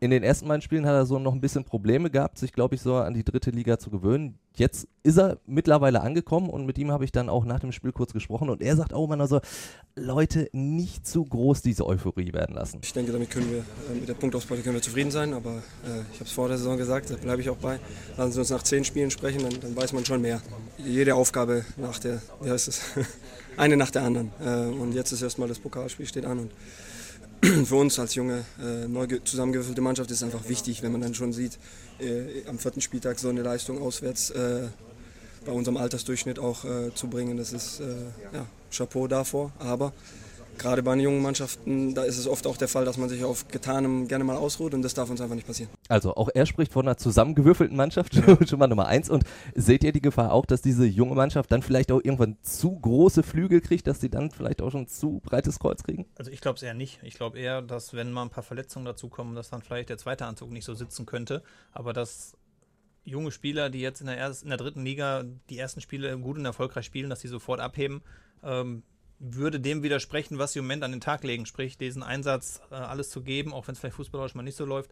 In 0.02 0.12
den 0.12 0.24
ersten 0.24 0.48
beiden 0.48 0.62
Spielen 0.62 0.86
hat 0.86 0.94
er 0.94 1.06
so 1.06 1.20
noch 1.20 1.34
ein 1.34 1.42
bisschen 1.42 1.66
Probleme 1.66 2.10
gehabt, 2.10 2.38
sich, 2.38 2.54
glaube 2.54 2.76
ich, 2.76 2.82
so 2.82 2.96
an 2.96 3.14
die 3.14 3.26
dritte 3.26 3.52
Liga 3.52 3.80
zu 3.80 3.90
gewöhnen. 3.90 4.40
Jetzt 4.56 4.88
ist 5.04 5.18
er 5.18 5.40
mittlerweile 5.46 6.00
angekommen 6.02 6.50
und 6.50 6.66
mit 6.66 6.78
ihm 6.78 6.92
habe 6.92 7.04
ich 7.04 7.12
dann 7.12 7.28
auch 7.28 7.44
nach 7.44 7.60
dem 7.60 7.74
Spiel 7.74 7.92
kurz 7.92 8.14
gesprochen 8.14 8.50
und 8.50 8.62
er 8.62 8.78
sagt 8.78 8.94
auch 8.94 9.12
immer 9.12 9.28
so, 9.28 9.42
Leute, 9.96 10.50
nicht 10.54 11.06
zu 11.06 11.26
groß 11.26 11.62
diese 11.62 11.86
Euphorie 11.86 12.32
werden 12.32 12.56
lassen. 12.56 12.80
Ich 12.82 12.94
denke, 12.94 13.12
damit 13.12 13.30
können 13.30 13.52
wir, 13.52 13.60
äh, 13.60 14.00
mit 14.00 14.08
der 14.08 14.14
Punktausbeute 14.14 14.62
können 14.62 14.76
wir 14.76 14.82
zufrieden 14.82 15.12
sein, 15.12 15.34
aber 15.34 15.58
äh, 15.86 16.02
ich 16.14 16.20
habe 16.20 16.26
es 16.26 16.32
vor 16.32 16.48
der 16.48 16.58
Saison 16.58 16.78
gesagt, 16.78 17.10
da 17.10 17.16
bleibe 17.16 17.42
ich 17.42 17.50
auch 17.50 17.58
bei. 17.58 17.78
Lassen 18.18 18.32
Sie 18.32 18.40
uns 18.40 18.50
nach 18.52 18.64
zehn 18.64 18.86
Spielen 18.86 19.12
sprechen, 19.12 19.42
dann, 19.44 19.60
dann 19.60 19.76
weiß 19.76 19.92
man 19.92 20.06
schon 20.06 20.22
mehr. 20.22 20.42
Jede 20.78 21.16
Aufgabe 21.16 21.66
nach 21.76 22.00
der, 22.00 22.22
wie 22.42 22.50
heißt 22.50 22.70
es, 22.70 22.82
eine 23.58 23.76
nach 23.76 23.92
der 23.92 24.04
anderen. 24.04 24.32
Äh, 24.40 24.68
und 24.82 24.94
jetzt 24.94 25.12
ist 25.12 25.22
erstmal 25.22 25.50
das 25.50 25.60
Pokalspiel 25.60 26.06
steht 26.06 26.26
an 26.26 26.40
und 26.40 26.52
für 27.66 27.76
uns 27.76 27.98
als 28.00 28.16
junge, 28.16 28.44
äh, 28.62 28.88
neu 28.88 29.08
ge- 29.08 29.22
zusammengewürfelte 29.24 29.82
Mannschaft 29.82 30.12
ist 30.12 30.18
es 30.18 30.24
einfach 30.24 30.48
wichtig, 30.50 30.84
wenn 30.84 30.92
man 30.92 31.02
dann 31.02 31.14
schon 31.14 31.32
sieht, 31.34 31.58
äh, 32.00 32.48
am 32.48 32.60
vierten 32.60 32.82
Spieltag 32.82 33.18
so 33.20 33.30
eine 33.30 33.42
Leistung 33.42 33.82
auswärts 33.82 34.30
äh, 34.32 34.68
bei 35.46 35.52
unserem 35.54 35.78
Altersdurchschnitt 35.78 36.38
auch 36.40 36.66
äh, 36.66 36.94
zu 36.94 37.08
bringen. 37.08 37.38
Das 37.38 37.54
ist 37.54 37.80
äh, 37.80 37.86
ja, 38.34 38.46
Chapeau 38.72 39.08
davor. 39.08 39.52
Aber 39.60 39.94
gerade 40.60 40.84
bei 40.84 40.94
den 40.94 41.02
jungen 41.02 41.22
Mannschaften, 41.22 41.96
da 41.96 42.04
ist 42.04 42.18
es 42.18 42.28
oft 42.28 42.46
auch 42.46 42.58
der 42.58 42.68
Fall, 42.68 42.86
dass 42.86 42.98
man 42.98 43.10
sich 43.10 43.24
auf 43.24 43.48
Getanem 43.48 44.08
gerne 44.08 44.24
mal 44.24 44.38
ausruht 44.38 44.74
und 44.74 44.82
das 44.82 44.94
darf 44.94 45.10
uns 45.10 45.22
einfach 45.22 45.36
nicht 45.36 45.48
passieren. 45.48 45.72
Also 45.88 46.16
auch 46.16 46.30
er 46.34 46.46
spricht 46.46 46.72
von 46.72 46.88
einer 46.88 46.98
zusammengewürfelten 46.98 47.76
Mannschaft, 47.76 48.14
schon, 48.14 48.46
schon 48.48 48.60
mal 48.60 48.68
Nummer 48.68 48.86
eins. 48.86 49.10
Und 49.10 49.24
seht 49.56 49.84
ihr 49.84 49.92
die 49.92 50.02
Gefahr 50.02 50.32
auch, 50.32 50.46
dass 50.46 50.62
diese 50.62 50.86
junge 50.86 51.16
Mannschaft 51.16 51.52
dann 51.52 51.64
vielleicht 51.64 51.92
auch 51.92 52.02
irgendwann 52.04 52.38
zu 52.44 52.80
große 52.80 53.24
Flügel 53.24 53.62
kriegt, 53.62 53.88
dass 53.88 54.00
sie 54.00 54.10
dann 54.10 54.30
vielleicht 54.32 54.62
auch 54.62 54.72
schon 54.72 54.88
zu 54.88 55.20
breites 55.24 55.60
Kreuz 55.60 55.84
kriegen? 55.84 56.06
Also 56.18 56.30
ich 56.30 56.42
glaube 56.42 56.58
es 56.58 56.64
eher 56.64 56.74
nicht. 56.74 57.00
Ich 57.02 57.16
glaube 57.16 57.40
eher, 57.40 57.62
dass 57.62 57.94
wenn 57.94 58.12
mal 58.12 58.24
ein 58.24 58.30
paar 58.30 58.44
Verletzungen 58.44 58.86
dazukommen, 58.86 59.36
dass 59.36 59.50
dann 59.50 59.62
vielleicht 59.62 59.90
der 59.90 59.98
zweite 59.98 60.26
Anzug 60.26 60.52
nicht 60.52 60.66
so 60.66 60.76
sitzen 60.76 61.06
könnte. 61.06 61.42
Aber 61.72 61.94
dass 61.94 62.38
junge 63.04 63.32
Spieler, 63.32 63.70
die 63.70 63.80
jetzt 63.80 64.02
in 64.02 64.08
der, 64.08 64.18
erst, 64.18 64.44
in 64.44 64.50
der 64.50 64.58
dritten 64.58 64.84
Liga 64.84 65.24
die 65.50 65.58
ersten 65.58 65.82
Spiele 65.82 66.18
gut 66.20 66.38
und 66.38 66.46
erfolgreich 66.46 66.86
spielen, 66.86 67.10
dass 67.10 67.20
die 67.20 67.28
sofort 67.28 67.60
abheben, 67.60 68.02
ähm, 68.44 68.84
würde 69.20 69.60
dem 69.60 69.84
widersprechen, 69.84 70.38
was 70.38 70.54
sie 70.54 70.60
im 70.60 70.66
Moment 70.66 70.84
an 70.84 70.92
den 70.92 71.02
Tag 71.02 71.24
legen. 71.24 71.46
Sprich, 71.46 71.78
diesen 71.78 72.04
Einsatz, 72.04 72.62
äh, 72.72 72.76
alles 72.76 73.10
zu 73.10 73.22
geben, 73.22 73.54
auch 73.54 73.68
wenn 73.68 73.74
es 73.74 73.80
vielleicht 73.80 73.98
fußballerisch 73.98 74.36
mal 74.36 74.44
nicht 74.44 74.56
so 74.56 74.66
läuft. 74.66 74.92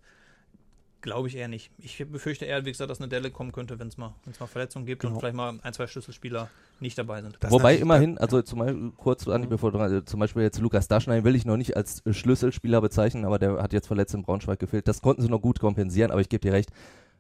Glaube 1.01 1.27
ich 1.27 1.35
eher 1.35 1.47
nicht. 1.47 1.71
Ich 1.77 2.03
befürchte 2.09 2.45
eher, 2.45 2.65
wie 2.65 2.71
gesagt, 2.71 2.89
dass 2.89 2.99
eine 2.99 3.07
Delle 3.07 3.31
kommen 3.31 3.51
könnte, 3.51 3.79
wenn 3.79 3.87
es 3.87 3.97
mal, 3.97 4.15
wenn's 4.25 4.39
mal 4.39 4.47
Verletzungen 4.47 4.85
gibt 4.85 5.03
genau. 5.03 5.13
und 5.13 5.19
vielleicht 5.19 5.35
mal 5.35 5.59
ein, 5.61 5.73
zwei 5.73 5.87
Schlüsselspieler 5.87 6.49
nicht 6.79 6.97
dabei 6.97 7.21
sind. 7.21 7.37
Das 7.39 7.51
Wobei 7.51 7.75
immerhin, 7.75 8.17
also 8.17 8.41
zum 8.41 8.59
Beispiel, 8.59 8.91
kurz 8.97 9.27
an 9.27 9.41
die 9.41 9.47
mhm. 9.47 9.51
bevor 9.51 9.75
also 9.75 10.01
zum 10.01 10.19
Beispiel 10.19 10.41
jetzt 10.41 10.59
Lukas 10.59 10.87
Daschnein 10.87 11.23
will 11.23 11.35
ich 11.35 11.45
noch 11.45 11.55
nicht 11.55 11.77
als 11.77 12.01
Schlüsselspieler 12.09 12.81
bezeichnen, 12.81 13.25
aber 13.25 13.37
der 13.37 13.61
hat 13.61 13.73
jetzt 13.73 13.87
verletzt 13.87 14.15
in 14.15 14.23
Braunschweig 14.23 14.59
gefehlt. 14.59 14.87
Das 14.87 15.01
konnten 15.01 15.21
sie 15.21 15.29
noch 15.29 15.41
gut 15.41 15.59
kompensieren, 15.59 16.11
aber 16.11 16.19
ich 16.19 16.29
gebe 16.29 16.41
dir 16.41 16.51
recht, 16.51 16.71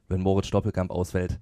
wenn 0.09 0.21
Moritz 0.21 0.47
Stoppelkamp 0.47 0.89
ausfällt, 0.89 1.39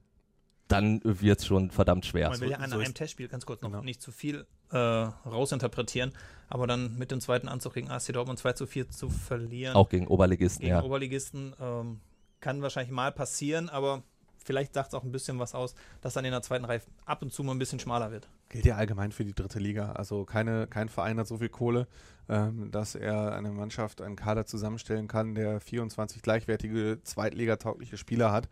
dann 0.68 1.02
wird 1.04 1.40
es 1.40 1.46
schon 1.46 1.70
verdammt 1.70 2.06
schwer. 2.06 2.30
Man 2.30 2.42
will 2.42 2.50
ja 2.50 2.58
an 2.58 2.70
so 2.70 2.80
einem 2.80 2.94
Testspiel 2.94 3.28
ganz 3.28 3.46
kurz 3.46 3.62
noch 3.62 3.70
genau. 3.72 3.84
nicht 3.84 4.02
zu 4.02 4.12
viel 4.12 4.46
äh, 4.72 4.78
rausinterpretieren, 4.78 6.12
aber 6.50 6.68
dann 6.68 6.98
mit 6.98 7.12
dem 7.12 7.22
zweiten 7.22 7.48
Anzug 7.48 7.76
gegen 7.76 7.90
AC 7.90 8.14
Dortmund 8.14 8.40
2 8.40 8.54
zu 8.54 8.66
4 8.66 8.90
zu 8.90 9.10
verlieren. 9.10 9.76
Auch 9.76 9.90
gegen 9.90 10.08
Oberligisten, 10.08 10.62
gegen 10.62 10.76
ja. 10.76 10.84
Oberligisten 10.84 11.54
ähm, 11.60 12.00
kann 12.40 12.62
wahrscheinlich 12.62 12.92
mal 12.92 13.12
passieren, 13.12 13.70
aber 13.70 14.04
vielleicht 14.44 14.74
sagt 14.74 14.90
es 14.90 14.94
auch 14.94 15.04
ein 15.04 15.12
bisschen 15.12 15.40
was 15.40 15.54
aus, 15.54 15.76
dass 16.02 16.14
dann 16.14 16.26
in 16.26 16.32
der 16.32 16.42
zweiten 16.42 16.66
Reihe 16.66 16.82
ab 17.06 17.22
und 17.22 17.32
zu 17.32 17.44
mal 17.44 17.54
ein 17.54 17.60
bisschen 17.60 17.80
schmaler 17.80 18.12
wird. 18.12 18.28
Gilt 18.50 18.66
ja 18.66 18.76
allgemein 18.76 19.12
für 19.12 19.26
die 19.26 19.34
dritte 19.34 19.60
Liga. 19.60 19.92
Also 19.94 20.26
keine, 20.26 20.68
kein 20.68 20.90
Verein 20.90 21.20
hat 21.20 21.28
so 21.28 21.38
viel 21.38 21.50
Kohle, 21.50 21.88
ähm, 22.30 22.72
dass 22.72 22.96
er 22.96 23.34
eine 23.34 23.52
Mannschaft, 23.52 24.02
einen 24.02 24.16
Kader 24.16 24.46
zusammenstellen 24.46 25.08
kann, 25.08 25.36
der 25.36 25.60
24 25.60 26.22
gleichwertige 26.22 27.00
zweitligataugliche 27.04 27.98
Spieler 27.98 28.32
hat. 28.32 28.50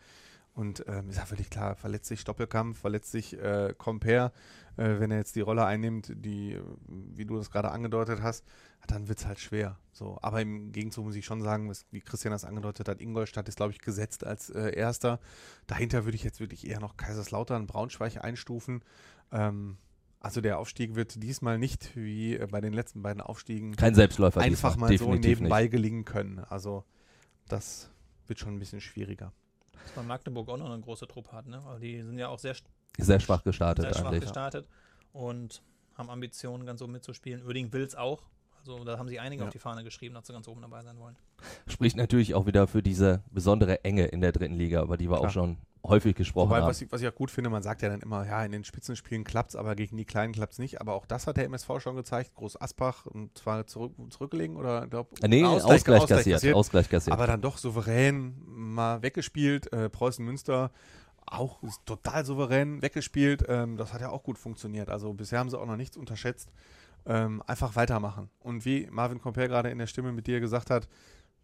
Und 0.53 0.85
ähm, 0.87 1.09
ist 1.09 1.17
ja 1.17 1.25
völlig 1.25 1.49
klar, 1.49 1.75
verletzt 1.75 2.07
sich 2.07 2.23
Doppelkampf, 2.23 2.79
verletzt 2.79 3.11
sich 3.11 3.39
äh, 3.39 3.73
Compare, 3.75 4.31
äh, 4.77 4.99
wenn 4.99 5.09
er 5.09 5.17
jetzt 5.17 5.35
die 5.35 5.41
Rolle 5.41 5.65
einnimmt, 5.65 6.11
die, 6.15 6.59
wie 6.87 7.25
du 7.25 7.37
das 7.37 7.49
gerade 7.49 7.71
angedeutet 7.71 8.21
hast, 8.21 8.45
dann 8.85 9.07
wird 9.07 9.19
es 9.19 9.25
halt 9.25 9.39
schwer. 9.39 9.79
So. 9.91 10.19
Aber 10.21 10.41
im 10.41 10.71
Gegenzug 10.71 11.05
muss 11.05 11.15
ich 11.15 11.25
schon 11.25 11.41
sagen, 11.41 11.69
was, 11.69 11.85
wie 11.91 12.01
Christian 12.01 12.31
das 12.31 12.45
angedeutet 12.45 12.87
hat, 12.87 13.01
Ingolstadt 13.01 13.47
ist, 13.47 13.55
glaube 13.55 13.71
ich, 13.71 13.79
gesetzt 13.79 14.25
als 14.25 14.51
äh, 14.51 14.75
Erster. 14.75 15.19
Dahinter 15.65 16.05
würde 16.05 16.15
ich 16.15 16.23
jetzt 16.23 16.39
wirklich 16.39 16.67
eher 16.67 16.79
noch 16.79 16.97
Kaiserslautern, 16.97 17.65
Braunschweig 17.65 18.23
einstufen. 18.23 18.83
Ähm, 19.31 19.77
also 20.19 20.39
der 20.39 20.59
Aufstieg 20.59 20.95
wird 20.95 21.21
diesmal 21.21 21.57
nicht 21.57 21.95
wie 21.95 22.35
äh, 22.35 22.47
bei 22.49 22.61
den 22.61 22.73
letzten 22.73 23.01
beiden 23.01 23.21
Aufstiegen 23.21 23.75
kein 23.75 23.95
Selbstläufer 23.95 24.41
einfach 24.41 24.77
mal 24.77 24.95
so 24.97 25.13
nebenbei 25.15 25.63
nicht. 25.63 25.71
gelingen 25.71 26.05
können. 26.05 26.39
Also 26.39 26.85
das 27.47 27.89
wird 28.27 28.39
schon 28.39 28.55
ein 28.55 28.59
bisschen 28.59 28.81
schwieriger. 28.81 29.33
Dass 29.81 29.95
man 29.95 30.07
Magdeburg 30.07 30.49
auch 30.49 30.57
noch 30.57 30.69
eine 30.69 30.81
große 30.81 31.07
Truppe 31.07 31.31
hat, 31.31 31.47
ne? 31.47 31.57
Aber 31.57 31.79
die 31.79 32.01
sind 32.01 32.17
ja 32.17 32.29
auch 32.29 32.39
sehr, 32.39 32.55
sehr 32.97 33.19
schwach 33.19 33.43
gestartet. 33.43 33.85
Sehr 33.85 33.93
schwach 33.93 34.05
eigentlich, 34.05 34.21
gestartet 34.21 34.67
und 35.11 35.61
haben 35.95 36.09
Ambitionen, 36.09 36.65
ganz 36.65 36.81
oben 36.81 36.93
mitzuspielen. 36.93 37.45
Oerding 37.45 37.71
will 37.71 37.83
es 37.83 37.95
auch. 37.95 38.23
Also 38.59 38.83
da 38.83 38.97
haben 38.97 39.09
sich 39.09 39.19
einige 39.19 39.41
ja. 39.41 39.47
auf 39.47 39.51
die 39.51 39.59
Fahne 39.59 39.83
geschrieben, 39.83 40.15
dass 40.15 40.27
sie 40.27 40.33
ganz 40.33 40.47
oben 40.47 40.61
dabei 40.61 40.83
sein 40.83 40.97
wollen. 40.97 41.17
Spricht 41.67 41.97
natürlich 41.97 42.33
auch 42.33 42.45
wieder 42.45 42.67
für 42.67 42.81
diese 42.81 43.21
besondere 43.29 43.83
Enge 43.83 44.05
in 44.05 44.21
der 44.21 44.31
dritten 44.31 44.55
Liga, 44.55 44.81
über 44.81 44.97
die 44.97 45.09
wir 45.09 45.17
Klar. 45.17 45.29
auch 45.29 45.33
schon 45.33 45.57
häufig 45.83 46.15
gesprochen 46.15 46.49
Wobei, 46.49 46.61
haben. 46.61 46.67
Was 46.67 46.81
ich, 46.81 46.91
was 46.91 47.01
ich 47.01 47.07
auch 47.07 47.15
gut 47.15 47.31
finde, 47.31 47.49
man 47.49 47.63
sagt 47.63 47.81
ja 47.81 47.89
dann 47.89 48.01
immer, 48.01 48.25
ja, 48.25 48.43
in 48.43 48.51
den 48.51 48.63
Spitzenspielen 48.63 49.23
klappt 49.23 49.51
es, 49.51 49.55
aber 49.55 49.75
gegen 49.75 49.97
die 49.97 50.05
Kleinen 50.05 50.33
klappt 50.33 50.53
es 50.53 50.59
nicht. 50.59 50.81
Aber 50.81 50.93
auch 50.93 51.05
das 51.05 51.27
hat 51.27 51.37
der 51.37 51.45
MSV 51.45 51.79
schon 51.79 51.95
gezeigt. 51.95 52.33
Groß 52.35 52.59
Aspach, 52.61 53.05
und 53.05 53.37
zwar 53.37 53.67
zurück, 53.67 53.93
zurückgelegen 54.09 54.55
oder 54.55 54.87
glaub, 54.87 55.21
äh, 55.23 55.27
nee, 55.27 55.43
Ausgleich, 55.43 55.63
Ausgleich, 55.63 56.01
Ausgleich, 56.01 56.17
kassiert, 56.17 56.35
kassiert. 56.35 56.55
Ausgleich 56.55 56.89
kassiert. 56.89 57.13
Aber 57.13 57.27
dann 57.27 57.41
doch 57.41 57.57
souverän 57.57 58.35
mal 58.45 59.01
weggespielt. 59.01 59.71
Äh, 59.73 59.89
Preußen 59.89 60.23
Münster 60.23 60.71
auch 61.25 61.59
total 61.85 62.25
souverän 62.25 62.81
weggespielt. 62.81 63.45
Ähm, 63.47 63.77
das 63.77 63.93
hat 63.93 64.01
ja 64.01 64.09
auch 64.09 64.23
gut 64.23 64.37
funktioniert. 64.37 64.89
Also 64.89 65.13
bisher 65.13 65.39
haben 65.39 65.49
sie 65.49 65.59
auch 65.59 65.65
noch 65.65 65.77
nichts 65.77 65.97
unterschätzt. 65.97 66.51
Ähm, 67.05 67.43
einfach 67.47 67.75
weitermachen. 67.75 68.29
Und 68.39 68.65
wie 68.65 68.87
Marvin 68.89 69.19
Comper 69.19 69.47
gerade 69.47 69.69
in 69.69 69.77
der 69.77 69.87
Stimme 69.87 70.11
mit 70.11 70.27
dir 70.27 70.39
gesagt 70.39 70.69
hat, 70.69 70.87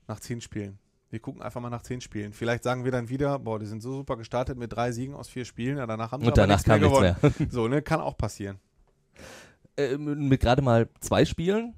nach 0.08 0.20
zehn 0.20 0.42
Spielen. 0.42 0.80
Wir 1.10 1.20
gucken 1.20 1.42
einfach 1.42 1.60
mal 1.60 1.70
nach 1.70 1.82
zehn 1.82 2.02
Spielen. 2.02 2.34
Vielleicht 2.34 2.64
sagen 2.64 2.86
wir 2.86 2.92
dann 2.92 3.10
wieder, 3.10 3.40
boah, 3.40 3.58
die 3.58 3.66
sind 3.66 3.82
so 3.82 3.94
super 3.94 4.16
gestartet 4.16 4.58
mit 4.58 4.72
drei 4.72 4.92
Siegen 4.92 5.16
aus 5.16 5.28
vier 5.28 5.46
Spielen. 5.46 5.78
Ja, 5.78 5.88
danach 5.88 6.12
haben 6.12 6.22
sie 6.22 6.28
Und 6.28 6.38
danach 6.38 6.64
kam 6.64 6.82
nichts 6.82 7.00
mehr. 7.00 7.16
so, 7.50 7.68
ne, 7.68 7.82
kann 7.82 8.00
auch 8.00 8.18
passieren. 8.18 8.60
Äh, 9.76 9.98
mit 9.98 10.40
gerade 10.40 10.62
mal 10.62 10.88
zwei 11.00 11.26
Spielen 11.26 11.74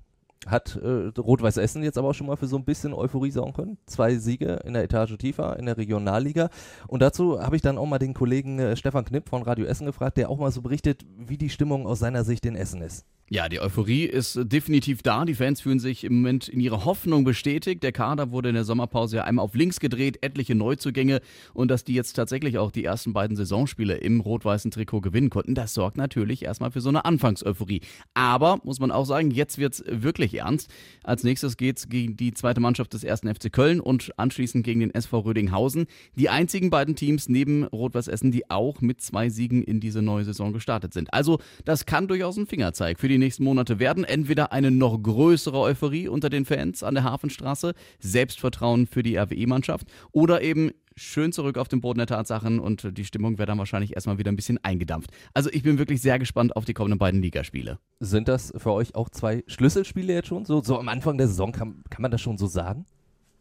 hat 0.47 0.75
äh, 0.75 1.11
Rot-Weiß 1.17 1.57
Essen 1.57 1.83
jetzt 1.83 1.97
aber 1.97 2.09
auch 2.09 2.13
schon 2.13 2.27
mal 2.27 2.35
für 2.35 2.47
so 2.47 2.57
ein 2.57 2.65
bisschen 2.65 2.93
Euphorie 2.93 3.31
sorgen 3.31 3.53
können. 3.53 3.77
Zwei 3.85 4.15
Siege 4.15 4.59
in 4.65 4.73
der 4.73 4.83
Etage 4.83 5.15
tiefer, 5.17 5.57
in 5.59 5.65
der 5.65 5.77
Regionalliga. 5.77 6.49
Und 6.87 7.01
dazu 7.01 7.39
habe 7.39 7.55
ich 7.55 7.61
dann 7.61 7.77
auch 7.77 7.85
mal 7.85 7.99
den 7.99 8.13
Kollegen 8.13 8.59
äh, 8.59 8.75
Stefan 8.75 9.05
Knipp 9.05 9.29
von 9.29 9.43
Radio 9.43 9.65
Essen 9.65 9.85
gefragt, 9.85 10.17
der 10.17 10.29
auch 10.29 10.37
mal 10.37 10.51
so 10.51 10.61
berichtet, 10.61 11.05
wie 11.17 11.37
die 11.37 11.49
Stimmung 11.49 11.85
aus 11.85 11.99
seiner 11.99 12.23
Sicht 12.23 12.45
in 12.45 12.55
Essen 12.55 12.81
ist. 12.81 13.05
Ja, 13.33 13.47
die 13.47 13.61
Euphorie 13.61 14.03
ist 14.03 14.37
definitiv 14.43 15.03
da. 15.03 15.23
Die 15.23 15.35
Fans 15.35 15.61
fühlen 15.61 15.79
sich 15.79 16.03
im 16.03 16.15
Moment 16.15 16.49
in 16.49 16.59
ihrer 16.59 16.83
Hoffnung 16.83 17.23
bestätigt. 17.23 17.81
Der 17.81 17.93
Kader 17.93 18.31
wurde 18.31 18.49
in 18.49 18.55
der 18.55 18.65
Sommerpause 18.65 19.15
ja 19.15 19.23
einmal 19.23 19.45
auf 19.45 19.55
links 19.55 19.79
gedreht, 19.79 20.17
etliche 20.19 20.53
Neuzugänge 20.53 21.21
und 21.53 21.71
dass 21.71 21.85
die 21.85 21.93
jetzt 21.93 22.11
tatsächlich 22.11 22.57
auch 22.57 22.71
die 22.71 22.83
ersten 22.83 23.13
beiden 23.13 23.37
Saisonspiele 23.37 23.95
im 23.95 24.19
rot-weißen 24.19 24.69
Trikot 24.69 24.99
gewinnen 24.99 25.29
konnten, 25.29 25.55
das 25.55 25.73
sorgt 25.73 25.95
natürlich 25.95 26.43
erstmal 26.43 26.71
für 26.71 26.81
so 26.81 26.89
eine 26.89 27.05
Anfangseuphorie. 27.05 27.79
Aber, 28.13 28.59
muss 28.65 28.81
man 28.81 28.91
auch 28.91 29.05
sagen, 29.05 29.31
jetzt 29.31 29.59
wird 29.59 29.75
es 29.75 29.83
wirklich 29.87 30.33
ernst. 30.33 30.69
Als 31.01 31.23
nächstes 31.23 31.55
geht 31.55 31.77
es 31.77 31.87
gegen 31.87 32.17
die 32.17 32.33
zweite 32.33 32.59
Mannschaft 32.59 32.91
des 32.91 33.05
ersten 33.05 33.33
FC 33.33 33.49
Köln 33.49 33.79
und 33.79 34.11
anschließend 34.17 34.65
gegen 34.65 34.81
den 34.81 34.93
SV 34.93 35.19
Rödinghausen. 35.19 35.85
Die 36.17 36.27
einzigen 36.27 36.69
beiden 36.69 36.97
Teams 36.97 37.29
neben 37.29 37.63
Rot-Weiß 37.63 38.09
Essen, 38.09 38.33
die 38.33 38.51
auch 38.51 38.81
mit 38.81 38.99
zwei 38.99 39.29
Siegen 39.29 39.63
in 39.63 39.79
diese 39.79 40.01
neue 40.01 40.25
Saison 40.25 40.51
gestartet 40.51 40.93
sind. 40.93 41.13
Also, 41.13 41.39
das 41.63 41.85
kann 41.85 42.09
durchaus 42.09 42.35
ein 42.35 42.45
Fingerzeig 42.45 42.99
für 42.99 43.07
die 43.07 43.20
nächsten 43.21 43.43
Monate 43.43 43.79
werden. 43.79 44.03
Entweder 44.03 44.51
eine 44.51 44.71
noch 44.71 45.01
größere 45.01 45.57
Euphorie 45.57 46.07
unter 46.07 46.29
den 46.29 46.45
Fans 46.45 46.83
an 46.83 46.95
der 46.95 47.03
Hafenstraße, 47.03 47.73
Selbstvertrauen 47.99 48.87
für 48.87 49.03
die 49.03 49.17
RWE-Mannschaft 49.17 49.87
oder 50.11 50.41
eben 50.41 50.71
schön 50.95 51.31
zurück 51.31 51.57
auf 51.57 51.67
den 51.67 51.81
Boden 51.81 51.99
der 51.99 52.07
Tatsachen 52.07 52.59
und 52.59 52.97
die 52.97 53.05
Stimmung 53.05 53.37
wird 53.37 53.49
dann 53.49 53.57
wahrscheinlich 53.57 53.95
erstmal 53.95 54.17
wieder 54.17 54.31
ein 54.31 54.35
bisschen 54.35 54.59
eingedampft. 54.63 55.11
Also 55.33 55.49
ich 55.51 55.63
bin 55.63 55.77
wirklich 55.77 56.01
sehr 56.01 56.19
gespannt 56.19 56.55
auf 56.55 56.65
die 56.65 56.73
kommenden 56.73 56.99
beiden 56.99 57.21
Ligaspiele. 57.21 57.79
Sind 57.99 58.27
das 58.27 58.53
für 58.57 58.71
euch 58.71 58.95
auch 58.95 59.09
zwei 59.09 59.43
Schlüsselspiele 59.47 60.13
jetzt 60.13 60.27
schon? 60.27 60.45
So, 60.45 60.61
so 60.61 60.77
am 60.77 60.89
Anfang 60.89 61.17
der 61.17 61.27
Saison 61.27 61.51
kann, 61.51 61.83
kann 61.89 62.01
man 62.01 62.11
das 62.11 62.21
schon 62.21 62.37
so 62.37 62.47
sagen? 62.47 62.85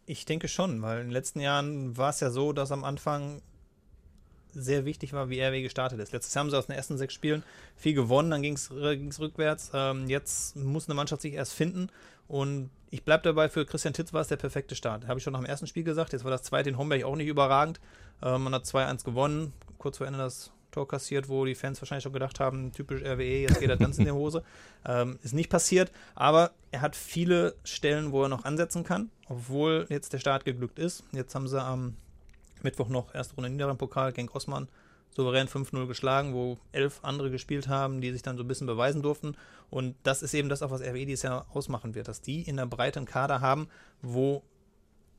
Ich 0.07 0.25
denke 0.25 0.49
schon, 0.49 0.83
weil 0.83 1.01
in 1.01 1.07
den 1.09 1.13
letzten 1.13 1.41
Jahren 1.41 1.97
war 1.97 2.11
es 2.11 2.21
ja 2.21 2.31
so, 2.31 2.53
dass 2.53 2.73
am 2.73 2.85
Anfang 2.85 3.43
sehr 4.55 4.85
wichtig 4.85 5.13
war, 5.13 5.29
wie 5.29 5.41
RW 5.41 5.63
gestartet 5.63 6.01
ist. 6.01 6.13
Letztes 6.13 6.35
Jahr 6.35 6.45
haben 6.45 6.51
sie 6.51 6.59
aus 6.59 6.67
den 6.67 6.77
ersten 6.77 6.99
sechs 6.99 7.15
Spielen 7.15 7.43
viel 7.77 7.95
gewonnen, 7.95 8.31
dann 8.31 8.43
ging 8.43 8.55
es 8.55 8.71
rückwärts. 9.21 9.71
Ähm, 9.75 10.09
jetzt 10.09 10.57
muss 10.57 10.89
eine 10.89 10.95
Mannschaft 10.95 11.23
sich 11.23 11.35
erst 11.35 11.53
finden 11.53 11.91
und 12.29 12.71
ich 12.91 13.05
bleibe 13.05 13.23
dabei, 13.23 13.49
für 13.49 13.65
Christian 13.65 13.95
Titz 13.95 14.13
war 14.13 14.21
es 14.21 14.29
der 14.29 14.37
perfekte 14.37 14.75
Start. 14.75 15.07
Habe 15.07 15.19
ich 15.19 15.25
schon 15.25 15.33
nach 15.33 15.41
dem 15.41 15.47
ersten 15.47 15.67
Spiel 15.67 15.85
gesagt. 15.85 16.13
Jetzt 16.13 16.25
war 16.25 16.31
das 16.31 16.43
zweite 16.43 16.69
in 16.69 16.79
Homberg 16.79 17.05
auch 17.05 17.17
nicht 17.17 17.29
überragend. 17.29 17.81
Ähm, 18.23 18.45
man 18.45 18.55
hat 18.55 18.65
2-1 18.65 19.05
gewonnen, 19.05 19.53
kurz 19.79 19.99
vor 19.99 20.07
Ende 20.07 20.19
das 20.19 20.53
Tor 20.71 20.87
kassiert, 20.87 21.29
wo 21.29 21.45
die 21.45 21.55
Fans 21.55 21.81
wahrscheinlich 21.81 22.05
schon 22.05 22.13
gedacht 22.13 22.41
haben, 22.41 22.73
typisch 22.73 23.03
RWE, 23.03 23.43
jetzt 23.43 23.61
geht 23.61 23.71
er 23.71 23.77
ganz 23.77 23.99
in 23.99 24.05
die 24.05 24.11
Hose. 24.13 24.43
Ähm, 24.83 25.19
ist 25.23 25.35
nicht 25.35 25.51
passiert, 25.51 25.93
aber 26.15 26.53
er 26.71 26.81
hat 26.81 26.97
viele 26.97 27.55
Stellen, 27.65 28.13
wo 28.13 28.23
er 28.23 28.31
noch 28.31 28.47
ansetzen 28.47 28.83
kann, 28.83 29.11
obwohl 29.29 29.85
jetzt 29.91 30.15
der 30.15 30.19
Start 30.19 30.47
geglückt 30.47 30.79
ist. 30.79 31.05
Jetzt 31.13 31.35
haben 31.35 31.47
sie 31.49 31.63
am 31.63 31.97
Mittwoch 32.65 32.89
noch 32.89 33.15
erste 33.15 33.35
Runde 33.35 33.51
Niederrhein-Pokal 33.51 34.13
gegen 34.13 34.29
Osman 34.29 34.69
souverän 35.15 35.49
5-0 35.49 35.87
geschlagen, 35.87 36.35
wo 36.35 36.59
elf 36.73 37.01
andere 37.03 37.31
gespielt 37.31 37.69
haben, 37.69 38.01
die 38.01 38.13
sich 38.13 38.23
dann 38.23 38.37
so 38.37 38.45
ein 38.45 38.49
bisschen 38.49 38.67
beweisen 38.67 39.03
durften. 39.03 39.37
Und 39.69 39.97
das 40.03 40.23
ist 40.23 40.35
eben 40.35 40.49
das, 40.49 40.63
auch 40.63 40.71
was 40.71 40.83
RWE 40.83 41.07
dieses 41.07 41.23
Jahr 41.23 41.47
ausmachen 41.53 41.95
wird, 41.95 42.09
dass 42.09 42.23
die 42.23 42.43
in 42.43 42.57
der 42.57 42.67
breiten 42.67 43.07
Kader 43.07 43.41
haben, 43.41 43.69
wo 44.03 44.43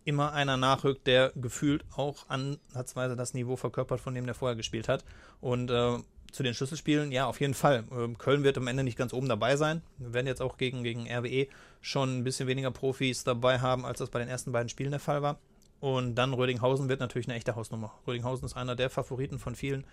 immer 0.04 0.34
einer 0.34 0.58
nachrückt, 0.58 1.06
der 1.08 1.32
gefühlt 1.36 1.86
auch 1.96 2.28
ansatzweise 2.30 3.16
das 3.16 3.34
Niveau 3.34 3.56
verkörpert, 3.56 4.00
von 4.00 4.16
dem 4.16 4.26
der 4.26 4.36
vorher 4.36 4.56
gespielt 4.56 4.88
hat. 4.88 5.04
Und 5.42 5.70
äh, 5.70 6.00
zu 6.32 6.44
den 6.44 6.54
Schlüsselspielen, 6.54 7.12
ja, 7.12 7.28
auf 7.28 7.40
jeden 7.42 7.54
Fall. 7.54 7.84
Ähm, 7.92 8.18
Köln 8.18 8.44
wird 8.44 8.58
am 8.58 8.68
Ende 8.68 8.84
nicht 8.84 8.98
ganz 8.98 9.14
oben 9.14 9.28
dabei 9.28 9.58
sein. 9.58 9.82
Wir 9.98 10.14
werden 10.14 10.28
jetzt 10.28 10.42
auch 10.42 10.58
gegen, 10.58 10.84
gegen 10.84 11.08
RWE 11.08 11.48
schon 11.82 12.20
ein 12.20 12.24
bisschen 12.24 12.48
weniger 12.48 12.72
Profis 12.72 13.24
dabei 13.24 13.60
haben, 13.60 13.86
als 13.86 14.00
das 14.00 14.10
bei 14.10 14.20
den 14.20 14.30
ersten 14.30 14.52
beiden 14.52 14.70
Spielen 14.70 14.92
der 14.92 15.00
Fall 15.00 15.22
war. 15.22 15.38
Und 15.82 16.16
dann 16.16 16.34
Rödinghausen 16.34 16.88
wird 16.90 17.00
natürlich 17.00 17.28
eine 17.28 17.36
echte 17.36 17.56
Hausnummer. 17.56 17.92
Rödinghausen 18.08 18.46
ist 18.46 18.56
einer 18.56 18.76
der 18.76 18.90
Favoriten 18.90 19.40
von 19.40 19.56
vielen 19.56 19.86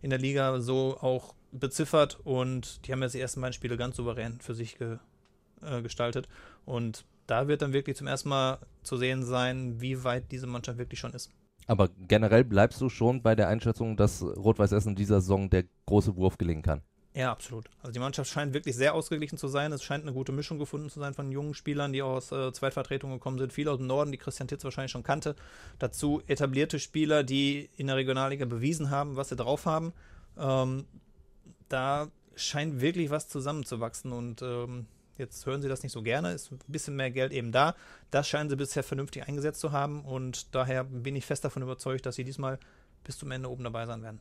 in 0.00 0.10
der 0.10 0.18
Liga 0.18 0.60
so 0.60 0.96
auch 1.00 1.34
beziffert 1.50 2.18
und 2.24 2.86
die 2.86 2.92
haben 2.92 3.02
jetzt 3.02 3.14
die 3.14 3.20
ersten 3.20 3.40
beiden 3.40 3.52
Spiele 3.52 3.76
ganz 3.76 3.96
souverän 3.96 4.40
für 4.40 4.54
sich 4.54 4.78
ge, 4.78 4.98
äh, 5.60 5.82
gestaltet. 5.82 6.28
Und 6.64 7.04
da 7.26 7.48
wird 7.48 7.60
dann 7.60 7.72
wirklich 7.72 7.96
zum 7.96 8.06
ersten 8.06 8.28
Mal 8.28 8.58
zu 8.82 8.96
sehen 8.96 9.24
sein, 9.24 9.80
wie 9.80 10.04
weit 10.04 10.30
diese 10.30 10.46
Mannschaft 10.46 10.78
wirklich 10.78 11.00
schon 11.00 11.12
ist. 11.12 11.30
Aber 11.66 11.88
generell 12.08 12.44
bleibst 12.44 12.80
du 12.80 12.88
schon 12.88 13.22
bei 13.22 13.34
der 13.34 13.48
Einschätzung, 13.48 13.96
dass 13.96 14.22
Rot-Weiß 14.22 14.72
Essen 14.72 14.94
dieser 14.94 15.20
Saison 15.20 15.50
der 15.50 15.64
große 15.86 16.16
Wurf 16.16 16.38
gelingen 16.38 16.62
kann? 16.62 16.82
Ja, 17.14 17.30
absolut. 17.30 17.68
Also 17.82 17.92
die 17.92 17.98
Mannschaft 17.98 18.30
scheint 18.30 18.54
wirklich 18.54 18.74
sehr 18.74 18.94
ausgeglichen 18.94 19.36
zu 19.36 19.46
sein. 19.48 19.70
Es 19.72 19.82
scheint 19.82 20.04
eine 20.04 20.14
gute 20.14 20.32
Mischung 20.32 20.58
gefunden 20.58 20.88
zu 20.88 20.98
sein 20.98 21.12
von 21.12 21.30
jungen 21.30 21.52
Spielern, 21.52 21.92
die 21.92 22.00
aus 22.00 22.32
äh, 22.32 22.52
Zweitvertretungen 22.52 23.18
gekommen 23.18 23.38
sind. 23.38 23.52
Viele 23.52 23.70
aus 23.70 23.78
dem 23.78 23.86
Norden, 23.86 24.12
die 24.12 24.18
Christian 24.18 24.48
Titz 24.48 24.64
wahrscheinlich 24.64 24.92
schon 24.92 25.02
kannte. 25.02 25.36
Dazu 25.78 26.22
etablierte 26.26 26.78
Spieler, 26.78 27.22
die 27.22 27.68
in 27.76 27.88
der 27.88 27.96
Regionalliga 27.96 28.46
bewiesen 28.46 28.88
haben, 28.88 29.16
was 29.16 29.28
sie 29.28 29.36
drauf 29.36 29.66
haben. 29.66 29.92
Ähm, 30.38 30.86
da 31.68 32.08
scheint 32.34 32.80
wirklich 32.80 33.10
was 33.10 33.28
zusammenzuwachsen 33.28 34.12
und 34.12 34.40
ähm, 34.40 34.86
Jetzt 35.18 35.44
hören 35.44 35.60
sie 35.60 35.68
das 35.68 35.82
nicht 35.82 35.92
so 35.92 36.02
gerne, 36.02 36.32
ist 36.32 36.50
ein 36.50 36.58
bisschen 36.68 36.96
mehr 36.96 37.10
Geld 37.10 37.32
eben 37.32 37.52
da. 37.52 37.74
Das 38.10 38.26
scheinen 38.26 38.48
sie 38.48 38.56
bisher 38.56 38.82
vernünftig 38.82 39.28
eingesetzt 39.28 39.60
zu 39.60 39.70
haben 39.70 40.04
und 40.04 40.54
daher 40.54 40.84
bin 40.84 41.14
ich 41.16 41.26
fest 41.26 41.44
davon 41.44 41.62
überzeugt, 41.62 42.06
dass 42.06 42.16
sie 42.16 42.24
diesmal 42.24 42.58
bis 43.04 43.18
zum 43.18 43.30
Ende 43.30 43.50
oben 43.50 43.62
dabei 43.62 43.86
sein 43.86 44.02
werden. 44.02 44.20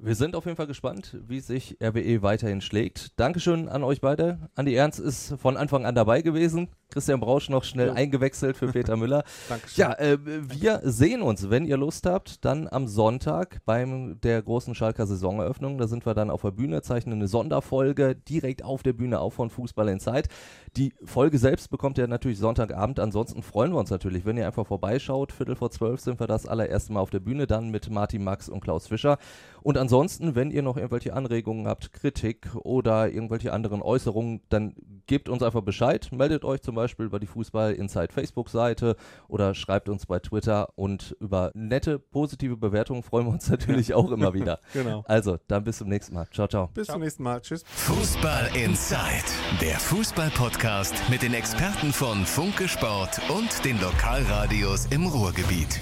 Wir 0.00 0.14
sind 0.14 0.36
auf 0.36 0.44
jeden 0.44 0.56
Fall 0.56 0.68
gespannt, 0.68 1.16
wie 1.26 1.40
sich 1.40 1.76
RWE 1.82 2.22
weiterhin 2.22 2.60
schlägt. 2.60 3.18
Dankeschön 3.18 3.68
an 3.68 3.82
euch 3.82 4.00
beide. 4.00 4.48
Andi 4.54 4.72
Ernst 4.72 5.00
ist 5.00 5.34
von 5.40 5.56
Anfang 5.56 5.86
an 5.86 5.96
dabei 5.96 6.22
gewesen. 6.22 6.68
Christian 6.90 7.18
Brausch 7.18 7.50
noch 7.50 7.64
schnell 7.64 7.88
ja. 7.88 7.92
eingewechselt 7.94 8.56
für 8.56 8.68
Peter 8.68 8.96
Müller. 8.96 9.24
Dankeschön. 9.48 9.82
Ja, 9.82 9.92
äh, 9.98 10.18
wir 10.22 10.82
sehen 10.84 11.20
uns, 11.20 11.50
wenn 11.50 11.64
ihr 11.64 11.76
Lust 11.76 12.06
habt, 12.06 12.44
dann 12.44 12.68
am 12.68 12.86
Sonntag 12.86 13.58
beim 13.66 14.20
der 14.20 14.40
großen 14.40 14.76
Schalker 14.76 15.04
Saisoneröffnung. 15.04 15.78
Da 15.78 15.88
sind 15.88 16.06
wir 16.06 16.14
dann 16.14 16.30
auf 16.30 16.42
der 16.42 16.52
Bühne, 16.52 16.80
zeichnen 16.80 17.16
eine 17.16 17.26
Sonderfolge 17.26 18.14
direkt 18.14 18.64
auf 18.64 18.84
der 18.84 18.92
Bühne 18.92 19.18
auf 19.18 19.34
von 19.34 19.50
Fußball 19.50 19.88
in 19.88 19.98
Zeit. 19.98 20.28
Die 20.76 20.94
Folge 21.04 21.38
selbst 21.38 21.70
bekommt 21.70 21.98
ihr 21.98 22.06
natürlich 22.06 22.38
Sonntagabend. 22.38 23.00
Ansonsten 23.00 23.42
freuen 23.42 23.72
wir 23.72 23.78
uns 23.78 23.90
natürlich, 23.90 24.24
wenn 24.24 24.36
ihr 24.36 24.46
einfach 24.46 24.66
vorbeischaut. 24.66 25.32
Viertel 25.32 25.56
vor 25.56 25.72
zwölf 25.72 26.00
sind 26.00 26.20
wir 26.20 26.28
das 26.28 26.46
allererste 26.46 26.92
Mal 26.92 27.00
auf 27.00 27.10
der 27.10 27.20
Bühne, 27.20 27.48
dann 27.48 27.70
mit 27.70 27.90
Martin 27.90 28.22
Max 28.22 28.48
und 28.48 28.60
Klaus 28.60 28.86
Fischer. 28.86 29.18
Und 29.62 29.76
ansonsten, 29.76 29.87
wenn 29.90 30.50
ihr 30.50 30.62
noch 30.62 30.76
irgendwelche 30.76 31.14
Anregungen 31.14 31.66
habt, 31.66 31.92
Kritik 31.92 32.48
oder 32.54 33.10
irgendwelche 33.10 33.52
anderen 33.52 33.82
Äußerungen, 33.82 34.40
dann 34.48 34.74
gebt 35.06 35.28
uns 35.28 35.42
einfach 35.42 35.62
Bescheid. 35.62 36.08
Meldet 36.12 36.44
euch 36.44 36.62
zum 36.62 36.74
Beispiel 36.74 37.06
über 37.06 37.18
die 37.18 37.26
Fußball 37.26 37.72
Inside 37.74 38.12
Facebook-Seite 38.12 38.96
oder 39.26 39.54
schreibt 39.54 39.88
uns 39.88 40.06
bei 40.06 40.18
Twitter. 40.18 40.68
Und 40.76 41.16
über 41.20 41.50
nette, 41.54 41.98
positive 41.98 42.56
Bewertungen 42.56 43.02
freuen 43.02 43.26
wir 43.26 43.32
uns 43.32 43.48
natürlich 43.48 43.94
auch 43.94 44.10
immer 44.10 44.34
wieder. 44.34 44.60
Genau. 44.74 45.02
Also, 45.06 45.38
dann 45.48 45.64
bis 45.64 45.78
zum 45.78 45.88
nächsten 45.88 46.14
Mal. 46.14 46.28
Ciao, 46.30 46.46
ciao. 46.46 46.68
Bis 46.68 46.86
ciao. 46.86 46.94
zum 46.94 47.02
nächsten 47.02 47.22
Mal. 47.22 47.40
Tschüss. 47.40 47.64
Fußball 47.66 48.50
Inside, 48.54 49.24
der 49.60 49.78
Fußball-Podcast 49.78 50.94
mit 51.10 51.22
den 51.22 51.34
Experten 51.34 51.92
von 51.92 52.24
Funke 52.26 52.68
Sport 52.68 53.20
und 53.30 53.64
den 53.64 53.80
Lokalradios 53.80 54.86
im 54.86 55.06
Ruhrgebiet. 55.06 55.80